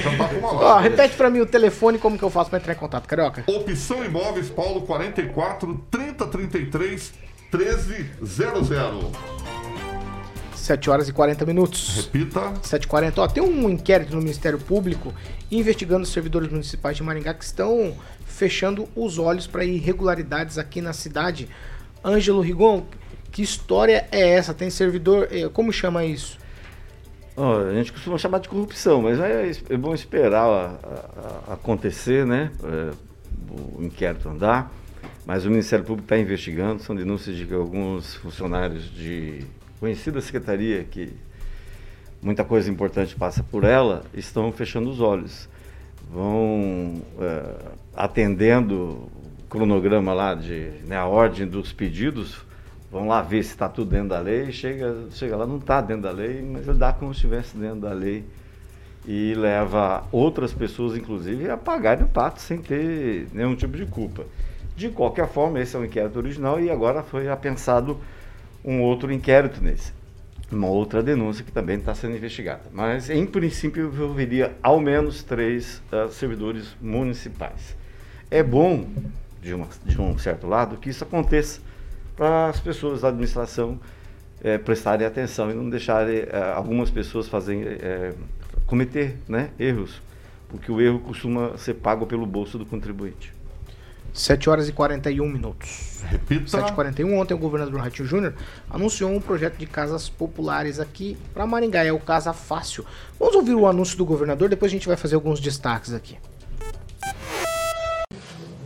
Ó, 0.42 0.78
repete 0.78 1.16
pra 1.16 1.30
mim 1.30 1.40
o 1.40 1.46
telefone, 1.46 1.98
como 1.98 2.18
que 2.18 2.22
eu 2.22 2.30
faço 2.30 2.50
pra 2.50 2.58
entrar 2.58 2.74
em 2.74 2.76
contato, 2.76 3.06
Carioca? 3.08 3.42
Opção 3.46 4.04
Imóveis, 4.04 4.50
Paulo 4.50 4.82
44 4.82 5.82
30 5.90 6.26
33 6.26 7.12
1300. 7.52 8.68
7 10.66 10.90
horas 10.90 11.08
e 11.08 11.12
40 11.12 11.46
minutos. 11.46 11.96
Repita. 12.12 12.40
7h40. 12.62 13.18
Ó, 13.18 13.26
tem 13.28 13.42
um 13.42 13.70
inquérito 13.70 14.14
no 14.14 14.20
Ministério 14.20 14.58
Público 14.58 15.14
investigando 15.50 16.02
os 16.02 16.10
servidores 16.10 16.50
municipais 16.50 16.96
de 16.96 17.02
Maringá 17.02 17.32
que 17.32 17.44
estão 17.44 17.94
fechando 18.26 18.88
os 18.94 19.18
olhos 19.18 19.46
para 19.46 19.64
irregularidades 19.64 20.58
aqui 20.58 20.80
na 20.80 20.92
cidade. 20.92 21.48
Ângelo 22.04 22.40
Rigon, 22.40 22.84
que 23.32 23.42
história 23.42 24.06
é 24.10 24.28
essa? 24.30 24.52
Tem 24.52 24.68
servidor. 24.68 25.28
eh, 25.30 25.48
Como 25.52 25.72
chama 25.72 26.04
isso? 26.04 26.36
Ó, 27.36 27.60
a 27.68 27.72
gente 27.74 27.92
costuma 27.92 28.18
chamar 28.18 28.38
de 28.40 28.48
corrupção, 28.48 29.02
mas 29.02 29.20
é, 29.20 29.50
é 29.70 29.76
bom 29.76 29.94
esperar 29.94 30.42
a- 30.46 30.78
a- 30.82 31.50
a- 31.50 31.54
acontecer, 31.54 32.24
né? 32.26 32.50
É, 32.64 32.90
o 33.78 33.82
inquérito 33.84 34.28
andar. 34.28 34.72
Mas 35.24 35.44
o 35.44 35.50
Ministério 35.50 35.84
Público 35.84 36.06
está 36.06 36.18
investigando, 36.18 36.82
são 36.82 36.94
denúncias 36.96 37.36
de 37.36 37.44
que 37.44 37.52
alguns 37.54 38.14
funcionários 38.16 38.84
de 38.94 39.44
conhecida 39.78 40.20
secretaria, 40.20 40.84
que 40.84 41.12
muita 42.22 42.44
coisa 42.44 42.70
importante 42.70 43.14
passa 43.14 43.42
por 43.42 43.64
ela, 43.64 44.04
estão 44.14 44.50
fechando 44.52 44.90
os 44.90 45.00
olhos. 45.00 45.48
Vão 46.10 47.02
é, 47.20 47.54
atendendo 47.94 48.74
o 48.76 49.10
cronograma 49.48 50.12
lá 50.12 50.34
de 50.34 50.70
né, 50.86 50.96
a 50.96 51.06
ordem 51.06 51.46
dos 51.46 51.72
pedidos, 51.72 52.44
vão 52.90 53.08
lá 53.08 53.22
ver 53.22 53.42
se 53.42 53.50
está 53.50 53.68
tudo 53.68 53.90
dentro 53.90 54.10
da 54.10 54.20
lei, 54.20 54.52
chega, 54.52 55.06
chega 55.10 55.36
lá, 55.36 55.46
não 55.46 55.58
está 55.58 55.80
dentro 55.80 56.02
da 56.04 56.10
lei, 56.10 56.42
mas 56.42 56.64
dá 56.76 56.92
como 56.92 57.12
se 57.12 57.18
estivesse 57.18 57.56
dentro 57.56 57.80
da 57.80 57.92
lei 57.92 58.24
e 59.06 59.34
leva 59.34 60.04
outras 60.10 60.52
pessoas, 60.52 60.96
inclusive, 60.96 61.48
a 61.48 61.56
pagarem 61.56 62.04
o 62.04 62.08
pato 62.08 62.40
sem 62.40 62.58
ter 62.58 63.28
nenhum 63.32 63.54
tipo 63.54 63.76
de 63.76 63.86
culpa. 63.86 64.24
De 64.76 64.90
qualquer 64.90 65.28
forma, 65.28 65.60
esse 65.60 65.76
é 65.76 65.78
o 65.78 65.84
inquérito 65.84 66.18
original 66.18 66.60
e 66.60 66.70
agora 66.70 67.02
foi 67.02 67.28
apensado 67.28 67.98
um 68.66 68.82
outro 68.82 69.12
inquérito 69.12 69.62
nesse. 69.62 69.92
Uma 70.50 70.68
outra 70.68 71.02
denúncia 71.02 71.44
que 71.44 71.50
também 71.52 71.78
está 71.78 71.94
sendo 71.94 72.16
investigada. 72.16 72.62
Mas, 72.72 73.08
em 73.10 73.24
princípio, 73.26 73.86
envolveria 73.86 74.54
ao 74.62 74.80
menos 74.80 75.22
três 75.22 75.80
ah, 75.90 76.08
servidores 76.10 76.76
municipais. 76.80 77.76
É 78.30 78.42
bom, 78.42 78.86
de, 79.40 79.54
uma- 79.54 79.68
de 79.84 80.00
um 80.00 80.18
certo 80.18 80.46
lado, 80.46 80.76
que 80.76 80.90
isso 80.90 81.02
aconteça 81.04 81.60
para 82.16 82.48
as 82.48 82.60
pessoas 82.60 83.00
da 83.02 83.08
administração 83.08 83.78
eh, 84.42 84.58
prestarem 84.58 85.06
atenção 85.06 85.50
e 85.50 85.54
não 85.54 85.68
deixarem 85.68 86.18
eh, 86.18 86.52
algumas 86.54 86.90
pessoas 86.90 87.28
fazerem, 87.28 87.62
eh, 87.80 88.14
cometer 88.66 89.16
né, 89.28 89.50
erros, 89.58 90.00
porque 90.48 90.70
o 90.72 90.80
erro 90.80 90.98
costuma 91.00 91.56
ser 91.58 91.74
pago 91.74 92.06
pelo 92.06 92.26
bolso 92.26 92.56
do 92.58 92.64
contribuinte. 92.66 93.32
7 94.16 94.48
horas 94.48 94.68
e 94.68 94.72
41 94.72 95.28
minutos. 95.28 96.02
Repita. 96.08 96.58
7h41. 96.58 97.18
Ontem 97.18 97.34
o 97.34 97.38
governador 97.38 97.80
Ratinho 97.80 98.08
Júnior 98.08 98.34
anunciou 98.70 99.10
um 99.10 99.20
projeto 99.20 99.56
de 99.58 99.66
casas 99.66 100.08
populares 100.08 100.80
aqui 100.80 101.18
para 101.34 101.46
Maringá. 101.46 101.84
É 101.84 101.92
o 101.92 101.98
Casa 101.98 102.32
Fácil. 102.32 102.84
Vamos 103.20 103.36
ouvir 103.36 103.54
o 103.54 103.66
anúncio 103.66 103.98
do 103.98 104.06
governador, 104.06 104.48
depois 104.48 104.72
a 104.72 104.74
gente 104.74 104.88
vai 104.88 104.96
fazer 104.96 105.16
alguns 105.16 105.38
destaques 105.38 105.92
aqui. 105.92 106.16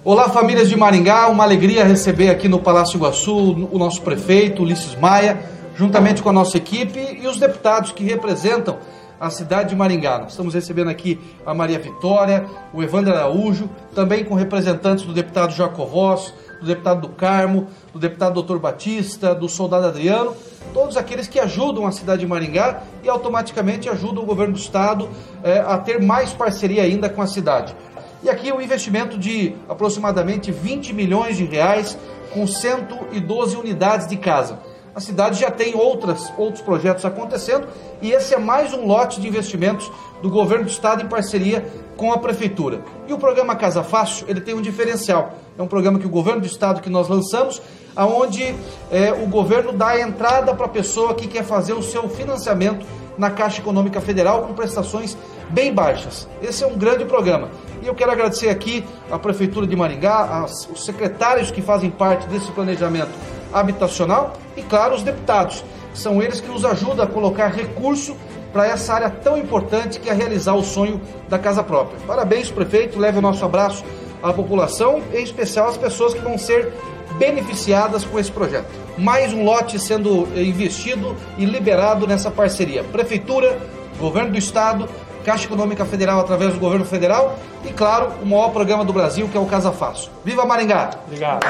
Olá, 0.05 0.31
famílias 0.31 0.69
de 0.69 0.77
Maringá. 0.77 1.29
Uma 1.29 1.43
alegria 1.43 1.85
receber 1.85 2.31
aqui 2.31 2.49
no 2.49 2.61
Palácio 2.61 2.97
Iguaçu 2.97 3.37
o 3.37 3.79
nosso 3.79 4.03
prefeito, 4.03 4.63
Ulisses 4.63 4.95
Maia, 4.95 5.43
juntamente 5.77 6.23
com 6.23 6.29
a 6.29 6.33
nossa 6.33 6.57
equipe 6.57 7.19
e 7.21 7.27
os 7.27 7.39
deputados 7.39 7.91
que 7.91 8.05
representam 8.05 8.79
a 9.21 9.29
cidade 9.29 9.69
de 9.69 9.77
Maringá. 9.77 10.25
Estamos 10.27 10.55
recebendo 10.55 10.89
aqui 10.89 11.21
a 11.45 11.53
Maria 11.53 11.79
Vitória, 11.79 12.47
o 12.73 12.83
Evandro 12.83 13.13
Araújo, 13.13 13.69
também 13.95 14.25
com 14.25 14.35
representantes 14.35 15.05
do 15.05 15.13
deputado 15.13 15.53
Jacovós, 15.53 16.33
do 16.59 16.67
deputado 16.67 17.03
do 17.03 17.09
Carmo, 17.11 17.69
do 17.93 17.99
deputado 17.99 18.35
Doutor 18.35 18.59
Batista, 18.59 19.35
do 19.35 19.49
soldado 19.49 19.87
Adriano, 19.87 20.35
todos 20.73 20.97
aqueles 20.97 21.29
que 21.29 21.39
ajudam 21.39 21.87
a 21.87 21.93
cidade 21.93 22.21
de 22.21 22.27
Maringá 22.27 22.83
e 23.03 23.09
automaticamente 23.09 23.89
ajudam 23.91 24.23
o 24.23 24.27
governo 24.27 24.55
do 24.55 24.59
estado 24.59 25.09
eh, 25.45 25.63
a 25.67 25.77
ter 25.77 26.01
mais 26.01 26.33
parceria 26.33 26.83
ainda 26.83 27.09
com 27.09 27.21
a 27.21 27.27
cidade. 27.27 27.75
E 28.23 28.29
aqui 28.29 28.53
um 28.53 28.61
investimento 28.61 29.19
de 29.19 29.55
aproximadamente 29.69 30.51
20 30.51 30.93
milhões 30.93 31.37
de 31.37 31.45
reais 31.45 31.97
com 32.33 32.47
112 32.47 33.57
unidades 33.57 34.07
de 34.07 34.17
casa. 34.17 34.59
A 34.95 35.01
cidade 35.01 35.39
já 35.41 35.51
tem 35.51 35.75
outras, 35.75 36.33
outros 36.37 36.63
projetos 36.63 37.05
acontecendo 37.05 37.67
e 38.03 38.11
esse 38.11 38.35
é 38.35 38.39
mais 38.39 38.75
um 38.75 38.87
lote 38.87 39.21
de 39.21 39.29
investimentos 39.29 39.91
do 40.21 40.29
governo 40.29 40.65
do 40.65 40.71
estado 40.71 41.03
em 41.03 41.07
parceria 41.07 41.65
com 41.97 42.13
a 42.13 42.19
prefeitura. 42.19 42.81
E 43.07 43.13
o 43.13 43.19
programa 43.19 43.55
Casa 43.55 43.83
Fácil, 43.85 44.27
ele 44.29 44.41
tem 44.41 44.55
um 44.55 44.61
diferencial. 44.61 45.33
É 45.57 45.63
um 45.63 45.67
programa 45.69 45.99
que 45.99 46.07
o 46.07 46.11
governo 46.11 46.41
do 46.41 46.47
estado 46.47 46.81
que 46.81 46.91
nós 46.91 47.09
lançamos, 47.09 47.63
aonde 47.95 48.55
eh, 48.91 49.13
o 49.13 49.27
governo 49.27 49.73
dá 49.73 49.89
a 49.91 50.01
entrada 50.01 50.55
para 50.55 50.67
a 50.67 50.69
pessoa 50.69 51.15
que 51.15 51.29
quer 51.29 51.45
fazer 51.45 51.73
o 51.75 51.83
seu 51.83 52.09
financiamento 52.09 52.85
na 53.19 53.31
Caixa 53.31 53.61
Econômica 53.61 54.01
Federal 54.01 54.43
com 54.43 54.55
prestações 54.55 55.17
bem 55.51 55.73
baixas. 55.75 56.27
Esse 56.43 56.65
é 56.65 56.67
um 56.67 56.77
grande 56.77 57.05
programa. 57.05 57.51
E 57.83 57.87
eu 57.87 57.95
quero 57.95 58.11
agradecer 58.11 58.49
aqui 58.49 58.85
a 59.11 59.19
Prefeitura 59.19 59.67
de 59.67 59.77
Maringá, 59.77 60.43
as- 60.45 60.69
os 60.71 60.85
secretários 60.85 61.51
que 61.51 61.61
fazem 61.63 61.91
parte 61.91 62.27
desse 62.29 62.51
planejamento 62.53 63.11
habitacional 63.53 64.35
e, 64.61 64.63
claro, 64.63 64.95
os 64.95 65.03
deputados. 65.03 65.65
São 65.93 66.23
eles 66.23 66.41
que 66.41 66.49
nos 66.49 66.65
ajudam 66.65 67.05
a 67.05 67.09
colocar 67.09 67.49
recurso 67.49 68.17
para 68.53 68.67
essa 68.67 68.95
área 68.95 69.11
tão 69.11 69.37
importante 69.37 69.99
que 69.99 70.09
é 70.09 70.13
realizar 70.13 70.55
o 70.55 70.63
sonho 70.63 71.01
da 71.29 71.39
casa 71.39 71.63
própria. 71.63 71.99
Parabéns, 72.07 72.51
prefeito. 72.51 72.99
Leve 72.99 73.19
o 73.19 73.23
nosso 73.23 73.45
abraço 73.45 73.85
à 74.23 74.33
população, 74.33 75.03
em 75.13 75.23
especial 75.23 75.69
às 75.69 75.77
pessoas 75.77 76.15
que 76.15 76.21
vão 76.21 76.39
ser 76.39 76.73
beneficiadas 77.19 78.05
com 78.05 78.19
esse 78.19 78.31
projeto. 78.31 78.69
Mais 78.99 79.33
um 79.33 79.45
lote 79.45 79.79
sendo 79.79 80.29
investido 80.37 81.17
e 81.39 81.45
liberado 81.45 82.07
nessa 82.07 82.31
parceria. 82.31 82.85
Prefeitura, 82.85 83.59
Governo 83.99 84.31
do 84.33 84.39
Estado, 84.39 84.89
Caixa 85.25 85.45
Econômica 85.45 85.85
Federal 85.85 86.21
através 86.21 86.55
do 86.55 86.61
Governo 86.61 86.85
Federal 86.85 87.37
e, 87.65 87.73
claro, 87.73 88.13
o 88.23 88.27
maior 88.27 88.51
programa 88.51 88.85
do 88.85 88.93
Brasil, 88.93 89.29
que 89.29 89.37
é 89.37 89.41
o 89.41 89.47
Casa 89.47 89.73
Fácil. 89.73 90.11
Viva 90.25 90.45
Maringá! 90.45 90.91
Obrigado. 91.07 91.41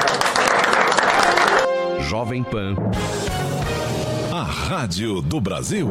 Jovem 2.01 2.43
Pan. 2.43 2.75
A 4.31 4.43
Rádio 4.43 5.21
do 5.21 5.39
Brasil. 5.39 5.87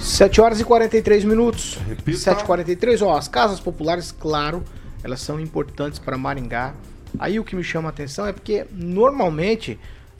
7 0.00 0.40
horas 0.40 0.60
e 0.60 0.64
43 0.64 1.24
minutos. 1.24 1.78
7h43, 2.06 3.06
ó, 3.06 3.16
as 3.16 3.28
casas 3.28 3.60
populares, 3.60 4.10
claro, 4.10 4.64
elas 5.04 5.20
são 5.20 5.38
importantes 5.38 5.98
para 5.98 6.16
Maringá. 6.16 6.74
Aí 7.18 7.38
o 7.38 7.44
que 7.44 7.54
me 7.54 7.62
chama 7.62 7.88
a 7.88 7.90
atenção 7.90 8.26
é 8.26 8.32
porque 8.32 8.66
normalmente 8.70 9.78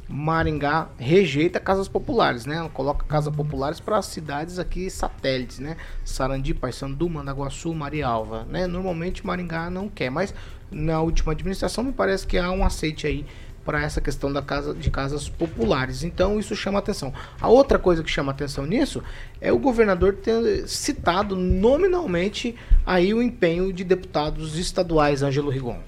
Maringá 0.09 0.89
rejeita 0.99 1.59
casas 1.59 1.89
populares, 1.89 2.45
né? 2.45 2.69
Coloca 2.75 3.05
casas 3.07 3.35
populares 3.35 3.81
para 3.81 3.97
as 3.99 4.07
cidades 4.07 4.59
aqui 4.59 4.91
satélites, 4.91 5.59
né? 5.59 5.77
Sarandi, 6.05 6.53
Paysandu, 6.53 7.09
Mandaguaçu, 7.09 7.73
Marialva, 7.73 8.45
né? 8.45 8.67
Normalmente 8.67 9.27
Maringá 9.27 9.71
não 9.71 9.89
quer, 9.89 10.11
mas 10.11 10.35
na 10.73 11.01
última 11.01 11.33
administração 11.33 11.85
me 11.85 11.93
parece 11.93 12.27
que 12.27 12.39
há 12.39 12.51
um 12.51 12.65
aceite 12.65 13.07
aí 13.07 13.25
para 13.65 13.83
essa 13.83 14.01
questão 14.01 14.33
da 14.33 14.43
casa 14.43 14.75
de 14.75 14.91
casas 14.91 15.29
populares. 15.29 16.03
Então 16.03 16.39
isso 16.39 16.55
chama 16.55 16.79
atenção. 16.79 17.13
A 17.41 17.49
outra 17.49 17.79
coisa 17.79 18.03
que 18.03 18.11
chama 18.11 18.33
atenção 18.33 18.67
nisso 18.67 19.03
é 19.41 19.53
o 19.53 19.59
governador 19.59 20.15
ter 20.15 20.67
citado 20.67 21.37
nominalmente 21.37 22.55
aí 22.85 23.15
o 23.15 23.23
empenho 23.23 23.73
de 23.73 23.85
deputados 23.85 24.59
estaduais, 24.59 25.23
Ângelo 25.23 25.51
Rigon. 25.51 25.79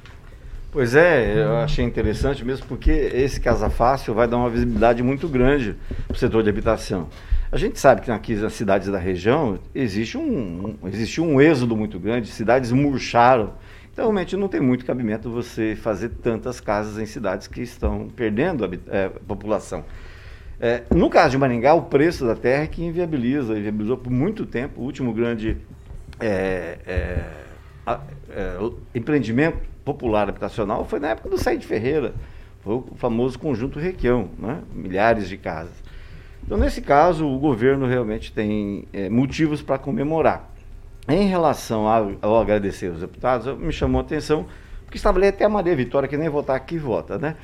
Pois 0.70 0.94
é, 0.96 1.40
eu 1.40 1.56
achei 1.58 1.84
interessante 1.84 2.44
mesmo 2.44 2.66
porque 2.66 2.90
esse 2.90 3.40
Casa 3.40 3.70
Fácil 3.70 4.12
vai 4.12 4.26
dar 4.26 4.36
uma 4.36 4.50
visibilidade 4.50 5.04
muito 5.04 5.28
grande 5.28 5.76
para 6.08 6.14
o 6.14 6.18
setor 6.18 6.42
de 6.42 6.50
habitação. 6.50 7.08
A 7.52 7.56
gente 7.56 7.78
sabe 7.78 8.00
que 8.00 8.10
aqui 8.10 8.34
nas 8.34 8.54
cidades 8.54 8.88
da 8.88 8.98
região 8.98 9.60
existe 9.72 10.18
um, 10.18 10.76
um, 10.82 10.88
existe 10.88 11.20
um 11.20 11.40
êxodo 11.40 11.76
muito 11.76 12.00
grande, 12.00 12.26
cidades 12.26 12.72
murcharam. 12.72 13.52
Então, 13.94 14.06
realmente, 14.06 14.36
não 14.36 14.48
tem 14.48 14.60
muito 14.60 14.84
cabimento 14.84 15.30
você 15.30 15.76
fazer 15.76 16.08
tantas 16.20 16.60
casas 16.60 16.98
em 16.98 17.06
cidades 17.06 17.46
que 17.46 17.62
estão 17.62 18.08
perdendo 18.08 18.64
a 18.64 18.68
eh, 18.88 19.08
população. 19.24 19.84
É, 20.60 20.82
no 20.92 21.08
caso 21.08 21.30
de 21.30 21.38
Maringá, 21.38 21.74
o 21.74 21.82
preço 21.82 22.26
da 22.26 22.34
terra 22.34 22.64
é 22.64 22.66
que 22.66 22.82
inviabiliza, 22.84 23.56
inviabilizou 23.56 23.96
por 23.96 24.10
muito 24.10 24.44
tempo. 24.44 24.80
O 24.80 24.84
último 24.84 25.12
grande 25.12 25.58
é, 26.18 26.78
é, 26.84 27.24
a- 27.86 28.00
é, 28.30 28.56
empreendimento 28.96 29.58
popular 29.84 30.28
habitacional 30.28 30.84
foi 30.84 30.98
na 30.98 31.10
época 31.10 31.28
do 31.28 31.38
Said 31.38 31.64
Ferreira, 31.64 32.14
foi 32.64 32.74
o 32.74 32.84
famoso 32.96 33.38
conjunto 33.38 33.78
Requião, 33.78 34.28
né? 34.36 34.58
milhares 34.74 35.28
de 35.28 35.36
casas. 35.36 35.74
Então, 36.44 36.58
nesse 36.58 36.82
caso, 36.82 37.28
o 37.28 37.38
governo 37.38 37.86
realmente 37.86 38.32
tem 38.32 38.88
é, 38.92 39.08
motivos 39.08 39.62
para 39.62 39.78
comemorar. 39.78 40.52
Em 41.06 41.26
relação 41.28 41.86
ao, 41.86 42.40
agradecer 42.40 42.90
os 42.90 43.00
deputados, 43.00 43.58
me 43.58 43.72
chamou 43.72 44.00
a 44.00 44.02
atenção, 44.02 44.46
porque 44.84 44.96
estava 44.96 45.18
ali 45.18 45.26
até 45.26 45.44
a 45.44 45.48
Maria 45.48 45.76
Vitória, 45.76 46.08
que 46.08 46.16
nem 46.16 46.28
votar 46.30 46.56
aqui 46.56 46.78
vota, 46.78 47.18
né? 47.18 47.36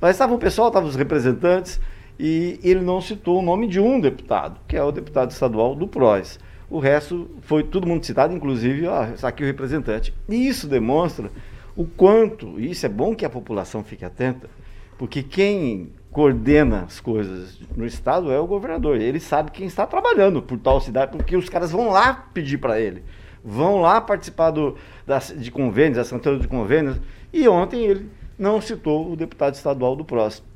Mas 0.00 0.12
estava 0.12 0.34
o 0.34 0.38
pessoal, 0.38 0.68
estavam 0.68 0.88
os 0.88 0.94
representantes, 0.94 1.80
e 2.18 2.60
ele 2.62 2.80
não 2.80 3.00
citou 3.00 3.38
o 3.38 3.42
nome 3.42 3.66
de 3.66 3.80
um 3.80 3.98
deputado, 3.98 4.60
que 4.68 4.76
é 4.76 4.82
o 4.82 4.92
deputado 4.92 5.30
estadual 5.30 5.74
do 5.74 5.88
PROS. 5.88 6.38
O 6.68 6.78
resto 6.78 7.30
foi 7.42 7.62
todo 7.62 7.86
mundo 7.86 8.04
citado, 8.04 8.34
inclusive, 8.34 8.86
ó, 8.86 9.06
aqui 9.22 9.42
o 9.42 9.46
representante. 9.46 10.12
E 10.28 10.46
isso 10.46 10.66
demonstra 10.66 11.30
o 11.74 11.86
quanto, 11.86 12.60
e 12.60 12.72
isso 12.72 12.84
é 12.84 12.88
bom 12.88 13.14
que 13.14 13.24
a 13.24 13.30
população 13.30 13.82
fique 13.82 14.04
atenta, 14.04 14.50
porque 14.98 15.22
quem 15.22 15.92
coordena 16.10 16.82
as 16.82 17.00
coisas 17.00 17.58
no 17.76 17.86
estado 17.86 18.30
é 18.30 18.38
o 18.38 18.46
governador. 18.46 19.00
Ele 19.00 19.20
sabe 19.20 19.50
quem 19.50 19.66
está 19.66 19.86
trabalhando 19.86 20.42
por 20.42 20.58
tal 20.58 20.80
cidade, 20.80 21.12
porque 21.12 21.36
os 21.36 21.48
caras 21.48 21.70
vão 21.70 21.90
lá 21.90 22.28
pedir 22.32 22.58
para 22.58 22.80
ele. 22.80 23.02
Vão 23.44 23.80
lá 23.80 24.00
participar 24.00 24.50
do, 24.50 24.76
das, 25.06 25.34
de 25.36 25.50
convênios, 25.50 25.98
assinatura 25.98 26.38
de 26.38 26.48
convênios. 26.48 26.98
E 27.32 27.48
ontem 27.48 27.84
ele 27.84 28.10
não 28.38 28.60
citou 28.60 29.12
o 29.12 29.16
deputado 29.16 29.54
estadual 29.54 29.94
do 29.94 30.04
próximo. 30.04 30.46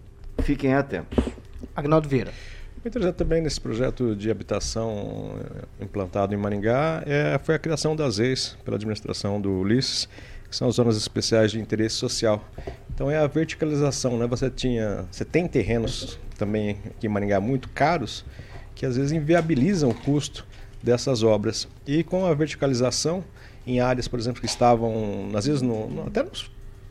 Fiquem 0.42 0.74
atentos. 0.74 1.18
Agnaldo 1.74 2.08
Vieira. 2.08 2.32
O 2.84 2.88
interessante 2.88 3.14
também 3.14 3.40
nesse 3.40 3.60
projeto 3.60 4.16
de 4.16 4.28
habitação 4.28 5.36
eh, 5.38 5.84
implantado 5.84 6.34
em 6.34 6.36
Maringá 6.36 7.02
é, 7.06 7.38
foi 7.38 7.54
a 7.54 7.58
criação 7.58 7.94
das 7.94 8.18
EIs 8.18 8.58
pela 8.64 8.76
administração 8.76 9.40
do 9.40 9.52
Ulisses, 9.52 10.08
que 10.50 10.56
são 10.56 10.68
as 10.68 10.74
zonas 10.74 10.96
especiais 10.96 11.52
de 11.52 11.60
interesse 11.60 11.94
social. 11.94 12.44
Então 12.94 13.10
é 13.10 13.18
a 13.18 13.26
verticalização, 13.26 14.18
né? 14.18 14.26
Você 14.26 14.50
tinha, 14.50 15.06
você 15.10 15.24
tem 15.24 15.46
terrenos 15.46 16.18
também 16.38 16.78
aqui 16.86 17.06
em 17.06 17.08
Maringá 17.08 17.40
muito 17.40 17.68
caros 17.68 18.24
que 18.74 18.86
às 18.86 18.96
vezes 18.96 19.12
inviabilizam 19.12 19.90
o 19.90 19.94
custo 19.94 20.46
dessas 20.82 21.22
obras. 21.22 21.68
E 21.86 22.02
com 22.02 22.26
a 22.26 22.34
verticalização 22.34 23.24
em 23.66 23.80
áreas, 23.80 24.08
por 24.08 24.18
exemplo, 24.18 24.40
que 24.40 24.46
estavam 24.46 25.30
às 25.34 25.46
vezes 25.46 25.62
no, 25.62 26.04
até 26.06 26.22
nos 26.22 26.50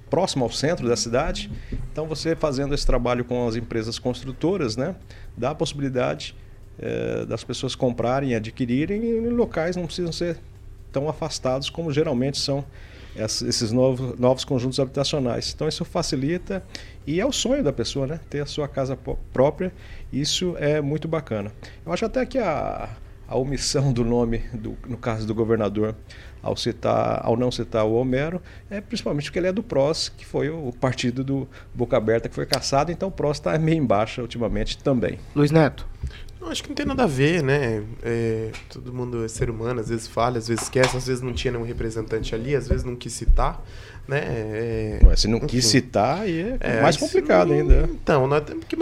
próximo 0.10 0.44
ao 0.44 0.52
centro 0.52 0.88
da 0.88 0.96
cidade. 0.98 1.50
Então, 1.92 2.06
você 2.06 2.36
fazendo 2.36 2.76
esse 2.76 2.86
trabalho 2.86 3.24
com 3.24 3.48
as 3.48 3.56
empresas 3.56 3.98
construtoras, 3.98 4.76
né, 4.76 4.94
dá 5.38 5.52
a 5.52 5.56
possibilidade 5.56 6.36
eh, 6.78 7.26
das 7.26 7.46
pessoas 7.46 7.76
comprarem, 7.76 8.36
adquirirem 8.36 9.02
em 9.02 9.30
locais 9.30 9.78
não 9.78 9.86
precisam 9.86 10.12
ser 10.12 10.38
tão 10.92 11.08
afastados 11.08 11.70
como 11.70 11.94
geralmente 11.94 12.38
são 12.38 12.66
esses 13.16 13.72
novos, 13.72 14.18
novos 14.18 14.46
conjuntos 14.46 14.80
habitacionais. 14.80 15.52
Então, 15.54 15.68
isso 15.68 15.84
facilita 15.84 16.64
e 17.06 17.20
é 17.20 17.26
o 17.26 17.32
sonho 17.32 17.64
da 17.64 17.74
pessoa, 17.74 18.08
né, 18.08 18.20
ter 18.30 18.42
a 18.42 18.46
sua 18.46 18.68
casa 18.68 18.98
própria. 19.34 19.74
Isso 20.12 20.56
é 20.58 20.82
muito 20.82 21.08
bacana. 21.08 21.52
Eu 21.86 21.92
acho 21.92 22.06
até 22.06 22.26
que 22.26 22.38
a, 22.38 22.90
a 23.28 23.38
omissão 23.38 23.92
do 23.92 24.04
nome, 24.04 24.40
do, 24.54 24.78
no 24.88 24.98
caso 24.98 25.26
do 25.26 25.34
governador, 25.34 25.96
ao, 26.42 26.58
citar, 26.58 27.22
ao 27.24 27.38
não 27.38 27.52
citar 27.52 27.86
o 27.86 27.94
Homero, 27.94 28.42
é 28.70 28.82
principalmente 28.82 29.26
porque 29.26 29.40
ele 29.40 29.48
é 29.48 29.54
do 29.54 29.64
PROS, 29.64 30.10
que 30.10 30.26
foi 30.26 30.50
o 30.50 30.74
partido 30.80 31.24
do 31.24 31.48
Boca 31.74 31.96
Aberta 31.96 32.28
que 32.28 32.36
foi 32.36 32.46
caçado, 32.46 32.92
então 32.92 33.10
o 33.10 33.12
PROS 33.12 33.38
está 33.38 33.58
meio 33.58 33.78
em 33.78 33.86
baixa 33.86 34.22
ultimamente 34.22 34.78
também. 34.78 35.20
Luiz 35.36 35.52
Neto. 35.52 35.88
Eu 36.42 36.48
acho 36.50 36.64
que 36.64 36.70
não 36.70 36.76
tem 36.76 36.86
nada 36.86 37.04
a 37.04 37.08
ver, 37.08 37.44
né? 37.44 37.84
É, 38.02 38.52
todo 38.68 38.92
mundo 38.92 39.24
é 39.24 39.28
ser 39.28 39.50
humano, 39.50 39.80
às 39.80 39.90
vezes 39.90 40.08
falha, 40.08 40.40
às 40.40 40.48
vezes 40.48 40.64
esquece, 40.64 40.98
às 40.98 41.06
vezes 41.06 41.22
não 41.22 41.34
tinha 41.34 41.52
nenhum 41.52 41.64
representante 41.64 42.34
ali, 42.34 42.56
às 42.56 42.68
vezes 42.68 42.84
não 42.84 42.96
quis 42.96 43.14
citar, 43.14 43.64
né? 44.08 44.20
É, 44.20 45.00
Ué, 45.06 45.16
se 45.16 45.28
não 45.28 45.38
enfim. 45.38 45.48
quis 45.48 45.66
citar, 45.66 46.22
aí 46.22 46.42
é, 46.42 46.58
é 46.60 46.82
mais 46.82 46.98
complicado 46.98 47.50
não, 47.50 47.56
ainda. 47.56 47.90
Então, 47.94 48.26
nós 48.28 48.44
temos 48.44 48.66
que 48.66 48.76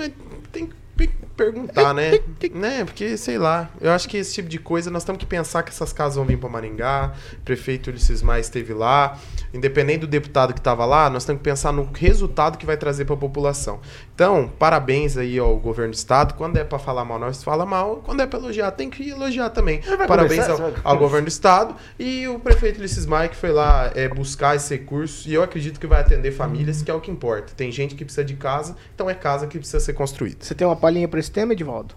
tem 0.51 0.67
que 0.67 0.78
perguntar, 1.07 1.93
né? 1.93 2.19
né? 2.53 2.83
Porque, 2.83 3.15
sei 3.15 3.37
lá, 3.37 3.69
eu 3.79 3.91
acho 3.91 4.09
que 4.09 4.17
esse 4.17 4.33
tipo 4.33 4.49
de 4.49 4.59
coisa 4.59 4.91
nós 4.91 5.03
temos 5.03 5.19
que 5.19 5.25
pensar 5.25 5.63
que 5.63 5.69
essas 5.69 5.93
casas 5.93 6.15
vão 6.15 6.25
vir 6.25 6.37
para 6.37 6.49
Maringá, 6.49 7.13
o 7.33 7.41
prefeito 7.41 7.89
Ulisses 7.89 8.21
Maia 8.21 8.41
esteve 8.41 8.73
lá, 8.73 9.17
independente 9.53 9.99
do 9.99 10.07
deputado 10.07 10.53
que 10.53 10.59
estava 10.59 10.85
lá, 10.85 11.09
nós 11.09 11.23
temos 11.23 11.39
que 11.39 11.43
pensar 11.43 11.71
no 11.71 11.89
resultado 11.93 12.57
que 12.57 12.65
vai 12.65 12.77
trazer 12.77 13.05
para 13.05 13.15
a 13.15 13.17
população. 13.17 13.79
Então, 14.13 14.51
parabéns 14.59 15.15
aí 15.15 15.39
ao 15.39 15.55
governo 15.57 15.91
do 15.91 15.95
estado. 15.95 16.33
Quando 16.33 16.57
é 16.57 16.63
para 16.63 16.77
falar 16.77 17.05
mal, 17.05 17.17
nós 17.17 17.41
fala 17.41 17.65
mal. 17.65 18.01
Quando 18.03 18.21
é 18.21 18.27
para 18.27 18.37
elogiar, 18.37 18.71
tem 18.71 18.89
que 18.89 19.09
elogiar 19.09 19.49
também. 19.49 19.81
Parabéns 20.07 20.45
começar, 20.45 20.63
ao, 20.83 20.91
ao, 20.91 20.97
governo 20.97 21.25
do 21.25 21.29
estado 21.29 21.75
e 21.97 22.27
o 22.27 22.37
prefeito 22.37 22.79
Ulisses 22.79 23.05
Maia 23.05 23.29
que 23.29 23.35
foi 23.35 23.51
lá 23.51 23.91
é, 23.95 24.09
buscar 24.09 24.55
esse 24.55 24.75
recurso 24.75 25.29
e 25.29 25.33
eu 25.33 25.41
acredito 25.41 25.79
que 25.79 25.87
vai 25.87 26.01
atender 26.01 26.31
famílias, 26.31 26.81
que 26.81 26.91
é 26.91 26.93
o 26.93 26.99
que 26.99 27.09
importa. 27.09 27.53
Tem 27.55 27.71
gente 27.71 27.95
que 27.95 28.03
precisa 28.03 28.25
de 28.25 28.35
casa, 28.35 28.75
então 28.93 29.09
é 29.09 29.13
casa 29.13 29.47
que 29.47 29.57
precisa 29.57 29.79
ser 29.79 29.93
construída. 29.93 30.37
Você 30.41 30.53
tem 30.53 30.67
uma 30.67 30.75
palhinha 30.89 31.07
para 31.07 31.19
esse 31.19 31.31
tema, 31.31 31.53
Edivaldo? 31.53 31.93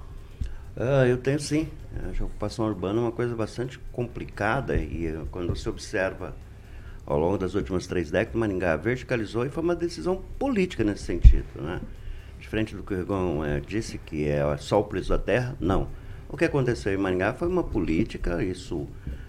Ah, 0.76 1.07
eu 1.07 1.16
tenho 1.16 1.40
sim. 1.40 1.66
A 1.97 2.24
ocupação 2.24 2.66
urbana 2.66 2.99
é 2.99 3.03
uma 3.03 3.12
coisa 3.12 3.34
bastante 3.34 3.78
complicada 3.90 4.76
e 4.76 5.07
eh, 5.07 5.22
quando 5.30 5.49
você 5.49 5.68
observa 5.68 6.36
ao 7.07 7.18
longo 7.18 7.38
das 7.38 7.55
últimas 7.55 7.86
três 7.86 8.11
décadas, 8.11 8.38
Maringá 8.38 8.76
verticalizou 8.76 9.47
e 9.47 9.49
foi 9.49 9.62
uma 9.62 9.74
decisão 9.74 10.22
política 10.38 10.84
nesse 10.84 11.05
sentido. 11.05 11.47
Né? 11.55 11.80
Diferente 12.38 12.74
do 12.74 12.82
que 12.82 12.93
o 12.93 12.99
Rigon 12.99 13.43
é, 13.43 13.61
disse, 13.61 13.97
que 13.97 14.28
é 14.28 14.45
só 14.59 14.80
o 14.80 14.84
preço 14.84 15.09
da 15.09 15.18
terra, 15.18 15.57
não. 15.59 15.88
O 16.28 16.36
que 16.36 16.45
aconteceu 16.45 16.93
em 16.93 16.99
Maringá 16.99 17.32
foi 17.32 17.49
uma 17.49 17.64
política, 17.64 18.45
isso 18.45 18.86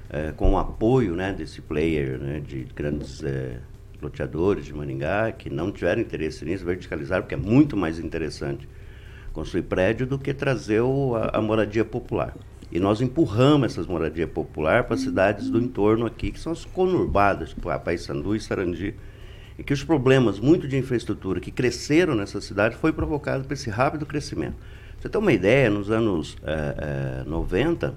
é, 0.09 0.33
com 0.33 0.53
o 0.53 0.57
apoio 0.57 1.15
né, 1.15 1.31
desse 1.31 1.61
player, 1.61 2.17
né, 2.19 2.41
de 2.41 2.65
grandes 2.75 3.23
é, 3.23 3.59
loteadores 4.01 4.65
de 4.65 4.73
Maringá, 4.73 5.31
que 5.31 5.49
não 5.49 5.71
tiveram 5.71 6.01
interesse 6.01 6.43
nisso, 6.43 6.65
verticalizaram, 6.65 7.23
porque 7.23 7.35
é 7.35 7.37
muito 7.37 7.77
mais 7.77 7.97
interessante 7.97 8.67
construir 9.33 9.63
prédio 9.63 10.05
do 10.05 10.19
que 10.19 10.33
trazer 10.33 10.81
o, 10.81 11.15
a, 11.15 11.37
a, 11.37 11.41
moradia 11.41 11.83
popular. 11.83 12.33
E 12.71 12.79
nós 12.79 13.01
empurramos 13.01 13.73
essas 13.73 13.87
moradias 13.87 14.29
popular 14.29 14.85
para 14.85 14.95
cidades 14.95 15.49
do 15.49 15.59
entorno 15.59 16.05
aqui, 16.05 16.31
que 16.31 16.39
são 16.39 16.51
as 16.51 16.63
conurbadas, 16.63 17.49
tipo 17.49 17.69
Paysandu 17.79 18.35
e 18.35 18.39
Sarandi, 18.39 18.95
e 19.57 19.63
que 19.63 19.73
os 19.73 19.83
problemas 19.83 20.39
muito 20.39 20.67
de 20.67 20.77
infraestrutura 20.77 21.39
que 21.39 21.51
cresceram 21.51 22.15
nessa 22.15 22.39
cidade 22.39 22.75
foi 22.75 22.91
provocado 22.91 23.43
por 23.43 23.53
esse 23.53 23.69
rápido 23.69 24.05
crescimento. 24.05 24.55
Você 24.99 25.09
tem 25.09 25.19
uma 25.19 25.33
ideia, 25.33 25.69
nos 25.69 25.91
anos 25.91 26.37
é, 26.43 27.23
é, 27.25 27.29
90, 27.29 27.93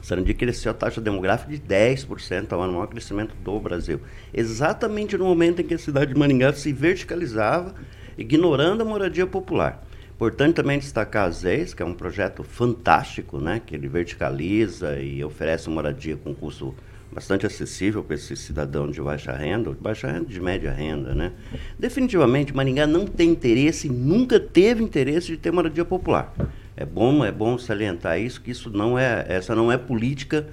Sarandi 0.00 0.32
cresceu 0.32 0.70
a 0.70 0.74
taxa 0.74 1.00
demográfica 1.00 1.52
de 1.52 1.58
10% 1.58 2.52
ao 2.52 2.62
ano, 2.62 2.72
maior 2.74 2.86
crescimento 2.86 3.34
do 3.44 3.60
Brasil. 3.60 4.00
Exatamente 4.32 5.18
no 5.18 5.24
momento 5.24 5.60
em 5.60 5.64
que 5.64 5.74
a 5.74 5.78
cidade 5.78 6.14
de 6.14 6.18
Maringá 6.18 6.52
se 6.52 6.72
verticalizava, 6.72 7.74
ignorando 8.16 8.82
a 8.82 8.84
moradia 8.84 9.26
popular. 9.26 9.84
Importante 10.22 10.54
também 10.54 10.78
destacar 10.78 11.26
a 11.26 11.30
ZEIS, 11.32 11.74
que 11.74 11.82
é 11.82 11.84
um 11.84 11.94
projeto 11.94 12.44
fantástico, 12.44 13.40
né? 13.40 13.60
que 13.66 13.74
ele 13.74 13.88
verticaliza 13.88 14.96
e 15.00 15.24
oferece 15.24 15.68
moradia 15.68 16.16
com 16.16 16.32
custo 16.32 16.76
bastante 17.10 17.44
acessível 17.44 18.04
para 18.04 18.14
esse 18.14 18.36
cidadão 18.36 18.88
de 18.88 19.00
baixa 19.02 19.32
renda, 19.32 19.72
de 19.72 19.80
baixa 19.80 20.06
renda 20.06 20.26
de 20.26 20.40
média 20.40 20.70
renda. 20.70 21.12
Né? 21.12 21.32
Definitivamente, 21.76 22.54
Maringá 22.54 22.86
não 22.86 23.04
tem 23.04 23.30
interesse, 23.30 23.88
nunca 23.88 24.38
teve 24.38 24.80
interesse 24.80 25.26
de 25.26 25.38
ter 25.38 25.50
moradia 25.50 25.84
popular. 25.84 26.32
É 26.76 26.86
bom, 26.86 27.24
é 27.24 27.32
bom 27.32 27.58
salientar 27.58 28.20
isso, 28.20 28.40
que 28.42 28.52
isso 28.52 28.70
não 28.70 28.96
é, 28.96 29.26
essa 29.28 29.56
não 29.56 29.72
é 29.72 29.76
política 29.76 30.46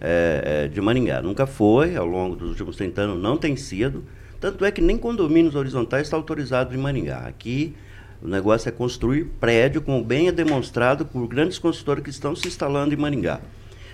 é, 0.00 0.66
de 0.66 0.80
Maringá. 0.80 1.22
Nunca 1.22 1.46
foi, 1.46 1.94
ao 1.94 2.06
longo 2.06 2.34
dos 2.34 2.48
últimos 2.48 2.74
30 2.74 3.02
anos, 3.02 3.22
não 3.22 3.36
tem 3.36 3.54
sido. 3.54 4.02
Tanto 4.40 4.64
é 4.64 4.72
que 4.72 4.80
nem 4.80 4.98
condomínios 4.98 5.54
horizontais 5.54 6.08
está 6.08 6.16
autorizado 6.16 6.74
em 6.74 6.78
Maringá. 6.78 7.18
Aqui 7.18 7.76
o 8.22 8.28
negócio 8.28 8.68
é 8.68 8.72
construir 8.72 9.24
prédio, 9.40 9.82
como 9.82 10.02
bem 10.02 10.28
é 10.28 10.32
demonstrado 10.32 11.04
por 11.04 11.26
grandes 11.26 11.58
construtores 11.58 12.04
que 12.04 12.10
estão 12.10 12.36
se 12.36 12.46
instalando 12.46 12.94
em 12.94 12.96
Maringá. 12.96 13.40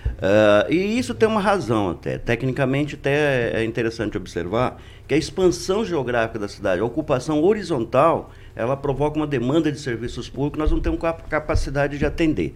Uh, 0.05 0.71
e 0.71 0.99
isso 0.99 1.15
tem 1.15 1.27
uma 1.27 1.41
razão 1.41 1.91
até. 1.91 2.17
Tecnicamente, 2.17 2.95
até 2.95 3.59
é 3.59 3.63
interessante 3.63 4.17
observar 4.17 4.79
que 5.07 5.13
a 5.13 5.17
expansão 5.17 5.83
geográfica 5.83 6.37
da 6.37 6.47
cidade, 6.47 6.81
a 6.81 6.85
ocupação 6.85 7.43
horizontal, 7.43 8.31
ela 8.55 8.77
provoca 8.77 9.17
uma 9.17 9.25
demanda 9.25 9.71
de 9.71 9.79
serviços 9.79 10.29
públicos 10.29 10.53
que 10.53 10.59
nós 10.59 10.71
não 10.71 10.79
temos 10.79 10.99
capacidade 11.29 11.97
de 11.97 12.05
atender. 12.05 12.53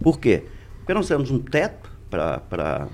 Por 0.00 0.20
quê? 0.20 0.44
Porque 0.78 0.94
nós 0.94 1.08
temos 1.08 1.30
um 1.30 1.40
teto 1.40 1.90
para 2.08 2.88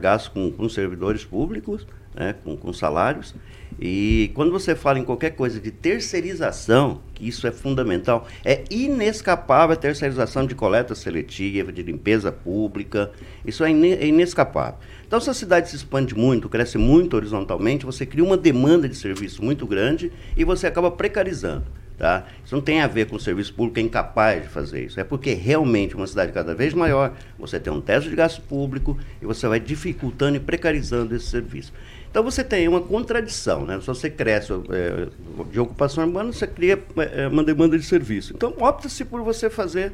gastos 0.00 0.28
com, 0.28 0.50
com 0.50 0.68
servidores 0.68 1.24
públicos, 1.24 1.86
né, 2.14 2.34
com, 2.42 2.56
com 2.56 2.72
salários, 2.72 3.34
e 3.78 4.30
quando 4.34 4.50
você 4.50 4.74
fala 4.74 4.98
em 4.98 5.04
qualquer 5.04 5.30
coisa 5.30 5.60
de 5.60 5.70
terceirização, 5.70 7.00
que 7.14 7.28
isso 7.28 7.46
é 7.46 7.52
fundamental, 7.52 8.26
é 8.44 8.64
inescapável 8.70 9.74
a 9.74 9.76
terceirização 9.76 10.46
de 10.46 10.54
coleta 10.54 10.94
seletiva, 10.94 11.70
de 11.70 11.82
limpeza 11.82 12.32
pública, 12.32 13.10
isso 13.44 13.62
é, 13.64 13.70
é 13.70 14.06
inescapável. 14.06 14.78
Então, 15.06 15.20
se 15.20 15.28
a 15.28 15.34
cidade 15.34 15.68
se 15.68 15.76
expande 15.76 16.14
muito, 16.14 16.48
cresce 16.48 16.78
muito 16.78 17.14
horizontalmente, 17.16 17.84
você 17.84 18.06
cria 18.06 18.24
uma 18.24 18.36
demanda 18.36 18.88
de 18.88 18.94
serviço 18.94 19.44
muito 19.44 19.66
grande 19.66 20.10
e 20.36 20.44
você 20.44 20.66
acaba 20.66 20.90
precarizando. 20.90 21.66
Tá? 21.98 22.26
Isso 22.44 22.54
não 22.54 22.60
tem 22.60 22.82
a 22.82 22.86
ver 22.86 23.06
com 23.06 23.16
o 23.16 23.20
serviço 23.20 23.54
público 23.54 23.78
é 23.78 23.82
incapaz 23.82 24.42
de 24.42 24.48
fazer 24.48 24.84
isso. 24.84 25.00
É 25.00 25.04
porque 25.04 25.32
realmente 25.32 25.96
uma 25.96 26.06
cidade 26.06 26.30
cada 26.30 26.54
vez 26.54 26.74
maior, 26.74 27.14
você 27.38 27.58
tem 27.58 27.72
um 27.72 27.80
teto 27.80 28.08
de 28.08 28.14
gasto 28.14 28.42
público 28.42 28.98
e 29.20 29.24
você 29.24 29.48
vai 29.48 29.58
dificultando 29.58 30.36
e 30.36 30.40
precarizando 30.40 31.14
esse 31.16 31.26
serviço. 31.26 31.72
Então 32.16 32.24
você 32.24 32.42
tem 32.42 32.66
uma 32.66 32.80
contradição, 32.80 33.66
né? 33.66 33.78
Se 33.78 33.86
você 33.86 34.08
cresce 34.08 34.50
é, 34.50 35.06
de 35.52 35.60
ocupação 35.60 36.02
urbana, 36.02 36.32
você 36.32 36.46
cria 36.46 36.82
é, 37.12 37.28
uma 37.28 37.44
demanda 37.44 37.78
de 37.78 37.84
serviço. 37.84 38.32
Então 38.34 38.54
opta-se 38.58 39.04
por 39.04 39.20
você 39.20 39.50
fazer 39.50 39.92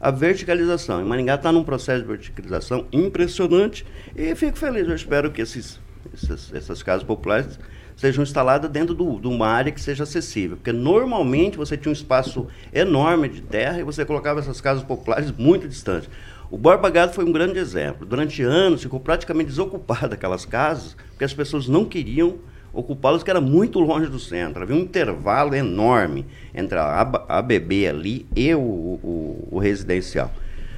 a 0.00 0.08
verticalização. 0.08 1.00
E 1.00 1.04
Maringá 1.04 1.34
está 1.34 1.50
num 1.50 1.64
processo 1.64 2.02
de 2.02 2.06
verticalização 2.06 2.86
impressionante 2.92 3.84
e 4.14 4.36
fico 4.36 4.56
feliz. 4.56 4.86
Eu 4.86 4.94
espero 4.94 5.32
que 5.32 5.42
esses, 5.42 5.80
esses 6.14 6.54
essas 6.54 6.80
casas 6.80 7.02
populares 7.02 7.58
sejam 7.96 8.22
instaladas 8.22 8.70
dentro 8.70 8.94
do, 8.94 9.18
de 9.18 9.26
uma 9.26 9.48
área 9.48 9.72
que 9.72 9.80
seja 9.80 10.04
acessível. 10.04 10.56
Porque 10.56 10.72
normalmente 10.72 11.56
você 11.56 11.76
tinha 11.76 11.90
um 11.90 11.92
espaço 11.92 12.46
enorme 12.72 13.28
de 13.28 13.40
terra 13.40 13.80
e 13.80 13.82
você 13.82 14.04
colocava 14.04 14.38
essas 14.38 14.60
casas 14.60 14.84
populares 14.84 15.32
muito 15.36 15.66
distantes. 15.66 16.08
O 16.50 16.56
Borba 16.58 16.88
Gato 16.90 17.14
foi 17.14 17.24
um 17.24 17.32
grande 17.32 17.58
exemplo. 17.58 18.06
Durante 18.06 18.42
anos 18.42 18.82
ficou 18.82 19.00
praticamente 19.00 19.48
desocupado 19.50 20.14
aquelas 20.14 20.44
casas, 20.44 20.96
porque 21.10 21.24
as 21.24 21.34
pessoas 21.34 21.66
não 21.68 21.84
queriam 21.84 22.36
ocupá-los 22.72 23.22
que 23.22 23.30
era 23.30 23.40
muito 23.40 23.78
longe 23.80 24.08
do 24.08 24.18
centro. 24.18 24.62
Havia 24.62 24.76
um 24.76 24.80
intervalo 24.80 25.54
enorme 25.54 26.26
entre 26.54 26.78
a 26.78 27.00
AB- 27.00 27.22
ABB 27.28 27.86
ali 27.86 28.26
e 28.36 28.52
o, 28.54 28.58
o- 28.60 29.48
o 29.52 29.58
residencial. 29.58 30.30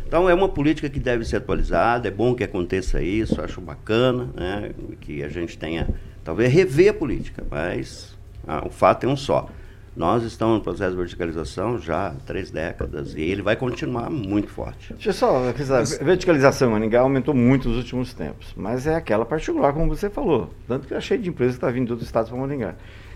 Então 0.07 0.29
é 0.31 0.35
uma 0.35 0.49
política 0.49 0.89
que 0.89 1.01
deve 1.01 1.25
ser 1.25 1.37
atualizada, 1.37 2.07
é 2.07 2.11
bom 2.11 2.35
que 2.35 2.45
aconteça 2.45 3.03
isso, 3.03 3.41
acho 3.41 3.61
bacana, 3.61 4.29
né, 4.37 4.71
que 5.01 5.23
a 5.25 5.29
gente 5.29 5.59
tenha, 5.59 5.89
talvez 6.23 6.53
rever 6.53 6.91
a 6.91 6.95
política, 6.95 7.43
mas 7.51 8.17
ah, 8.47 8.62
o 8.64 8.71
fato 8.71 9.05
é 9.05 9.09
um 9.09 9.17
só. 9.17 9.49
Nós 9.97 10.22
estamos 10.24 10.57
no 10.59 10.61
processo 10.62 10.90
de 10.90 10.97
verticalização 10.99 11.78
já 11.78 12.09
há 12.09 12.11
três 12.11 12.51
décadas 12.51 13.14
e 13.14 13.22
ele 13.22 13.40
vai 13.40 13.57
continuar 13.57 14.11
muito 14.11 14.49
forte. 14.49 14.92
Deixa 14.92 15.09
eu 15.09 15.12
só, 15.14 15.36
a 15.38 16.05
verticalização 16.05 16.68
em 16.68 16.72
Maringá 16.72 17.01
aumentou 17.01 17.32
muito 17.32 17.66
nos 17.70 17.78
últimos 17.78 18.12
tempos, 18.12 18.53
mas 18.55 18.86
é 18.86 18.94
aquela 18.94 19.24
particular, 19.24 19.72
como 19.72 19.88
você 19.88 20.11
falou. 20.11 20.51
Tanto 20.68 20.86
que 20.86 20.92
é 20.92 21.01
cheio 21.01 21.22
de 21.22 21.30
empresas 21.30 21.55
que 21.55 21.64
está 21.64 21.70
vindo 21.70 21.86
de 21.86 21.92
outros 21.92 22.07
estados 22.09 22.28
para 22.30 22.38
Maringá. 22.38 22.74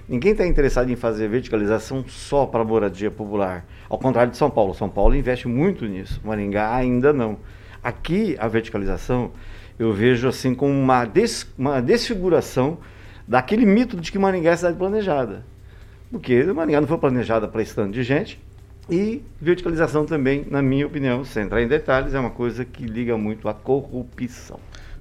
Ninguém 0.08 0.32
está 0.32 0.46
interessado 0.46 0.90
em 0.90 0.96
fazer 0.96 1.28
verticalização 1.28 2.02
só 2.08 2.46
para 2.46 2.64
moradia 2.64 3.10
popular. 3.10 3.66
Ao 3.88 3.98
contrário 3.98 4.32
de 4.32 4.38
São 4.38 4.48
Paulo. 4.50 4.74
São 4.74 4.88
Paulo 4.88 5.14
investe 5.14 5.46
muito 5.46 5.84
nisso. 5.84 6.18
Maringá 6.24 6.74
ainda 6.74 7.12
não. 7.12 7.36
Aqui, 7.84 8.36
a 8.40 8.48
verticalização, 8.48 9.30
eu 9.78 9.92
vejo 9.92 10.26
assim 10.26 10.54
como 10.54 10.72
uma, 10.72 11.04
des- 11.04 11.46
uma 11.58 11.80
desfiguração 11.82 12.78
daquele 13.28 13.66
mito 13.66 13.98
de 13.98 14.10
que 14.10 14.18
Maringá 14.18 14.50
é 14.52 14.56
cidade 14.56 14.76
planejada. 14.78 15.44
Porque 16.11 16.42
Maringá 16.44 16.80
não 16.80 16.88
foi 16.88 16.98
planejada 16.98 17.46
para 17.46 17.62
esse 17.62 17.74
tanto 17.74 17.92
de 17.92 18.02
gente. 18.02 18.40
E 18.90 19.22
verticalização 19.40 20.04
também, 20.04 20.44
na 20.50 20.61
minha 20.61 20.86
opinião, 20.86 21.24
sem 21.24 21.44
entrar 21.44 21.62
em 21.62 21.68
detalhes, 21.68 22.12
é 22.12 22.18
uma 22.18 22.30
coisa 22.30 22.64
que 22.64 22.84
liga 22.84 23.16
muito 23.16 23.48
à 23.48 23.54
corrupção. 23.54 24.58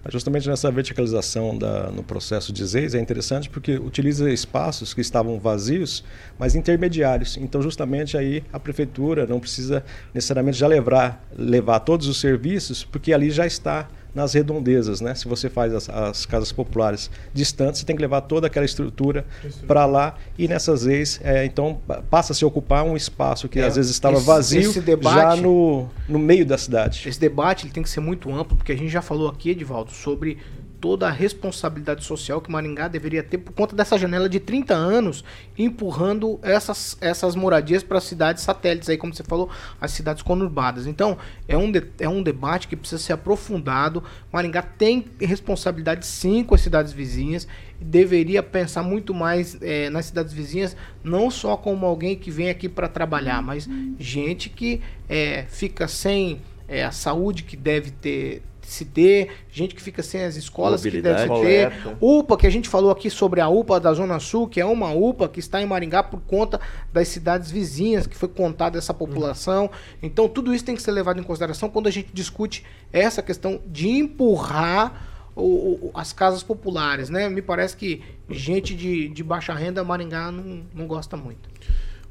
Justamente 0.08 0.48
nessa 0.48 0.72
verticalização 0.72 1.58
da- 1.58 1.92
no 1.92 2.02
processo 2.04 2.54
de 2.54 2.64
ZEIS 2.66 2.96
é 2.96 3.02
interessante 3.02 3.50
porque 3.50 3.78
utiliza 3.78 4.32
espaços 4.32 4.94
que 4.94 5.02
estavam 5.02 5.38
vazios, 5.40 6.06
mas 6.38 6.56
intermediários. 6.56 7.36
Então, 7.36 7.62
justamente 7.62 8.18
aí 8.18 8.44
a 8.54 8.60
prefeitura 8.60 9.28
não 9.28 9.40
precisa 9.40 9.84
necessariamente 10.14 10.58
já 10.58 10.68
levar, 10.68 11.26
levar 11.38 11.80
todos 11.82 12.08
os 12.08 12.20
serviços, 12.20 12.84
porque 12.84 13.12
ali 13.12 13.30
já 13.30 13.46
está 13.46 13.90
nas 14.14 14.34
redondezas, 14.34 15.02
né? 15.02 15.14
Se 15.16 15.28
você 15.28 15.50
faz 15.50 15.74
as, 15.74 15.88
as 15.90 16.26
casas 16.26 16.52
populares 16.52 17.10
distantes, 17.34 17.80
você 17.80 17.86
tem 17.86 17.96
que 17.96 18.02
levar 18.02 18.22
toda 18.22 18.48
aquela 18.48 18.66
estrutura 18.66 19.26
para 19.68 19.86
lá 19.86 20.16
e 20.38 20.48
nessas 20.48 20.84
vezes, 20.84 21.20
é, 21.24 21.46
então 21.46 21.80
pa- 21.88 22.02
passa 22.10 22.34
a 22.34 22.36
se 22.36 22.44
ocupar 22.44 22.84
um 22.84 22.98
espaço 22.98 23.48
que 23.48 23.60
É, 23.60 23.66
às 23.66 23.76
vezes 23.76 23.92
estava 23.92 24.18
esse- 24.18 24.26
vazio 24.26 24.62
esse 24.62 24.82
debate- 24.82 25.16
já 25.16 25.36
no, 25.36 25.88
no 26.08 26.18
meio 26.20 26.46
da 26.46 26.58
cidade. 26.58 27.08
Esse 27.08 27.20
debate 27.20 27.66
ele 27.66 27.74
tem 27.74 27.84
que 27.84 27.90
ser 27.90 28.00
muito 28.00 28.34
amplo, 28.34 28.58
porque 28.58 28.72
a 28.72 28.76
gente 28.78 28.90
já 28.90 29.02
falou 29.02 29.28
aqui, 29.30 29.52
Edivaldo, 29.52 29.92
sobre 29.92 30.38
toda 30.82 31.08
a 31.08 31.12
responsabilidade 31.12 32.04
social 32.04 32.40
que 32.42 32.52
Maringá 32.52 32.88
deveria 32.88 33.22
ter 33.22 33.38
por 33.38 33.52
conta 33.54 33.76
dessa 33.76 33.98
janela 33.98 34.30
de 34.30 34.40
30 34.40 34.74
anos, 34.74 35.24
empurrando 35.58 36.40
essas, 36.42 36.98
essas 37.02 37.36
moradias 37.36 37.84
para 37.84 38.00
cidades 38.00 38.44
satélites, 38.44 38.90
aí 38.90 38.98
como 38.98 39.14
você 39.14 39.24
falou, 39.24 39.50
as 39.80 39.92
cidades 39.92 40.24
conurbadas. 40.24 40.88
Então, 40.88 41.18
é 41.48 41.58
um, 41.58 41.72
de- 41.72 41.84
é 42.00 42.08
um 42.08 42.24
debate 42.24 42.68
que 42.68 42.76
precisa 42.76 43.02
ser 43.02 43.14
aprofundado. 43.14 44.04
Maringá 44.32 44.62
tem 44.62 45.06
responsabilidade 45.20 46.06
sim 46.06 46.44
com 46.44 46.56
as 46.56 46.62
cidades 46.62 46.94
vizinhas 46.94 47.48
e 47.80 47.84
deveria 47.84 48.42
pensar 48.42 48.84
muito 48.84 49.14
mais 49.14 49.58
eh, 49.62 49.90
nas 49.90 50.06
cidades 50.06 50.34
vizinhas, 50.34 50.76
não 51.04 51.30
só 51.30 51.58
como 51.58 51.86
alguém 51.86 52.16
que 52.16 52.32
vem 52.32 52.50
aqui 52.50 52.70
para 52.70 52.88
trabalhar, 52.88 53.42
mas 53.42 53.68
gente 54.00 54.50
que 54.50 54.82
eh, 55.10 55.46
fica 55.50 55.88
sem 55.88 56.42
eh, 56.68 56.84
a 56.84 56.92
saúde 56.92 57.44
que 57.44 57.56
deve 57.58 57.92
ter 57.92 58.42
se 58.72 58.86
ter, 58.86 59.30
gente 59.52 59.74
que 59.76 59.82
fica 59.82 60.02
sem 60.04 60.24
as 60.24 60.36
escolas 60.36 60.82
que 60.82 61.02
deve 61.02 61.22
ter, 61.24 61.70
Coleta. 61.72 61.98
UPA, 62.00 62.38
que 62.38 62.48
a 62.48 62.50
gente 62.50 62.70
falou 62.70 62.92
aqui 62.92 63.10
sobre 63.10 63.42
a 63.42 63.50
UPA 63.50 63.80
da 63.80 63.94
Zona 63.94 64.20
Sul, 64.20 64.48
que 64.48 64.62
é 64.62 64.66
uma 64.66 64.92
UPA 64.94 65.28
que 65.28 65.40
está 65.40 65.62
em 65.62 65.66
Maringá 65.66 66.04
por 66.04 66.20
conta 66.22 66.60
das 66.94 67.08
cidades 67.08 67.50
vizinhas, 67.52 68.06
que 68.08 68.16
foi 68.16 68.30
contada 68.30 68.78
essa 68.78 68.94
população. 68.94 69.70
Então, 70.04 70.28
tudo 70.30 70.54
isso 70.54 70.64
tem 70.66 70.76
que 70.76 70.82
ser 70.82 70.92
levado 70.92 71.20
em 71.20 71.24
consideração 71.24 71.70
quando 71.70 71.88
a 71.88 71.92
gente 71.92 72.10
discute 72.14 72.64
essa 72.94 73.22
questão 73.22 73.60
de 73.66 73.90
empurrar 73.90 75.08
o- 75.36 75.42
o- 75.88 75.92
as 75.94 76.12
casas 76.12 76.44
populares, 76.44 77.10
né? 77.10 77.30
Me 77.30 77.42
parece 77.42 77.76
que 77.76 78.02
gente 78.30 78.76
de, 78.76 79.08
de 79.10 79.24
baixa 79.24 79.54
renda, 79.54 79.84
Maringá 79.84 80.32
não, 80.32 80.62
não 80.74 80.86
gosta 80.86 81.16
muito. 81.16 81.50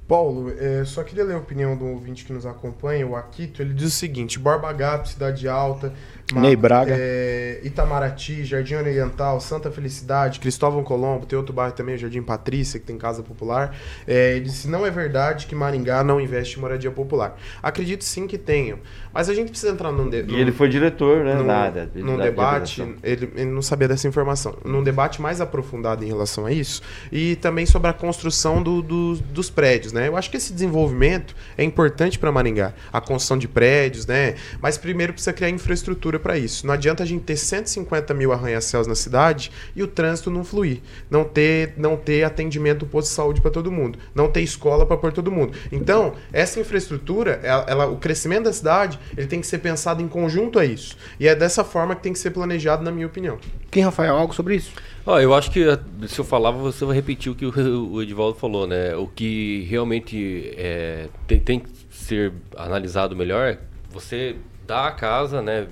Paulo, 0.07 0.51
é, 0.59 0.83
só 0.87 1.03
queria 1.05 1.23
ler 1.23 1.35
a 1.35 1.39
opinião 1.39 1.77
do 1.77 1.85
ouvinte 1.85 2.25
que 2.25 2.33
nos 2.33 2.47
acompanha, 2.47 3.07
o 3.07 3.15
Akito. 3.15 3.61
Ele 3.61 3.75
diz 3.75 3.89
o 3.89 3.91
seguinte: 3.91 4.39
Borba 4.39 4.73
Gato, 4.73 5.11
Cidade 5.11 5.47
Alta, 5.47 5.93
Ney 6.35 6.55
Braga. 6.57 6.95
é, 6.97 7.61
Itamaraty, 7.65 8.45
Jardim 8.45 8.75
Oriental, 8.75 9.41
Santa 9.41 9.71
Felicidade, 9.71 10.41
Cristóvão 10.41 10.83
Colombo, 10.85 11.25
tem 11.27 11.37
outro 11.39 11.55
bairro 11.55 11.73
também, 11.73 11.95
o 11.95 11.99
Jardim 11.99 12.23
Patrícia, 12.23 12.79
que 12.79 12.85
tem 12.87 12.99
casa 12.99 13.23
popular. 13.23 13.75
É, 14.07 14.33
ele 14.37 14.45
disse: 14.47 14.69
não 14.69 14.85
é 14.85 14.91
verdade 14.91 15.47
que 15.47 15.55
Maringá 15.55 16.05
não 16.05 16.21
investe 16.21 16.59
em 16.59 16.61
moradia 16.61 16.91
popular. 16.91 17.39
Acredito 17.63 18.05
sim 18.05 18.27
que 18.27 18.37
tenham, 18.37 18.79
mas 19.13 19.29
a 19.29 19.35
gente 19.35 19.49
precisa 19.51 19.73
entrar 19.73 19.91
num. 19.91 20.09
De, 20.11 20.19
E 20.29 20.37
ele 20.41 20.53
foi 20.53 20.69
diretor, 20.69 21.25
né, 21.25 21.35
num, 21.35 21.47
da- 21.47 21.71
da- 21.71 21.87
num 21.95 22.17
da- 22.17 22.25
debate, 22.25 22.83
ele, 23.03 23.31
ele 23.35 23.51
não 23.51 23.63
sabia 23.63 23.89
dessa 23.89 24.07
informação, 24.07 24.55
num 24.65 24.83
debate 24.83 25.23
mais 25.23 25.41
aprofundado 25.41 26.05
em 26.05 26.09
relação 26.09 26.45
a 26.47 26.53
isso, 26.53 26.83
e 27.11 27.37
também 27.37 27.65
sobre 27.67 27.89
a 27.89 27.93
construção 27.93 28.63
do- 28.63 28.83
do- 28.83 29.17
dos 29.17 29.49
prédios, 29.51 29.93
né? 29.93 30.09
Eu 30.09 30.17
acho 30.17 30.31
que 30.31 30.37
esse 30.37 30.53
desenvolvimento 30.53 31.35
é 31.57 31.65
importante 31.65 32.19
para 32.19 32.31
Maringá, 32.31 32.75
a 32.93 33.01
construção 33.01 33.39
de 33.39 33.49
prédios, 33.49 34.07
né? 34.07 34.35
Mas 34.61 34.77
primeiro 34.77 35.13
precisa 35.13 35.33
criar 35.33 35.49
infraestrutura 35.51 36.18
para 36.19 36.37
isso. 36.39 36.67
Não 36.67 36.75
adianta 36.75 37.03
a 37.03 37.07
gente 37.07 37.23
ter 37.25 37.37
150 37.37 38.13
mil 38.15 38.33
arranha-céus 38.33 38.87
na 38.87 38.95
cidade 38.95 39.51
e 39.75 39.83
o 39.83 39.87
trânsito 39.87 40.31
não 40.31 40.45
fluir, 40.45 40.81
não 41.11 41.25
ter, 41.25 41.75
não 41.77 41.97
ter 41.97 42.25
atendimento 42.25 42.81
do 42.81 42.87
posto 42.87 43.09
de 43.09 43.15
saúde 43.15 43.41
para 43.41 43.51
todo 43.51 43.71
mundo, 43.73 43.99
não 44.15 44.31
ter 44.31 44.41
escola 44.43 44.85
para 44.87 44.97
pôr 44.97 45.13
todo 45.13 45.31
mundo. 45.31 45.53
Então, 45.73 46.15
essa 46.33 46.61
infraestrutura, 46.61 47.41
ela, 47.43 47.65
ela- 47.69 47.87
o 47.87 47.97
crescimento 47.97 48.45
da 48.45 48.53
cidade, 48.53 48.99
ele 49.17 49.27
tem 49.27 49.41
que 49.41 49.47
ser 49.47 49.59
pensado 49.59 50.03
em 50.03 50.09
conjunto 50.09 50.59
a 50.59 50.65
isso. 50.65 50.97
E 51.19 51.27
é 51.29 51.35
dessa 51.35 51.65
forma 51.65 51.95
que 51.95 52.03
tem 52.03 52.13
que 52.13 52.19
ser 52.19 52.31
planejado, 52.31 52.83
na 52.83 52.91
minha 52.91 53.07
opinião. 53.07 53.39
Quem, 53.71 53.83
Rafael, 53.83 54.17
algo 54.17 54.35
sobre 54.35 54.57
isso? 54.57 54.73
Ó, 55.07 55.19
eu 55.21 55.33
acho 55.35 55.51
que 55.51 55.65
se 56.07 56.19
eu 56.19 56.25
falava, 56.25 56.59
você 56.59 56.85
vai 56.85 56.95
repetir 56.95 57.33
o 57.33 57.35
que 57.35 57.47
o, 57.47 57.93
o 57.93 58.03
Edivaldo 58.03 58.39
falou, 58.39 58.67
né? 58.67 58.95
O 58.97 59.07
que 59.07 59.67
realmente 59.69 60.53
é, 60.57 61.07
tem, 61.27 61.39
tem 61.41 61.61
que 61.61 61.69
ser 61.91 62.33
analisado 62.57 63.17
melhor 63.17 63.49
é 63.49 63.59
você 63.91 64.37
dar 64.67 64.87
a 64.89 64.93
casa, 64.93 65.41
né, 65.41 65.67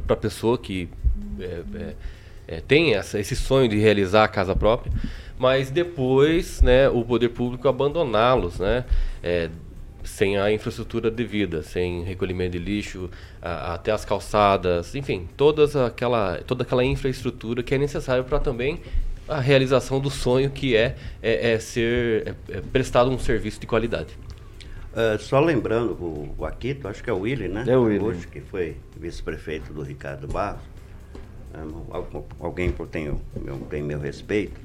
para 0.00 0.14
a 0.14 0.18
pessoa 0.18 0.56
que 0.58 0.88
é, 1.40 1.62
é, 1.74 1.94
é, 2.48 2.60
tem 2.60 2.94
essa, 2.94 3.18
esse 3.18 3.34
sonho 3.36 3.68
de 3.68 3.76
realizar 3.76 4.24
a 4.24 4.28
casa 4.28 4.54
própria, 4.54 4.92
mas 5.38 5.70
depois, 5.70 6.62
né, 6.62 6.88
o 6.88 7.04
poder 7.04 7.28
público 7.30 7.68
abandoná-los, 7.68 8.58
né? 8.58 8.84
É, 9.22 9.50
sem 10.04 10.38
a 10.38 10.52
infraestrutura 10.52 11.10
devida, 11.10 11.62
sem 11.62 12.04
recolhimento 12.04 12.52
de 12.52 12.58
lixo, 12.64 13.10
a- 13.42 13.74
até 13.74 13.90
as 13.90 14.04
calçadas, 14.04 14.94
enfim, 14.94 15.26
todas 15.36 15.74
aquela, 15.74 16.38
toda 16.46 16.62
aquela 16.62 16.84
infraestrutura 16.84 17.60
que 17.62 17.74
é 17.74 17.78
necessária 17.78 18.22
para 18.22 18.38
também 18.38 18.80
a 19.28 19.40
realização 19.40 19.98
do 19.98 20.08
sonho 20.08 20.48
que 20.50 20.76
é, 20.76 20.94
é, 21.20 21.54
é 21.54 21.58
ser 21.58 22.36
é- 22.48 22.58
é 22.58 22.60
prestado 22.60 23.10
um 23.10 23.18
serviço 23.18 23.58
de 23.60 23.66
qualidade. 23.66 24.16
Ah, 24.96 25.18
só 25.18 25.38
lembrando, 25.40 25.92
o, 25.92 26.34
o 26.38 26.44
Aquito, 26.46 26.88
acho 26.88 27.04
que 27.04 27.10
é 27.10 27.12
o 27.12 27.18
Willy, 27.20 27.48
né? 27.48 27.64
É 27.68 27.76
o 27.76 27.82
Willy. 27.82 28.02
Hoje, 28.02 28.26
que 28.26 28.40
foi 28.40 28.76
vice-prefeito 28.98 29.72
do 29.72 29.82
Ricardo 29.82 30.26
Barros. 30.26 30.62
Ah, 31.52 31.62
al- 31.90 32.26
alguém 32.40 32.72
por 32.72 32.86
tem, 32.86 33.14
meu, 33.36 33.58
tem 33.68 33.82
meu 33.82 33.98
respeito. 34.00 34.58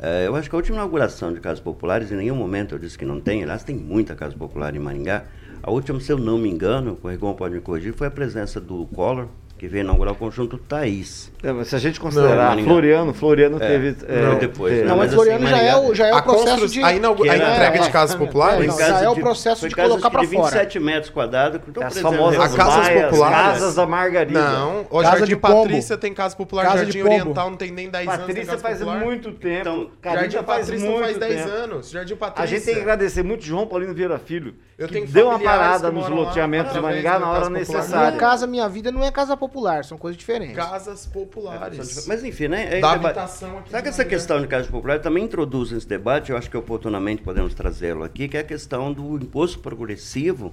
Ah, 0.00 0.22
eu 0.22 0.34
acho 0.34 0.48
que 0.48 0.56
a 0.56 0.58
última 0.58 0.78
inauguração 0.78 1.34
de 1.34 1.40
casas 1.40 1.60
populares, 1.60 2.10
em 2.10 2.16
nenhum 2.16 2.34
momento 2.36 2.74
eu 2.74 2.78
disse 2.78 2.96
que 2.96 3.04
não 3.04 3.20
tem, 3.20 3.42
aliás, 3.42 3.62
tem 3.62 3.76
muita 3.76 4.14
casa 4.14 4.34
popular 4.34 4.74
em 4.74 4.78
Maringá. 4.78 5.24
A 5.62 5.70
última, 5.70 6.00
se 6.00 6.10
eu 6.10 6.18
não 6.18 6.38
me 6.38 6.48
engano, 6.50 6.98
o 7.02 7.08
Rigon 7.08 7.34
pode 7.34 7.54
me 7.54 7.60
corrigir, 7.60 7.92
foi 7.94 8.06
a 8.06 8.10
presença 8.10 8.60
do 8.60 8.86
Collor, 8.86 9.28
que 9.56 9.68
veio 9.68 9.82
inaugurar 9.84 10.12
o 10.12 10.16
conjunto 10.16 10.58
Thaís. 10.58 11.32
É, 11.42 11.64
se 11.64 11.76
a 11.76 11.78
gente 11.78 12.00
considerar 12.00 12.48
Maringá. 12.50 12.68
Floriano, 12.68 13.14
Floriano 13.14 13.56
É, 13.62 13.66
teve. 13.68 13.96
não, 14.22 14.38
depois, 14.38 14.72
teve- 14.72 14.84
né? 14.84 14.88
Não, 14.90 14.96
mas 14.96 15.06
assim, 15.06 15.14
Floriano 15.16 15.46
já 15.46 15.58
é 15.58 15.76
o, 15.76 15.94
já 15.94 16.06
é 16.08 16.12
o 16.12 16.16
A 16.16 16.22
processo 16.22 16.68
de... 16.68 16.82
a 16.82 16.92
inaugu- 16.92 17.22
a 17.30 17.36
entrega 17.36 17.78
de 17.78 17.88
é, 17.88 17.90
casas 17.90 18.16
é, 18.16 18.18
populares? 18.18 18.64
é, 18.64 18.66
não, 18.66 18.76
casa 18.76 18.92
já 18.98 19.04
é 19.04 19.08
o 19.08 19.14
processo 19.14 19.68
de 19.68 19.74
colocar 19.74 20.10
pra 20.10 20.24
fora. 20.24 20.42
27 20.42 20.80
metros 20.80 21.10
quadrados. 21.10 21.60
que 21.62 21.68
estão 21.70 21.86
As 21.86 21.98
famosas 21.98 22.40
A 22.52 22.56
casas 22.56 22.86
baias, 22.86 23.10
populares- 23.10 23.36
casas 23.60 23.74
da 23.76 23.86
Margarida. 23.86 24.42
Não, 24.42 24.80
o 24.82 24.84
Casa 25.00 25.02
Jardim 25.18 25.24
de. 25.26 25.36
Patrícia 25.36 25.96
tem 25.96 26.12
casa 26.12 26.36
popular, 26.36 26.64
Casa 26.64 26.78
Jardim. 26.78 27.02
Oriental 27.02 27.50
não 27.50 27.56
tem 27.56 27.70
nem 27.70 27.88
10 27.88 28.08
anos. 28.08 28.16
tem 28.26 28.26
Patrícia 28.34 28.58
faz 28.58 28.78
popular. 28.78 29.00
muito 29.04 29.32
tempo. 29.32 29.60
Então, 29.60 29.90
Jardim 30.02 30.36
faz 30.38 30.44
Patrícia 30.66 30.90
muito 30.90 31.02
faz 31.04 31.16
10 31.18 31.36
tempo. 31.44 31.48
anos. 31.54 31.90
Jardim 31.90 32.14
A 32.14 32.16
Patrícia. 32.16 32.56
gente 32.56 32.64
tem 32.66 32.74
que 32.74 32.80
agradecer 32.80 33.22
muito 33.22 33.44
João 33.44 33.66
Paulino 33.66 33.94
Vieira 33.94 34.18
Filho, 34.18 34.54
Eu 34.76 34.88
que 34.88 34.94
tenho 34.94 35.06
deu 35.06 35.28
uma 35.28 35.38
parada 35.38 35.88
que 35.90 35.94
nos 35.94 36.08
loteamentos 36.08 36.72
de 36.72 36.80
Maringá 36.80 37.18
na 37.20 37.28
hora 37.30 37.40
popular. 37.42 37.50
Minha 37.50 37.60
necessária. 37.60 38.18
casa, 38.18 38.46
minha 38.46 38.68
vida 38.68 38.90
não 38.90 39.04
é 39.04 39.10
casa 39.12 39.36
popular, 39.36 39.43
são 39.84 39.98
coisas 39.98 40.18
diferentes. 40.18 40.56
Casas 40.56 41.06
populares. 41.06 42.06
Mas 42.06 42.24
enfim, 42.24 42.48
né? 42.48 42.78
é 42.78 42.80
Da 42.80 42.94
deba- 42.94 43.08
habitação 43.08 43.58
aqui 43.58 43.70
Sabe 43.70 43.82
que 43.82 43.88
essa 43.88 44.04
questão 44.04 44.40
de 44.40 44.46
casa 44.46 44.68
popular 44.68 45.00
também 45.00 45.24
introduz 45.24 45.70
nesse 45.70 45.86
debate, 45.86 46.30
eu 46.30 46.36
acho 46.36 46.50
que 46.50 46.56
oportunamente 46.56 47.22
podemos 47.22 47.54
trazê-lo 47.54 48.02
aqui, 48.04 48.28
que 48.28 48.36
é 48.36 48.40
a 48.40 48.44
questão 48.44 48.92
do 48.92 49.16
imposto 49.16 49.58
progressivo 49.58 50.52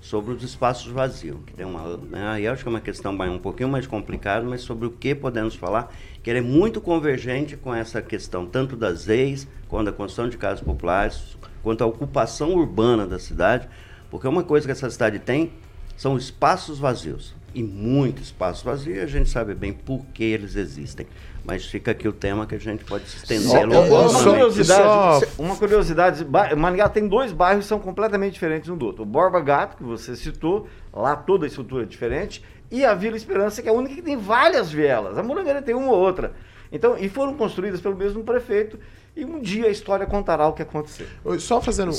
sobre 0.00 0.34
os 0.34 0.42
espaços 0.42 0.90
vazios. 0.90 1.38
Que 1.46 1.54
tem 1.54 1.64
uma, 1.64 1.96
né, 1.96 2.26
aí 2.28 2.46
acho 2.48 2.62
que 2.62 2.68
é 2.68 2.70
uma 2.70 2.80
questão 2.80 3.12
um 3.14 3.38
pouquinho 3.38 3.68
mais 3.68 3.86
complicada, 3.86 4.44
mas 4.44 4.62
sobre 4.62 4.86
o 4.86 4.90
que 4.90 5.14
podemos 5.14 5.54
falar, 5.54 5.92
que 6.22 6.28
ele 6.28 6.40
é 6.40 6.42
muito 6.42 6.80
convergente 6.80 7.56
com 7.56 7.72
essa 7.74 8.02
questão 8.02 8.44
tanto 8.44 8.76
das 8.76 9.06
leis, 9.06 9.46
quanto 9.68 9.86
da 9.86 9.92
construção 9.92 10.28
de 10.28 10.36
casas 10.36 10.60
populares, 10.60 11.36
quanto 11.62 11.82
à 11.82 11.86
ocupação 11.86 12.52
urbana 12.54 13.06
da 13.06 13.18
cidade, 13.18 13.68
porque 14.10 14.26
uma 14.26 14.42
coisa 14.42 14.66
que 14.66 14.72
essa 14.72 14.90
cidade 14.90 15.18
tem 15.20 15.52
são 15.96 16.16
espaços 16.16 16.78
vazios. 16.80 17.34
E 17.54 17.62
muito 17.62 18.22
espaço 18.22 18.64
vazio, 18.64 18.94
e 18.96 19.00
a 19.00 19.06
gente 19.06 19.28
sabe 19.28 19.54
bem 19.54 19.72
por 19.72 20.04
que 20.14 20.24
eles 20.24 20.56
existem. 20.56 21.06
Mas 21.44 21.66
fica 21.66 21.90
aqui 21.90 22.06
o 22.08 22.12
tema 22.12 22.46
que 22.46 22.54
a 22.54 22.58
gente 22.58 22.84
pode 22.84 23.06
se 23.08 23.16
estender 23.18 23.48
Só- 23.48 23.60
longamente. 23.64 23.90
uma 23.90 24.22
curiosidade, 24.22 25.26
uma 25.38 25.56
curiosidade, 25.56 26.24
Maringá 26.56 26.88
tem 26.88 27.06
dois 27.08 27.32
bairros 27.32 27.64
que 27.64 27.68
são 27.68 27.78
completamente 27.80 28.32
diferentes 28.34 28.70
um 28.70 28.76
do 28.76 28.86
outro. 28.86 29.02
O 29.02 29.06
Borba 29.06 29.40
Gato, 29.40 29.76
que 29.76 29.82
você 29.82 30.14
citou, 30.16 30.66
lá 30.92 31.14
toda 31.16 31.44
a 31.44 31.48
estrutura 31.48 31.82
é 31.82 31.86
diferente, 31.86 32.42
e 32.70 32.84
a 32.84 32.94
Vila 32.94 33.16
Esperança, 33.16 33.60
que 33.60 33.68
é 33.68 33.70
a 33.70 33.74
única 33.74 33.94
que 33.94 34.02
tem 34.02 34.16
várias 34.16 34.70
vielas. 34.70 35.18
A 35.18 35.22
Morangueira 35.22 35.60
tem 35.60 35.74
uma 35.74 35.90
ou 35.92 35.98
outra. 35.98 36.32
Então, 36.70 36.96
e 36.96 37.06
foram 37.08 37.34
construídas 37.34 37.82
pelo 37.82 37.94
mesmo 37.96 38.24
prefeito, 38.24 38.78
e 39.14 39.24
um 39.24 39.40
dia 39.40 39.66
a 39.66 39.68
história 39.68 40.06
contará 40.06 40.46
o 40.48 40.52
que 40.54 40.62
aconteceu. 40.62 41.06
Só 41.38 41.60
fazendo 41.60 41.90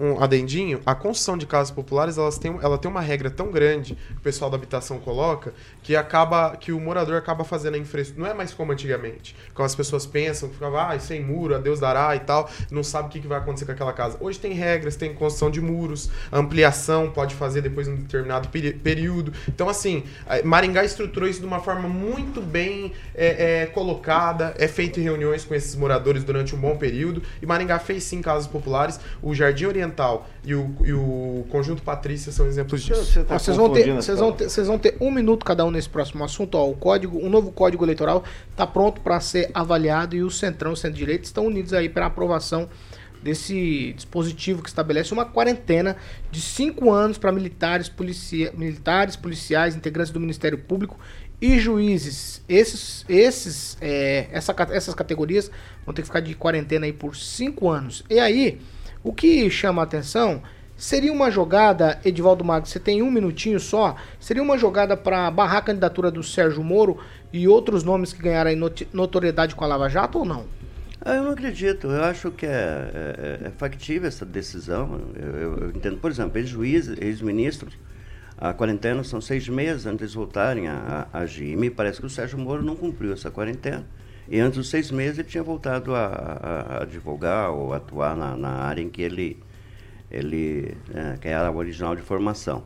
um, 0.00 0.04
um 0.04 0.20
adendinho, 0.22 0.80
a 0.84 0.94
construção 0.94 1.38
de 1.38 1.46
casas 1.46 1.70
populares 1.70 2.18
elas 2.18 2.38
têm, 2.38 2.58
ela 2.60 2.76
tem 2.76 2.90
uma 2.90 3.00
regra 3.00 3.30
tão 3.30 3.52
grande 3.52 3.94
que 3.94 4.14
o 4.16 4.20
pessoal 4.20 4.50
da 4.50 4.56
habitação 4.56 4.98
coloca 4.98 5.54
que 5.82 5.94
acaba 5.94 6.56
que 6.56 6.72
o 6.72 6.80
morador 6.80 7.16
acaba 7.16 7.44
fazendo 7.44 7.74
a 7.74 7.78
infraestrutura. 7.78 8.26
Não 8.26 8.34
é 8.34 8.36
mais 8.36 8.52
como 8.52 8.72
antigamente. 8.72 9.36
Quando 9.54 9.66
as 9.66 9.76
pessoas 9.76 10.04
pensam, 10.06 10.48
ficava, 10.50 10.92
ah, 10.92 10.98
sem 10.98 11.22
muro, 11.24 11.54
a 11.54 11.58
Deus 11.58 11.78
dará 11.78 12.16
e 12.16 12.20
tal, 12.20 12.50
não 12.70 12.82
sabe 12.82 13.06
o 13.06 13.10
que, 13.12 13.20
que 13.20 13.28
vai 13.28 13.38
acontecer 13.38 13.64
com 13.64 13.72
aquela 13.72 13.92
casa. 13.92 14.16
Hoje 14.20 14.40
tem 14.40 14.52
regras, 14.52 14.96
tem 14.96 15.14
construção 15.14 15.50
de 15.50 15.60
muros, 15.60 16.10
ampliação 16.32 17.10
pode 17.10 17.34
fazer 17.36 17.60
depois 17.62 17.86
de 17.86 17.92
um 17.92 17.96
determinado 17.96 18.48
período. 18.48 19.32
Então, 19.48 19.68
assim, 19.68 20.02
a- 20.26 20.42
Maringá 20.42 20.84
estruturou 20.84 21.28
isso 21.28 21.38
de 21.40 21.46
uma 21.46 21.60
forma 21.60 21.88
muito 21.88 22.40
bem 22.40 22.92
é, 23.14 23.62
é, 23.62 23.66
colocada, 23.66 24.52
é 24.58 24.66
feito 24.66 24.98
reuniões 25.00 25.44
com 25.44 25.54
esses 25.54 25.76
moradores 25.76 26.24
durante 26.24 26.55
um 26.56 26.60
bom 26.60 26.76
período, 26.76 27.22
e 27.40 27.46
Maringá 27.46 27.78
fez 27.78 28.04
sim 28.04 28.20
casas 28.20 28.46
populares. 28.46 28.98
O 29.22 29.34
Jardim 29.34 29.66
Oriental 29.66 30.28
e 30.44 30.54
o, 30.54 30.74
e 30.84 30.92
o 30.92 31.46
Conjunto 31.50 31.82
Patrícia 31.82 32.32
são 32.32 32.46
exemplos 32.46 32.82
disso. 32.82 33.24
Ó, 33.28 33.38
vocês, 33.38 33.56
vão 33.56 33.72
ter, 33.72 33.92
vocês, 33.92 34.18
vão 34.18 34.32
ter, 34.32 34.48
vocês 34.48 34.66
vão 34.66 34.78
ter 34.78 34.96
um 35.00 35.10
minuto 35.10 35.44
cada 35.44 35.64
um 35.64 35.70
nesse 35.70 35.88
próximo 35.88 36.24
assunto. 36.24 36.56
Ó, 36.56 36.68
o 36.68 36.74
código, 36.74 37.18
o 37.18 37.28
novo 37.28 37.52
código 37.52 37.84
eleitoral 37.84 38.24
está 38.50 38.66
pronto 38.66 39.00
para 39.00 39.20
ser 39.20 39.50
avaliado 39.54 40.16
e 40.16 40.22
o 40.22 40.30
Centrão 40.30 40.70
e 40.70 40.74
o 40.74 40.76
Centro-Direita 40.76 41.24
estão 41.24 41.46
unidos 41.46 41.72
aí 41.72 41.88
para 41.88 42.06
aprovação 42.06 42.68
desse 43.22 43.92
dispositivo 43.94 44.62
que 44.62 44.68
estabelece 44.68 45.12
uma 45.12 45.24
quarentena 45.24 45.96
de 46.30 46.40
cinco 46.40 46.92
anos 46.92 47.18
para 47.18 47.32
militares, 47.32 47.88
policia, 47.88 48.52
militares, 48.56 49.16
policiais, 49.16 49.74
integrantes 49.74 50.12
do 50.12 50.20
Ministério 50.20 50.58
Público 50.58 50.96
e 51.40 51.58
juízes. 51.58 52.42
Esses, 52.48 53.04
esses, 53.08 53.76
é, 53.80 54.28
essa, 54.32 54.54
essas 54.70 54.94
categorias 54.94 55.50
vão 55.84 55.94
ter 55.94 56.02
que 56.02 56.08
ficar 56.08 56.20
de 56.20 56.34
quarentena 56.34 56.86
aí 56.86 56.92
por 56.92 57.16
cinco 57.16 57.68
anos. 57.68 58.04
E 58.08 58.18
aí, 58.18 58.60
o 59.02 59.12
que 59.12 59.48
chama 59.50 59.82
a 59.82 59.84
atenção 59.84 60.42
seria 60.76 61.12
uma 61.12 61.30
jogada, 61.30 61.98
Edivaldo 62.04 62.44
Magno, 62.44 62.66
você 62.66 62.78
tem 62.78 63.02
um 63.02 63.10
minutinho 63.10 63.58
só, 63.58 63.96
seria 64.20 64.42
uma 64.42 64.58
jogada 64.58 64.96
para 64.96 65.30
barrar 65.30 65.58
a 65.58 65.62
candidatura 65.62 66.10
do 66.10 66.22
Sérgio 66.22 66.62
Moro 66.62 66.98
e 67.32 67.48
outros 67.48 67.82
nomes 67.82 68.12
que 68.12 68.22
ganharam 68.22 68.50
notoriedade 68.92 69.54
com 69.54 69.64
a 69.64 69.66
Lava 69.68 69.88
Jato 69.88 70.18
ou 70.18 70.24
não? 70.24 70.44
Ah, 71.00 71.14
eu 71.14 71.22
não 71.24 71.30
acredito. 71.30 71.86
Eu 71.86 72.02
acho 72.04 72.30
que 72.32 72.44
é, 72.46 72.50
é, 72.50 73.46
é 73.46 73.50
factível 73.56 74.08
essa 74.08 74.24
decisão. 74.26 75.00
Eu, 75.14 75.30
eu- 75.40 75.58
eu 75.58 75.68
entendo, 75.70 75.98
por 75.98 76.10
exemplo, 76.10 76.36
ex-juízes, 76.38 76.96
ex-ministros, 77.00 77.74
a 78.38 78.52
quarentena 78.52 79.02
são 79.04 79.20
seis 79.20 79.48
meses 79.48 79.86
antes 79.86 80.10
de 80.10 80.16
voltarem 80.16 80.68
a, 80.68 81.06
a 81.12 81.20
agir. 81.20 81.52
E 81.52 81.56
me 81.56 81.70
parece 81.70 82.00
que 82.00 82.06
o 82.06 82.10
Sérgio 82.10 82.38
Moro 82.38 82.62
não 82.62 82.76
cumpriu 82.76 83.12
essa 83.12 83.30
quarentena. 83.30 83.84
E 84.28 84.38
antes 84.40 84.58
dos 84.58 84.68
seis 84.68 84.90
meses 84.90 85.18
ele 85.18 85.28
tinha 85.28 85.42
voltado 85.42 85.94
a, 85.94 86.04
a- 86.06 86.76
a 86.78 86.82
advogar 86.82 87.50
ou 87.50 87.72
atuar 87.72 88.16
na, 88.16 88.36
na 88.36 88.48
área 88.50 88.82
em 88.82 88.88
que 88.88 89.00
ele, 89.00 89.38
ele 90.10 90.76
é, 90.94 91.16
que 91.18 91.28
era 91.28 91.50
original 91.50 91.94
de 91.94 92.02
formação. 92.02 92.64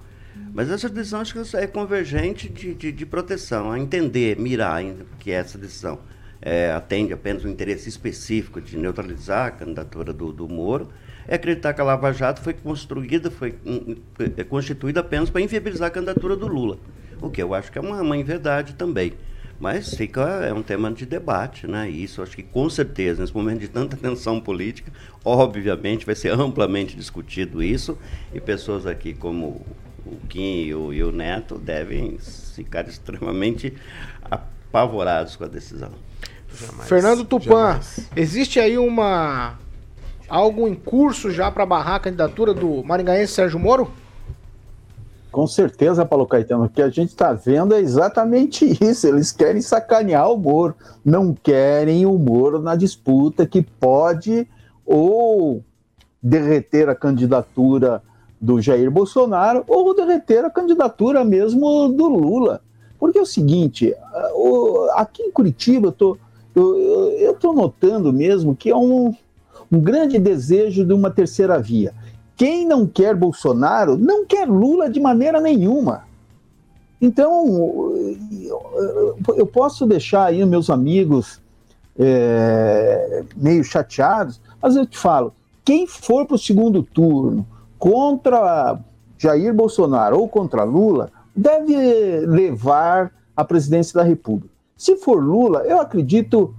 Mas 0.55 0.71
essa 0.71 0.89
decisão 0.89 1.21
acho 1.21 1.35
que 1.35 1.57
é 1.57 1.66
convergente 1.66 2.49
de, 2.49 2.75
de, 2.75 2.91
de 2.93 3.07
proteção, 3.07 3.71
a 3.71 3.79
entender, 3.79 4.39
mirar 4.39 4.83
que 5.18 5.31
essa 5.31 5.59
decisão 5.59 5.99
é, 6.41 6.73
atende 6.73 7.12
apenas 7.12 7.45
um 7.45 7.49
interesse 7.49 7.89
específico 7.89 8.61
de 8.61 8.77
neutralizar 8.77 9.47
a 9.49 9.51
candidatura 9.51 10.12
do, 10.12 10.33
do 10.33 10.49
Moro, 10.49 10.89
é 11.27 11.35
acreditar 11.35 11.73
que 11.73 11.81
a 11.81 11.85
Lava 11.85 12.12
Jato 12.12 12.41
foi 12.41 12.53
construída, 12.53 13.31
foi 13.31 13.55
hum, 13.64 13.97
é, 14.37 14.45
constituída 14.45 15.01
apenas 15.01 15.31
para 15.31 15.41
inviabilizar 15.41 15.89
a 15.89 15.91
candidatura 15.91 16.37
do 16.37 16.47
Lula. 16.47 16.79
O 17.21 17.31
que 17.31 17.43
eu 17.43 17.55
acho 17.55 17.71
que 17.71 17.79
é 17.79 17.81
uma, 17.81 18.01
uma 18.01 18.16
inverdade 18.16 18.75
também. 18.75 19.12
Mas 19.61 19.95
fica, 19.95 20.23
é 20.23 20.55
um 20.55 20.62
tema 20.62 20.91
de 20.91 21.05
debate, 21.05 21.66
né? 21.66 21.91
E 21.91 22.03
isso 22.03 22.23
acho 22.23 22.35
que 22.35 22.43
com 22.43 22.71
certeza, 22.71 23.21
nesse 23.21 23.35
momento 23.35 23.61
de 23.61 23.68
tanta 23.68 23.95
tensão 23.99 24.41
política, 24.41 24.91
obviamente 25.23 26.07
vai 26.07 26.14
ser 26.14 26.33
amplamente 26.33 26.97
discutido 26.97 27.62
isso, 27.62 27.99
e 28.33 28.41
pessoas 28.41 28.87
aqui 28.87 29.12
como 29.12 29.64
o 30.07 30.16
Kim 30.31 30.62
e 30.62 30.75
o, 30.75 30.93
e 30.95 31.03
o 31.03 31.12
Neto 31.12 31.59
devem 31.59 32.16
ficar 32.55 32.89
extremamente 32.89 33.75
apavorados 34.23 35.37
com 35.37 35.45
a 35.45 35.49
decisão. 35.49 35.93
Fernando 36.85 37.25
Tupan, 37.25 37.79
existe 38.16 38.59
aí 38.59 38.77
uma 38.79 39.59
algo 40.31 40.68
em 40.68 40.74
curso 40.74 41.31
já 41.31 41.51
para 41.51 41.66
barrar 41.66 41.97
a 41.97 42.01
candidatura 42.01 42.55
do 42.55 42.83
maringaense 42.85 43.33
Sérgio 43.33 43.59
Moro? 43.59 43.91
Com 45.31 45.47
certeza, 45.47 46.07
Paulo 46.07 46.26
Caetano, 46.26 46.64
o 46.64 46.68
que 46.68 46.83
a 46.83 46.89
gente 46.89 47.11
está 47.11 47.33
vendo 47.33 47.74
é 47.74 47.81
exatamente 47.81 48.64
isso. 48.83 49.07
Eles 49.07 49.31
querem 49.31 49.61
sacanear 49.61 50.31
o 50.31 50.39
Moro, 50.39 50.74
não 51.05 51.35
querem 51.35 52.07
o 52.07 52.18
Moro 52.18 52.61
na 52.61 52.74
disputa 52.74 53.47
que 53.47 53.62
pode 53.62 54.49
ou 54.85 55.62
derreter 56.22 56.89
a 56.89 56.95
candidatura 56.95 58.03
do 58.41 58.61
Jair 58.61 58.91
Bolsonaro 58.91 59.64
ou 59.68 59.95
derreter 59.95 60.45
a 60.45 60.51
candidatura 60.51 61.24
mesmo 61.24 61.89
do 61.89 62.09
Lula. 62.09 62.62
Porque 62.99 63.18
é 63.18 63.22
o 63.22 63.26
seguinte, 63.26 63.95
aqui 64.95 65.22
em 65.22 65.31
Curitiba 65.31 65.89
eu 65.89 65.93
tô, 65.93 66.18
eu, 66.55 67.35
tô 67.35 67.53
notando 67.53 68.12
mesmo 68.12 68.57
que 68.57 68.70
é 68.70 68.76
um, 68.76 69.14
um 69.71 69.81
grande 69.81 70.18
desejo 70.18 70.85
de 70.85 70.93
uma 70.93 71.11
terceira 71.11 71.59
via. 71.59 71.93
Quem 72.37 72.66
não 72.66 72.87
quer 72.87 73.14
Bolsonaro 73.14 73.97
não 73.97 74.25
quer 74.25 74.49
Lula 74.49 74.89
de 74.91 74.99
maneira 74.99 75.41
nenhuma. 75.41 76.05
Então, 77.01 77.47
eu- 79.37 79.47
posso 79.47 79.87
deixar 79.87 80.27
aí 80.27 80.45
meus 80.45 80.68
amigos 80.68 81.41
é, 81.99 83.25
meio 83.37 83.62
chateados, 83.64 84.41
mas 84.61 84.77
eu 84.77 84.87
te 84.87 84.97
falo: 84.99 85.33
quem 85.64 85.87
for 85.87 86.27
para 86.27 86.37
o 86.37 86.39
segundo 86.39 86.83
turno 86.83 87.47
contra 87.79 88.79
Jair 89.18 89.53
Bolsonaro 89.55 90.18
ou 90.18 90.29
contra 90.29 90.62
Lula, 90.64 91.11
deve 91.35 92.21
levar 92.27 93.12
a 93.37 93.45
presidência 93.45 93.95
da 93.95 94.03
República. 94.03 94.53
Se 94.77 94.97
for 94.97 95.23
Lula, 95.23 95.61
eu 95.61 95.79
acredito 95.81 96.55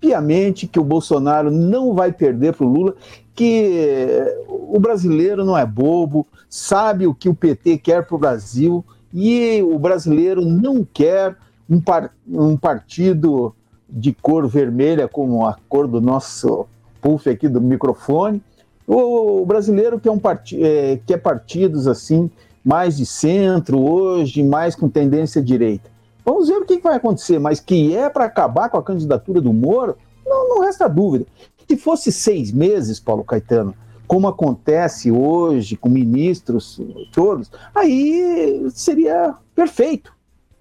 piamente 0.00 0.66
que 0.66 0.80
o 0.80 0.84
Bolsonaro 0.84 1.50
não 1.50 1.94
vai 1.94 2.10
perder 2.10 2.54
para 2.54 2.66
o 2.66 2.72
Lula, 2.72 2.94
que 3.34 4.22
o 4.48 4.78
brasileiro 4.80 5.44
não 5.44 5.56
é 5.56 5.64
bobo, 5.66 6.26
sabe 6.48 7.06
o 7.06 7.14
que 7.14 7.28
o 7.28 7.34
PT 7.34 7.78
quer 7.78 8.06
para 8.06 8.16
o 8.16 8.18
Brasil 8.18 8.84
e 9.12 9.62
o 9.62 9.78
brasileiro 9.78 10.40
não 10.44 10.84
quer 10.84 11.36
um, 11.68 11.80
par- 11.80 12.12
um 12.28 12.56
partido 12.56 13.54
de 13.88 14.12
cor 14.12 14.46
vermelha 14.48 15.08
como 15.08 15.46
a 15.46 15.56
cor 15.68 15.86
do 15.86 16.00
nosso 16.00 16.66
puff 17.00 17.28
aqui 17.28 17.48
do 17.48 17.60
microfone. 17.60 18.42
O 18.86 19.44
brasileiro 19.46 20.00
quer, 20.00 20.10
um 20.10 20.18
parti 20.18 20.62
eh, 20.62 20.98
quer 21.06 21.18
partidos 21.18 21.86
assim 21.86 22.30
mais 22.64 22.96
de 22.96 23.06
centro 23.06 23.80
hoje, 23.80 24.42
mais 24.42 24.74
com 24.74 24.88
tendência 24.88 25.40
direita. 25.42 25.88
Vamos 26.30 26.46
ver 26.46 26.58
o 26.58 26.64
que 26.64 26.78
vai 26.78 26.94
acontecer, 26.94 27.40
mas 27.40 27.58
que 27.58 27.96
é 27.96 28.08
para 28.08 28.24
acabar 28.24 28.68
com 28.68 28.78
a 28.78 28.82
candidatura 28.84 29.40
do 29.40 29.52
Moro, 29.52 29.96
não, 30.24 30.48
não 30.48 30.60
resta 30.60 30.88
dúvida. 30.88 31.26
Se 31.68 31.76
fosse 31.76 32.12
seis 32.12 32.52
meses, 32.52 33.00
Paulo 33.00 33.24
Caetano, 33.24 33.74
como 34.06 34.28
acontece 34.28 35.10
hoje 35.10 35.76
com 35.76 35.88
ministros 35.88 36.80
todos, 37.10 37.50
aí 37.74 38.64
seria 38.72 39.34
perfeito. 39.56 40.12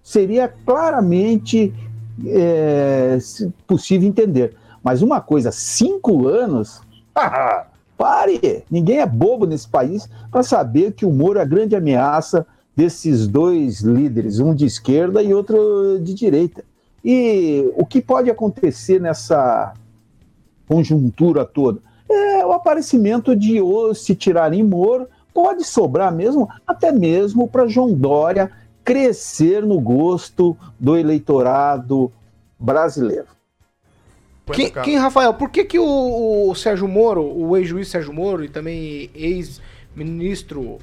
Seria 0.02 0.48
claramente 0.48 1.72
é, 2.26 3.20
possível 3.68 4.10
entender. 4.10 4.56
Mas 4.84 5.04
uma 5.04 5.22
coisa, 5.22 5.52
cinco 5.52 6.28
anos, 6.28 6.82
pare! 7.96 8.64
Ninguém 8.72 9.02
é 9.02 9.06
bobo 9.06 9.46
nesse 9.46 9.68
país 9.68 10.10
para 10.32 10.42
saber 10.42 10.94
que 10.94 11.06
o 11.06 11.14
Moro 11.14 11.38
é 11.38 11.44
a 11.44 11.46
grande 11.46 11.76
ameaça 11.76 12.44
desses 12.80 13.28
dois 13.28 13.82
líderes, 13.82 14.40
um 14.40 14.56
de 14.56 14.66
esquerda 14.66 15.22
e 15.22 15.34
outro 15.34 16.00
de 16.00 16.14
direita. 16.14 16.64
E 17.04 17.70
o 17.76 17.86
que 17.86 18.02
pode 18.02 18.32
acontecer 18.32 19.02
nessa 19.02 19.74
conjuntura 20.66 21.44
toda? 21.44 21.82
É 22.10 22.46
o 22.46 22.54
aparecimento 22.54 23.36
de 23.36 23.60
ou 23.60 23.94
se 23.94 24.16
tirarem 24.16 24.64
Moro 24.64 25.10
pode 25.34 25.66
sobrar 25.66 26.16
mesmo, 26.16 26.48
até 26.66 26.90
mesmo 26.90 27.50
para 27.50 27.68
João 27.68 27.94
Dória 27.94 28.50
crescer 28.82 29.66
no 29.66 29.82
gosto 29.82 30.56
do 30.80 30.96
eleitorado 30.96 32.10
brasileiro. 32.58 33.28
Quem, 34.54 34.72
quem, 34.72 34.96
Rafael, 34.96 35.34
por 35.34 35.50
que, 35.50 35.66
que 35.66 35.78
o, 35.78 36.50
o 36.50 36.56
Sérgio 36.56 36.88
Moro, 36.88 37.24
o 37.24 37.58
ex-juiz 37.58 37.90
Sérgio 37.90 38.14
Moro 38.14 38.42
e 38.42 38.48
também 38.48 39.10
ex-ministro 39.14 40.80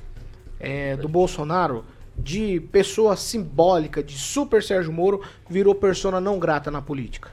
é, 0.58 0.96
do 0.96 1.08
Bolsonaro, 1.08 1.84
de 2.16 2.60
pessoa 2.72 3.16
simbólica, 3.16 4.02
de 4.02 4.16
super 4.16 4.62
Sérgio 4.62 4.92
Moro, 4.92 5.22
virou 5.48 5.74
persona 5.74 6.20
não 6.20 6.38
grata 6.38 6.70
na 6.70 6.80
política? 6.80 7.30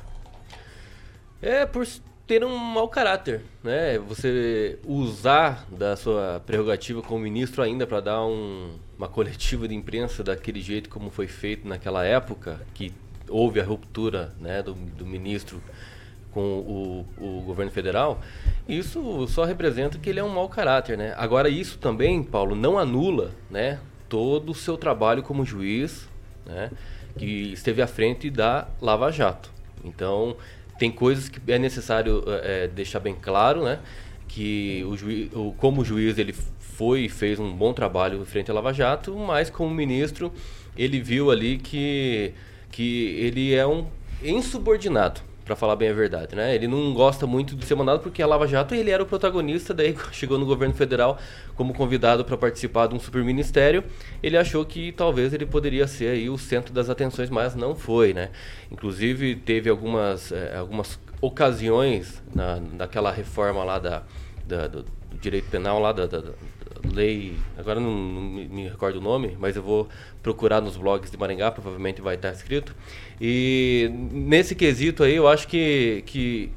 É 1.41 1.65
por 1.65 1.85
ter 2.25 2.43
um 2.43 2.55
mau 2.55 2.87
caráter, 2.87 3.41
né? 3.63 3.97
Você 3.99 4.79
usar 4.85 5.65
da 5.69 5.95
sua 5.95 6.41
prerrogativa 6.45 7.01
como 7.01 7.19
ministro 7.19 7.61
ainda 7.61 7.85
para 7.85 7.99
dar 7.99 8.25
um, 8.25 8.77
uma 8.97 9.07
coletiva 9.07 9.67
de 9.67 9.75
imprensa 9.75 10.23
daquele 10.23 10.61
jeito 10.61 10.89
como 10.89 11.09
foi 11.09 11.27
feito 11.27 11.67
naquela 11.67 12.05
época, 12.05 12.61
que 12.73 12.93
houve 13.29 13.59
a 13.59 13.63
ruptura 13.63 14.33
né, 14.39 14.61
do, 14.61 14.73
do 14.73 15.05
ministro 15.05 15.61
com 16.33 16.41
o, 16.41 17.05
o, 17.17 17.41
governo 17.41 17.71
federal, 17.71 18.19
isso 18.67 19.27
só 19.27 19.43
representa 19.43 19.97
que 19.97 20.09
ele 20.09 20.19
é 20.19 20.23
um 20.23 20.29
mau 20.29 20.49
caráter, 20.49 20.97
né? 20.97 21.13
Agora 21.15 21.47
isso 21.47 21.77
também, 21.77 22.23
Paulo, 22.23 22.55
não 22.55 22.77
anula, 22.77 23.31
né, 23.49 23.79
todo 24.09 24.51
o 24.51 24.55
seu 24.55 24.75
trabalho 24.75 25.21
como 25.21 25.45
juiz, 25.45 26.09
né, 26.45 26.71
que 27.17 27.53
esteve 27.53 27.81
à 27.81 27.87
frente 27.87 28.29
da 28.29 28.67
Lava 28.81 29.11
Jato. 29.11 29.51
Então 29.83 30.35
tem 30.79 30.91
coisas 30.91 31.29
que 31.29 31.39
é 31.51 31.59
necessário 31.59 32.23
é, 32.27 32.67
deixar 32.67 32.99
bem 32.99 33.15
claro, 33.15 33.63
né? 33.63 33.79
Que 34.27 34.83
o 34.85 34.97
juiz, 34.97 35.29
o, 35.33 35.53
como 35.53 35.85
juiz 35.85 36.17
ele 36.17 36.33
foi 36.33 37.01
e 37.01 37.09
fez 37.09 37.39
um 37.39 37.53
bom 37.53 37.71
trabalho 37.73 38.25
frente 38.25 38.49
à 38.49 38.53
Lava 38.53 38.73
Jato, 38.73 39.15
mas 39.15 39.49
como 39.51 39.73
ministro 39.73 40.33
ele 40.75 40.99
viu 40.99 41.29
ali 41.29 41.59
que, 41.59 42.33
que 42.71 43.15
ele 43.19 43.53
é 43.53 43.67
um 43.67 43.85
insubordinado 44.23 45.21
para 45.43 45.55
falar 45.55 45.75
bem 45.75 45.89
a 45.89 45.93
verdade, 45.93 46.35
né? 46.35 46.55
Ele 46.55 46.67
não 46.67 46.93
gosta 46.93 47.27
muito 47.27 47.55
de 47.55 47.65
ser 47.65 47.75
mandado 47.75 47.99
porque 47.99 48.21
a 48.21 48.27
Lava 48.27 48.47
Jato 48.47 48.73
ele 48.73 48.91
era 48.91 49.03
o 49.03 49.05
protagonista, 49.05 49.73
daí 49.73 49.95
chegou 50.11 50.37
no 50.37 50.45
governo 50.45 50.73
federal 50.73 51.17
como 51.55 51.73
convidado 51.73 52.23
para 52.23 52.37
participar 52.37 52.87
de 52.87 52.95
um 52.95 52.99
super 52.99 53.23
ministério, 53.23 53.83
ele 54.21 54.37
achou 54.37 54.65
que 54.65 54.91
talvez 54.91 55.33
ele 55.33 55.45
poderia 55.45 55.87
ser 55.87 56.07
aí 56.07 56.29
o 56.29 56.37
centro 56.37 56.73
das 56.73 56.89
atenções, 56.89 57.29
mas 57.29 57.55
não 57.55 57.75
foi, 57.75 58.13
né? 58.13 58.29
Inclusive 58.71 59.35
teve 59.35 59.69
algumas, 59.69 60.31
é, 60.31 60.55
algumas 60.55 60.99
ocasiões 61.19 62.21
na, 62.33 62.59
naquela 62.59 63.11
reforma 63.11 63.63
lá 63.63 63.79
da, 63.79 64.03
da 64.47 64.67
do, 64.67 64.83
do 64.83 65.17
direito 65.21 65.49
penal 65.49 65.79
lá 65.79 65.91
da, 65.91 66.05
da 66.05 66.23
lei, 66.91 67.33
agora 67.57 67.79
não, 67.79 67.91
não, 67.91 68.21
me 68.21 68.67
recordo 68.67 68.97
o 68.97 69.01
nome, 69.01 69.37
mas 69.39 69.55
eu 69.55 69.63
vou 69.63 69.87
procurar 70.21 70.61
nos 70.61 70.77
blogs 70.77 71.09
de 71.09 71.17
Maringá, 71.17 71.51
provavelmente 71.51 72.01
vai 72.01 72.15
estar 72.15 72.31
escrito. 72.31 72.75
E 73.19 73.89
nesse 74.11 74.55
quesito 74.55 75.03
aí, 75.03 75.15
eu 75.15 75.27
acho 75.27 75.47
que, 75.47 76.03
que 76.05 76.49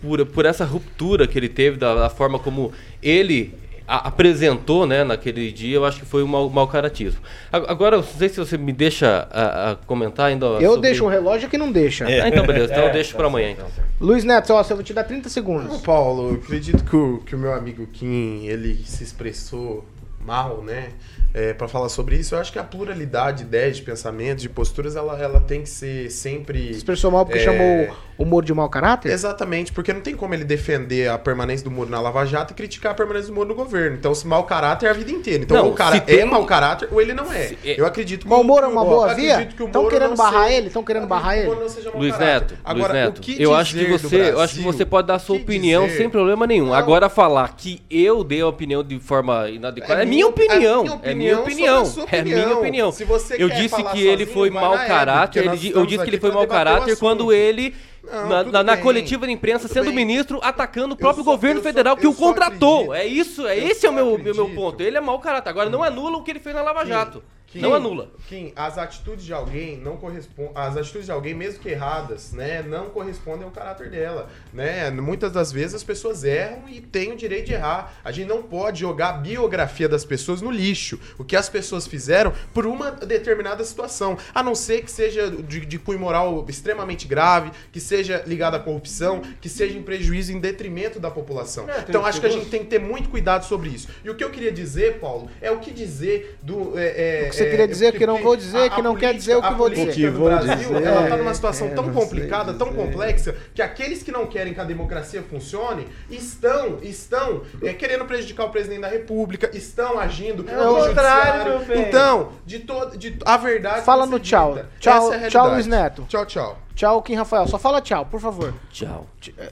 por, 0.00 0.24
por 0.26 0.44
essa 0.44 0.64
ruptura 0.64 1.26
que 1.26 1.38
ele 1.38 1.48
teve, 1.48 1.76
da, 1.76 1.94
da 1.94 2.10
forma 2.10 2.38
como 2.38 2.72
ele 3.02 3.54
a, 3.86 4.08
apresentou 4.08 4.86
né, 4.86 5.04
naquele 5.04 5.50
dia, 5.52 5.76
eu 5.76 5.84
acho 5.84 6.00
que 6.00 6.06
foi 6.06 6.22
um 6.22 6.26
mau, 6.26 6.48
mau 6.48 6.66
caratismo. 6.68 7.20
Agora, 7.50 7.96
não 7.96 8.04
sei 8.04 8.28
se 8.28 8.38
você 8.38 8.56
me 8.56 8.72
deixa 8.72 9.28
a, 9.30 9.72
a 9.72 9.76
comentar 9.76 10.26
ainda. 10.26 10.46
Eu 10.46 10.74
sobre... 10.74 10.88
deixo 10.88 11.04
o 11.04 11.08
relógio 11.08 11.48
que 11.48 11.58
não 11.58 11.70
deixa. 11.70 12.10
É. 12.10 12.20
Ah, 12.20 12.28
então, 12.28 12.46
beleza, 12.46 12.72
então 12.72 12.84
é, 12.84 12.88
eu 12.88 12.92
deixo 12.92 13.14
para 13.14 13.26
amanhã. 13.26 13.50
Então. 13.50 13.66
Luiz 14.00 14.24
Neto, 14.24 14.52
ó, 14.52 14.60
eu 14.60 14.76
vou 14.76 14.82
te 14.82 14.92
dar 14.92 15.04
30 15.04 15.28
segundos. 15.28 15.68
Não, 15.68 15.80
Paulo, 15.80 16.30
eu 16.30 16.34
acredito 16.36 16.84
que 16.84 16.96
o, 16.96 17.18
que 17.18 17.34
o 17.34 17.38
meu 17.38 17.52
amigo 17.52 17.86
Kim, 17.86 18.46
ele 18.46 18.82
se 18.84 19.02
expressou 19.02 19.84
mal, 20.24 20.62
né? 20.62 20.90
É, 21.34 21.52
para 21.54 21.66
falar 21.66 21.88
sobre 21.88 22.16
isso, 22.16 22.34
eu 22.34 22.38
acho 22.38 22.52
que 22.52 22.58
a 22.58 22.64
pluralidade 22.64 23.38
de 23.38 23.44
ideias, 23.44 23.76
de 23.76 23.82
pensamentos, 23.82 24.42
de 24.42 24.48
posturas, 24.48 24.96
ela, 24.96 25.18
ela 25.20 25.40
tem 25.40 25.62
que 25.62 25.68
ser 25.68 26.10
sempre. 26.10 26.70
Expressou 26.70 27.10
mal 27.10 27.24
porque 27.24 27.38
é... 27.38 27.44
chamou 27.44 27.96
o 28.18 28.24
Moro 28.24 28.44
de 28.44 28.52
mau 28.52 28.68
caráter? 28.68 29.10
Exatamente, 29.10 29.72
porque 29.72 29.92
não 29.92 30.00
tem 30.00 30.14
como 30.14 30.34
ele 30.34 30.44
defender 30.44 31.08
a 31.08 31.18
permanência 31.18 31.64
do 31.64 31.70
Moro 31.70 31.90
na 31.90 32.00
Lava 32.00 32.24
Jato 32.24 32.52
e 32.52 32.56
criticar 32.56 32.92
a 32.92 32.94
permanência 32.94 33.28
do 33.28 33.34
Moro 33.34 33.48
no 33.48 33.54
governo. 33.54 33.96
Então, 33.96 34.14
se 34.14 34.26
mau 34.26 34.44
caráter 34.44 34.86
é 34.86 34.90
a 34.90 34.92
vida 34.92 35.10
inteira. 35.10 35.42
Então, 35.42 35.56
não, 35.56 35.64
ou 35.66 35.72
o 35.72 35.74
cara 35.74 36.02
é 36.06 36.24
mau 36.24 36.44
caráter 36.44 36.88
ou 36.92 37.00
ele 37.00 37.14
não 37.14 37.32
é. 37.32 37.48
Se... 37.48 37.58
Eu 37.64 37.86
acredito 37.86 38.24
que. 38.24 38.28
Mas 38.28 38.38
o 38.38 38.44
Moro 38.44 38.66
é 38.66 38.68
uma 38.68 38.84
boa 38.84 39.14
via? 39.14 39.42
Estão 39.42 39.88
querendo 39.88 40.16
barrar 40.16 40.52
ele? 40.52 40.66
Estão 40.66 40.84
querendo 40.84 41.06
barrar 41.06 41.38
ele? 41.38 41.50
Luiz 41.94 42.18
Neto, 42.18 42.54
Agora, 42.64 42.92
Luiz 42.92 43.04
Neto, 43.04 43.42
eu 43.42 43.54
acho 43.54 43.74
que 43.74 43.86
você, 43.86 44.18
Brasil, 44.18 44.34
eu 44.34 44.40
acho 44.40 44.54
que 44.54 44.62
você 44.62 44.84
pode 44.84 45.08
dar 45.08 45.14
a 45.14 45.18
sua 45.18 45.36
opinião 45.36 45.86
dizer? 45.86 45.98
sem 45.98 46.10
problema 46.10 46.46
nenhum. 46.46 46.66
Não. 46.66 46.74
Agora 46.74 47.08
falar 47.08 47.54
que 47.56 47.82
eu 47.90 48.22
dei 48.22 48.40
a 48.40 48.46
opinião 48.46 48.84
de 48.84 48.98
forma 49.00 49.48
inadequada 49.48 50.00
é, 50.00 50.02
é 50.02 50.06
minha 50.06 50.26
opinião. 50.26 50.52
É 50.52 50.58
minha 50.58 50.94
opinião. 50.94 51.00
É 51.02 51.14
minha 51.14 51.21
opinião. 51.34 52.92
Se 52.92 53.04
você 53.04 53.36
eu 53.38 53.48
disse 53.48 53.82
que 53.84 54.06
ele 54.06 54.26
foi 54.26 54.50
mau 54.50 54.74
caráter. 54.74 55.44
Eu 55.44 55.86
disse 55.86 56.04
que 56.04 56.10
ele 56.10 56.20
foi 56.20 56.30
mau 56.30 56.46
caráter 56.46 56.96
quando 56.98 57.32
ele 57.32 57.74
não, 58.02 58.28
na, 58.28 58.44
na, 58.44 58.62
na 58.64 58.76
coletiva 58.76 59.26
de 59.26 59.32
imprensa, 59.32 59.68
tudo 59.68 59.74
sendo 59.74 59.86
bem. 59.86 59.94
ministro, 59.94 60.40
atacando 60.42 60.94
o 60.94 60.96
próprio 60.96 61.24
só, 61.24 61.30
governo 61.30 61.62
federal 61.62 61.94
só, 61.94 62.00
que 62.00 62.06
o 62.06 62.14
contratou. 62.14 62.92
Acredito. 62.92 62.94
É 62.94 63.06
isso, 63.06 63.46
é 63.46 63.58
esse 63.58 63.86
é 63.86 63.90
o 63.90 63.92
meu, 63.92 64.18
meu, 64.18 64.34
meu 64.34 64.48
ponto. 64.50 64.82
Ele 64.82 64.96
é 64.96 65.00
mau 65.00 65.18
caráter. 65.20 65.50
Agora 65.50 65.70
não 65.70 65.82
anula 65.82 66.18
o 66.18 66.22
que 66.22 66.32
ele 66.32 66.40
fez 66.40 66.54
na 66.54 66.62
Lava 66.62 66.84
Jato. 66.84 67.22
Kim, 67.52 67.60
não 67.60 67.74
anula. 67.74 68.10
Kim, 68.28 68.50
as 68.56 68.78
atitudes 68.78 69.26
de 69.26 69.32
alguém 69.32 69.76
não 69.76 69.98
correspondem. 69.98 70.52
As 70.54 70.74
atitudes 70.74 71.04
de 71.04 71.12
alguém, 71.12 71.34
mesmo 71.34 71.60
que 71.60 71.68
erradas, 71.68 72.32
né, 72.32 72.62
não 72.62 72.86
correspondem 72.86 73.44
ao 73.44 73.50
caráter 73.50 73.90
dela. 73.90 74.30
Né? 74.54 74.90
Muitas 74.90 75.30
das 75.30 75.52
vezes 75.52 75.74
as 75.74 75.84
pessoas 75.84 76.24
erram 76.24 76.66
e 76.66 76.80
têm 76.80 77.12
o 77.12 77.16
direito 77.16 77.46
de 77.46 77.52
errar. 77.52 77.94
A 78.02 78.10
gente 78.10 78.26
não 78.26 78.42
pode 78.42 78.80
jogar 78.80 79.10
a 79.10 79.12
biografia 79.12 79.86
das 79.86 80.02
pessoas 80.02 80.40
no 80.40 80.50
lixo. 80.50 80.98
O 81.18 81.24
que 81.24 81.36
as 81.36 81.50
pessoas 81.50 81.86
fizeram 81.86 82.32
por 82.54 82.64
uma 82.64 82.90
determinada 82.90 83.62
situação. 83.64 84.16
A 84.34 84.42
não 84.42 84.54
ser 84.54 84.82
que 84.82 84.90
seja 84.90 85.30
de, 85.30 85.66
de 85.66 85.78
cunho 85.78 85.98
moral 85.98 86.46
extremamente 86.48 87.06
grave, 87.06 87.50
que 87.70 87.80
seja 87.80 88.22
ligado 88.26 88.54
à 88.54 88.60
corrupção, 88.60 89.20
que 89.42 89.48
seja 89.48 89.76
em 89.76 89.82
prejuízo 89.82 90.32
em 90.32 90.40
detrimento 90.40 90.98
da 90.98 91.10
população. 91.10 91.68
É, 91.68 91.84
então 91.86 92.06
acho 92.06 92.18
que 92.18 92.26
a 92.26 92.30
gente 92.30 92.46
tem 92.46 92.60
que 92.60 92.66
ter 92.66 92.78
muito 92.78 93.10
cuidado 93.10 93.44
sobre 93.44 93.68
isso. 93.68 93.88
E 94.02 94.08
o 94.08 94.14
que 94.14 94.24
eu 94.24 94.30
queria 94.30 94.52
dizer, 94.52 94.98
Paulo, 95.00 95.30
é 95.40 95.50
o 95.50 95.58
que 95.58 95.70
dizer 95.70 96.38
do. 96.42 96.78
É, 96.78 96.86
é, 96.86 97.41
você 97.42 97.50
queria 97.50 97.68
dizer 97.68 97.92
que 97.92 98.06
não 98.06 98.22
vou 98.22 98.36
dizer, 98.36 98.70
que 98.70 98.82
não 98.82 98.94
quer 98.94 99.14
dizer 99.14 99.36
o 99.36 99.42
que 99.42 99.54
vou 99.54 99.68
dizer. 99.68 99.90
O 99.90 99.92
que 99.92 100.08
vou 100.08 100.28
Brasil, 100.28 100.56
dizer. 100.56 100.82
Ela 100.82 101.02
está 101.04 101.16
numa 101.16 101.34
situação 101.34 101.70
tão 101.70 101.92
complicada, 101.92 102.54
tão 102.54 102.72
complexa, 102.72 103.34
que 103.54 103.62
aqueles 103.62 104.02
que 104.02 104.12
não 104.12 104.26
querem 104.26 104.54
que 104.54 104.60
a 104.60 104.64
democracia 104.64 105.22
funcione 105.22 105.86
estão, 106.10 106.78
estão 106.82 107.42
é, 107.62 107.72
querendo 107.72 108.04
prejudicar 108.04 108.46
o 108.46 108.50
presidente 108.50 108.80
da 108.80 108.88
República, 108.88 109.50
estão 109.52 109.98
agindo 109.98 110.48
é 110.48 110.68
o 110.68 110.86
contrário, 110.86 111.60
Então, 111.74 112.32
de 112.44 112.60
todo, 112.60 112.96
de 112.96 113.18
a 113.24 113.36
verdade. 113.36 113.84
Fala 113.84 114.06
no 114.06 114.18
tchau. 114.18 114.58
Tchau, 114.78 115.12
é 115.12 115.28
tchau, 115.28 115.50
Luiz 115.50 115.66
Neto. 115.66 116.04
Tchau, 116.08 116.26
tchau. 116.26 116.58
Tchau, 116.74 117.02
Kim 117.02 117.14
Rafael. 117.14 117.46
Só 117.46 117.58
fala 117.58 117.80
tchau, 117.80 118.06
por 118.06 118.20
favor. 118.20 118.54
Tchau. 118.70 119.06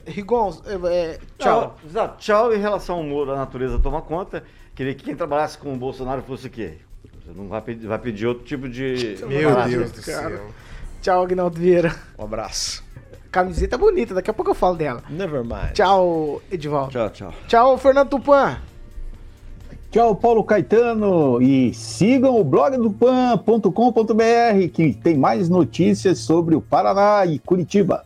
Rigon, 0.07 0.53
é, 0.89 1.19
tchau. 1.37 1.77
Não, 1.91 2.07
tchau 2.17 2.53
em 2.53 2.59
relação 2.59 2.97
ao 2.97 3.03
Moro, 3.03 3.31
a 3.31 3.35
natureza 3.35 3.79
toma 3.79 4.01
conta. 4.01 4.43
Queria 4.75 4.95
que 4.95 5.03
quem 5.03 5.15
trabalhasse 5.15 5.57
com 5.57 5.73
o 5.73 5.77
Bolsonaro 5.77 6.23
fosse 6.23 6.47
o 6.47 6.49
quê? 6.49 6.77
Você 7.31 7.39
não 7.39 7.47
vai 7.47 7.61
pedir, 7.61 7.87
vai 7.87 7.97
pedir 7.97 8.27
outro 8.27 8.43
tipo 8.43 8.67
de. 8.67 9.17
Meu 9.25 9.55
Deus 9.63 9.91
do 9.91 10.01
cara. 10.01 10.37
céu. 10.37 10.47
Tchau, 11.01 11.23
Agnaldo 11.23 11.57
Vieira. 11.57 11.95
Um 12.19 12.25
abraço. 12.25 12.83
Camiseta 13.31 13.77
bonita, 13.77 14.13
daqui 14.13 14.29
a 14.29 14.33
pouco 14.33 14.51
eu 14.51 14.55
falo 14.55 14.75
dela. 14.75 15.01
Never 15.09 15.41
mind. 15.41 15.71
Tchau, 15.73 16.41
Edivaldo. 16.51 16.91
Tchau, 16.91 17.09
tchau. 17.09 17.33
Tchau, 17.47 17.77
Fernando 17.77 18.09
Tupan. 18.09 18.57
Tchau, 19.89 20.13
Paulo 20.15 20.43
Caetano. 20.43 21.41
E 21.41 21.73
sigam 21.73 22.37
o 22.37 22.43
blog 22.43 22.75
do 22.75 22.91
pan.com.br 22.91 24.67
que 24.73 24.93
tem 24.93 25.17
mais 25.17 25.47
notícias 25.47 26.19
sobre 26.19 26.53
o 26.55 26.61
Paraná 26.61 27.25
e 27.25 27.39
Curitiba. 27.39 28.05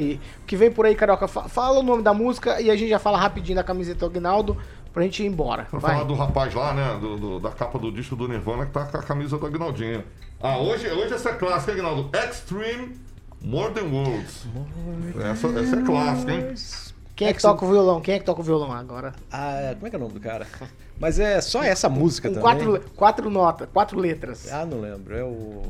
O 0.00 0.18
que 0.46 0.56
vem 0.56 0.70
por 0.70 0.84
aí, 0.84 0.94
Carioca, 0.94 1.26
fala 1.26 1.78
o 1.78 1.82
nome 1.82 2.02
da 2.02 2.12
música 2.12 2.60
e 2.60 2.70
a 2.70 2.76
gente 2.76 2.90
já 2.90 2.98
fala 2.98 3.16
rapidinho 3.16 3.56
da 3.56 3.64
camiseta 3.64 4.00
do 4.00 4.06
Agnaldo 4.06 4.56
pra 4.96 5.04
gente 5.04 5.22
ir 5.22 5.26
embora. 5.26 5.66
Vamos 5.70 5.86
falar 5.86 6.04
do 6.04 6.14
rapaz 6.14 6.54
lá, 6.54 6.72
né? 6.72 6.98
Do, 6.98 7.18
do, 7.18 7.38
da 7.38 7.50
capa 7.50 7.78
do 7.78 7.92
disco 7.92 8.16
do 8.16 8.26
Nirvana 8.26 8.64
que 8.64 8.72
tá 8.72 8.86
com 8.86 8.96
a 8.96 9.02
camisa 9.02 9.36
do 9.36 9.44
Agnaldinho. 9.44 10.02
Ah, 10.40 10.56
hoje, 10.56 10.88
hoje 10.88 11.12
essa 11.12 11.28
é 11.28 11.32
clássica, 11.34 11.72
hein, 11.72 11.80
Agnaldo? 11.80 12.10
Extreme 12.16 12.96
More 13.44 13.74
Than 13.74 13.92
Words. 13.92 14.46
Essa, 15.30 15.48
essa 15.48 15.76
é 15.76 15.82
clássica, 15.82 16.32
hein? 16.32 16.54
Quem 17.14 17.28
é 17.28 17.34
que 17.34 17.42
toca 17.42 17.62
o 17.62 17.68
violão? 17.68 18.00
Quem 18.00 18.14
é 18.14 18.18
que 18.18 18.24
toca 18.24 18.40
o 18.40 18.44
violão 18.44 18.72
agora? 18.72 19.14
Ah, 19.30 19.74
como 19.74 19.86
é 19.86 19.90
que 19.90 19.96
é 19.96 19.98
o 19.98 20.02
nome 20.02 20.14
do 20.14 20.20
cara? 20.20 20.46
Mas 20.98 21.18
é 21.18 21.42
só 21.42 21.62
essa 21.62 21.90
música 21.90 22.30
Com 22.30 22.36
também. 22.36 22.64
Quatro, 22.66 22.90
quatro 22.96 23.30
notas, 23.30 23.68
quatro 23.70 23.98
letras. 23.98 24.50
Ah, 24.50 24.64
não 24.64 24.80
lembro. 24.80 25.14
É 25.14 25.22
o. 25.22 25.62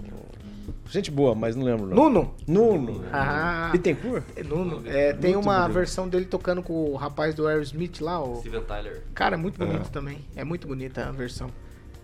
Gente 0.89 1.11
boa, 1.11 1.34
mas 1.34 1.57
não 1.57 1.64
lembro. 1.64 1.87
Não. 1.87 1.97
Nuno? 1.97 2.34
Nuno. 2.47 3.05
Ah. 3.12 3.70
Bittencourt? 3.72 4.24
É 4.37 4.43
Nuno. 4.43 4.82
É, 4.87 5.12
tem 5.12 5.32
muito 5.32 5.47
uma 5.47 5.61
bonito. 5.61 5.74
versão 5.74 6.09
dele 6.09 6.24
tocando 6.24 6.62
com 6.62 6.93
o 6.93 6.97
rapaz 6.97 7.34
do 7.34 7.47
Aerosmith 7.47 8.01
lá. 8.01 8.22
O... 8.22 8.37
Steven 8.37 8.62
Tyler. 8.62 9.03
Cara, 9.14 9.34
é 9.34 9.39
muito 9.39 9.59
bonito 9.59 9.87
é. 9.87 9.91
também. 9.91 10.18
É 10.34 10.45
muito 10.45 10.66
bonita 10.66 11.07
a 11.07 11.12
versão. 11.12 11.51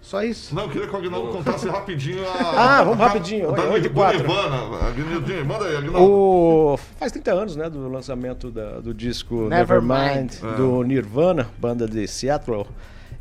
Só 0.02 0.20
isso. 0.24 0.52
Não, 0.52 0.64
eu 0.64 0.68
queria 0.68 0.88
que 0.88 0.94
o 0.94 0.98
Aguinaldo 0.98 1.28
contasse 1.30 1.68
rapidinho 1.68 2.28
a. 2.28 2.32
Ah, 2.80 2.82
vamos 2.82 2.98
rapidinho. 2.98 3.52
Da, 3.52 3.62
8 3.62 3.86
e 3.86 3.90
4. 3.90 4.18
Nirvana. 4.18 4.88
Aguinaldinho, 4.88 5.46
manda 5.46 5.64
aí, 5.64 5.76
Aguinaldo. 5.76 6.10
O... 6.10 6.76
Faz 6.98 7.12
30 7.12 7.32
anos, 7.32 7.56
né, 7.56 7.70
do 7.70 7.88
lançamento 7.88 8.50
da, 8.50 8.80
do 8.80 8.92
disco 8.92 9.48
Nevermind, 9.48 10.32
Never 10.42 10.52
é. 10.52 10.56
do 10.56 10.82
Nirvana, 10.82 11.48
banda 11.56 11.86
de 11.86 12.08
Seattle. 12.08 12.66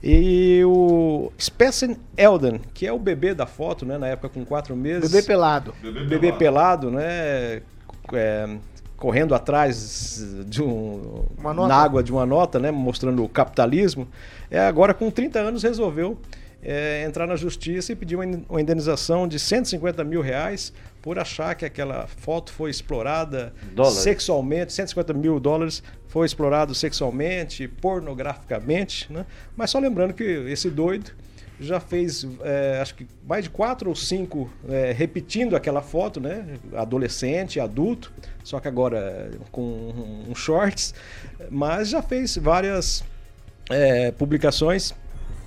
E 0.04 0.64
o 0.66 1.32
Spessen 1.40 1.96
Elden, 2.18 2.60
que 2.74 2.88
é 2.88 2.92
o 2.92 2.98
bebê 2.98 3.34
da 3.34 3.46
foto, 3.46 3.86
né? 3.86 3.98
Na 3.98 4.08
época 4.08 4.30
com 4.30 4.44
quatro 4.44 4.76
meses. 4.76 5.12
Bebê 5.12 5.26
pelado. 5.26 5.76
Bebê, 5.82 6.32
pelado, 6.32 6.90
né? 6.90 7.62
é, 8.14 8.50
correndo 8.98 9.36
atrás 9.36 10.24
de 10.48 10.62
um, 10.62 11.26
Uma 11.38 11.54
nota. 11.54 11.68
na 11.68 11.76
água 11.76 12.04
de 12.04 12.12
uma 12.12 12.26
nota, 12.26 12.60
né? 12.60 12.72
Mostrando 12.72 13.24
o 13.24 13.30
capitalismo. 13.30 14.08
É, 14.50 14.60
agora, 14.60 14.94
com 14.94 15.12
30 15.12 15.40
anos, 15.40 15.64
resolveu 15.64 16.18
é, 16.64 17.04
entrar 17.04 17.28
na 17.28 17.36
justiça 17.36 17.92
e 17.92 17.96
pedir 17.96 18.16
uma 18.16 18.62
indenização 18.62 19.28
de 19.28 19.40
150 19.40 20.04
mil 20.04 20.22
reais 20.22 20.74
por 21.02 21.18
achar 21.18 21.56
que 21.56 21.66
aquela 21.66 22.06
foto 22.08 22.52
foi 22.52 22.70
explorada 22.70 23.54
Dólares. 23.74 24.00
sexualmente, 24.00 24.72
150 24.74 25.14
mil 25.14 25.40
dólares 25.40 25.82
foi 26.08 26.26
explorado 26.26 26.76
sexualmente, 26.76 27.68
pornograficamente, 27.68 29.12
né? 29.12 29.26
Mas 29.56 29.72
só 29.72 29.80
lembrando 29.80 30.14
que 30.14 30.24
esse 30.24 30.70
doido 30.70 31.12
já 31.60 31.80
fez, 31.80 32.28
é, 32.44 32.80
acho 32.82 32.96
que 32.96 33.08
mais 33.28 33.44
de 33.44 33.50
quatro 33.50 33.90
ou 33.90 33.96
cinco 33.96 34.52
é, 34.68 34.92
repetindo 34.92 35.56
aquela 35.56 35.82
foto, 35.82 36.20
né? 36.20 36.58
Adolescente, 36.76 37.60
adulto, 37.60 38.12
só 38.44 38.60
que 38.60 38.68
agora 38.68 39.32
com 39.52 39.94
um 40.28 40.36
shorts, 40.36 40.94
mas 41.50 41.90
já 41.90 42.02
fez 42.02 42.36
várias 42.38 43.04
é, 43.70 44.12
publicações, 44.12 44.94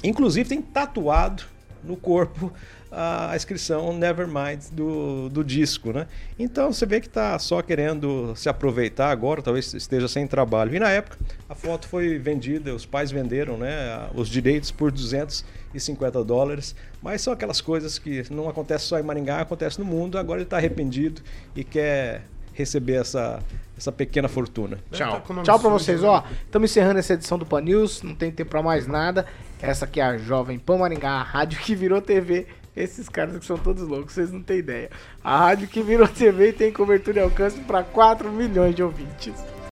inclusive 0.02 0.48
tem 0.48 0.62
tatuado 0.62 1.44
no 1.82 1.96
corpo 1.96 2.52
a 2.96 3.36
inscrição 3.36 3.92
Nevermind 3.92 4.70
do, 4.72 5.28
do 5.28 5.44
disco, 5.44 5.92
né? 5.92 6.06
Então 6.38 6.72
você 6.72 6.86
vê 6.86 7.00
que 7.00 7.06
está 7.06 7.38
só 7.38 7.60
querendo 7.60 8.34
se 8.36 8.48
aproveitar 8.48 9.10
agora, 9.10 9.42
talvez 9.42 9.74
esteja 9.74 10.08
sem 10.08 10.26
trabalho. 10.26 10.74
E 10.74 10.78
na 10.78 10.90
época 10.90 11.18
a 11.48 11.54
foto 11.54 11.88
foi 11.88 12.18
vendida, 12.18 12.74
os 12.74 12.86
pais 12.86 13.10
venderam, 13.10 13.56
né, 13.56 14.08
os 14.14 14.28
direitos 14.28 14.70
por 14.70 14.90
250 14.90 16.24
dólares, 16.24 16.74
mas 17.02 17.20
são 17.20 17.32
aquelas 17.32 17.60
coisas 17.60 17.98
que 17.98 18.24
não 18.32 18.48
acontece 18.48 18.86
só 18.86 18.98
em 18.98 19.02
Maringá, 19.02 19.40
acontece 19.40 19.78
no 19.78 19.84
mundo. 19.84 20.16
Agora 20.16 20.38
ele 20.38 20.46
está 20.46 20.56
arrependido 20.56 21.20
e 21.54 21.64
quer 21.64 22.22
receber 22.52 22.94
essa 22.94 23.42
essa 23.76 23.90
pequena 23.90 24.28
fortuna. 24.28 24.78
Tchau. 24.92 25.22
Tchau 25.42 25.58
pra 25.58 25.68
vocês, 25.68 26.04
ó. 26.04 26.24
Estamos 26.44 26.70
encerrando 26.70 27.00
essa 27.00 27.14
edição 27.14 27.36
do 27.36 27.44
Pan 27.44 27.60
News, 27.60 28.02
não 28.02 28.14
tem 28.14 28.30
tempo 28.30 28.50
pra 28.50 28.62
mais 28.62 28.86
nada. 28.86 29.26
Essa 29.60 29.84
aqui 29.84 30.00
é 30.00 30.04
a 30.04 30.16
Jovem 30.16 30.58
Pan 30.58 30.78
Maringá, 30.78 31.10
a 31.10 31.22
rádio 31.22 31.58
que 31.58 31.74
virou 31.74 32.00
TV. 32.00 32.46
Esses 32.76 33.08
caras 33.08 33.38
que 33.38 33.44
são 33.44 33.56
todos 33.56 33.86
loucos, 33.86 34.14
vocês 34.14 34.32
não 34.32 34.42
têm 34.42 34.58
ideia. 34.58 34.90
A 35.22 35.38
rádio 35.38 35.68
que 35.68 35.82
virou 35.82 36.08
TV 36.08 36.52
tem 36.52 36.72
cobertura 36.72 37.20
e 37.20 37.22
alcance 37.22 37.60
pra 37.60 37.84
4 37.84 38.30
milhões 38.32 38.74
de 38.74 38.82
ouvintes. 38.82 39.53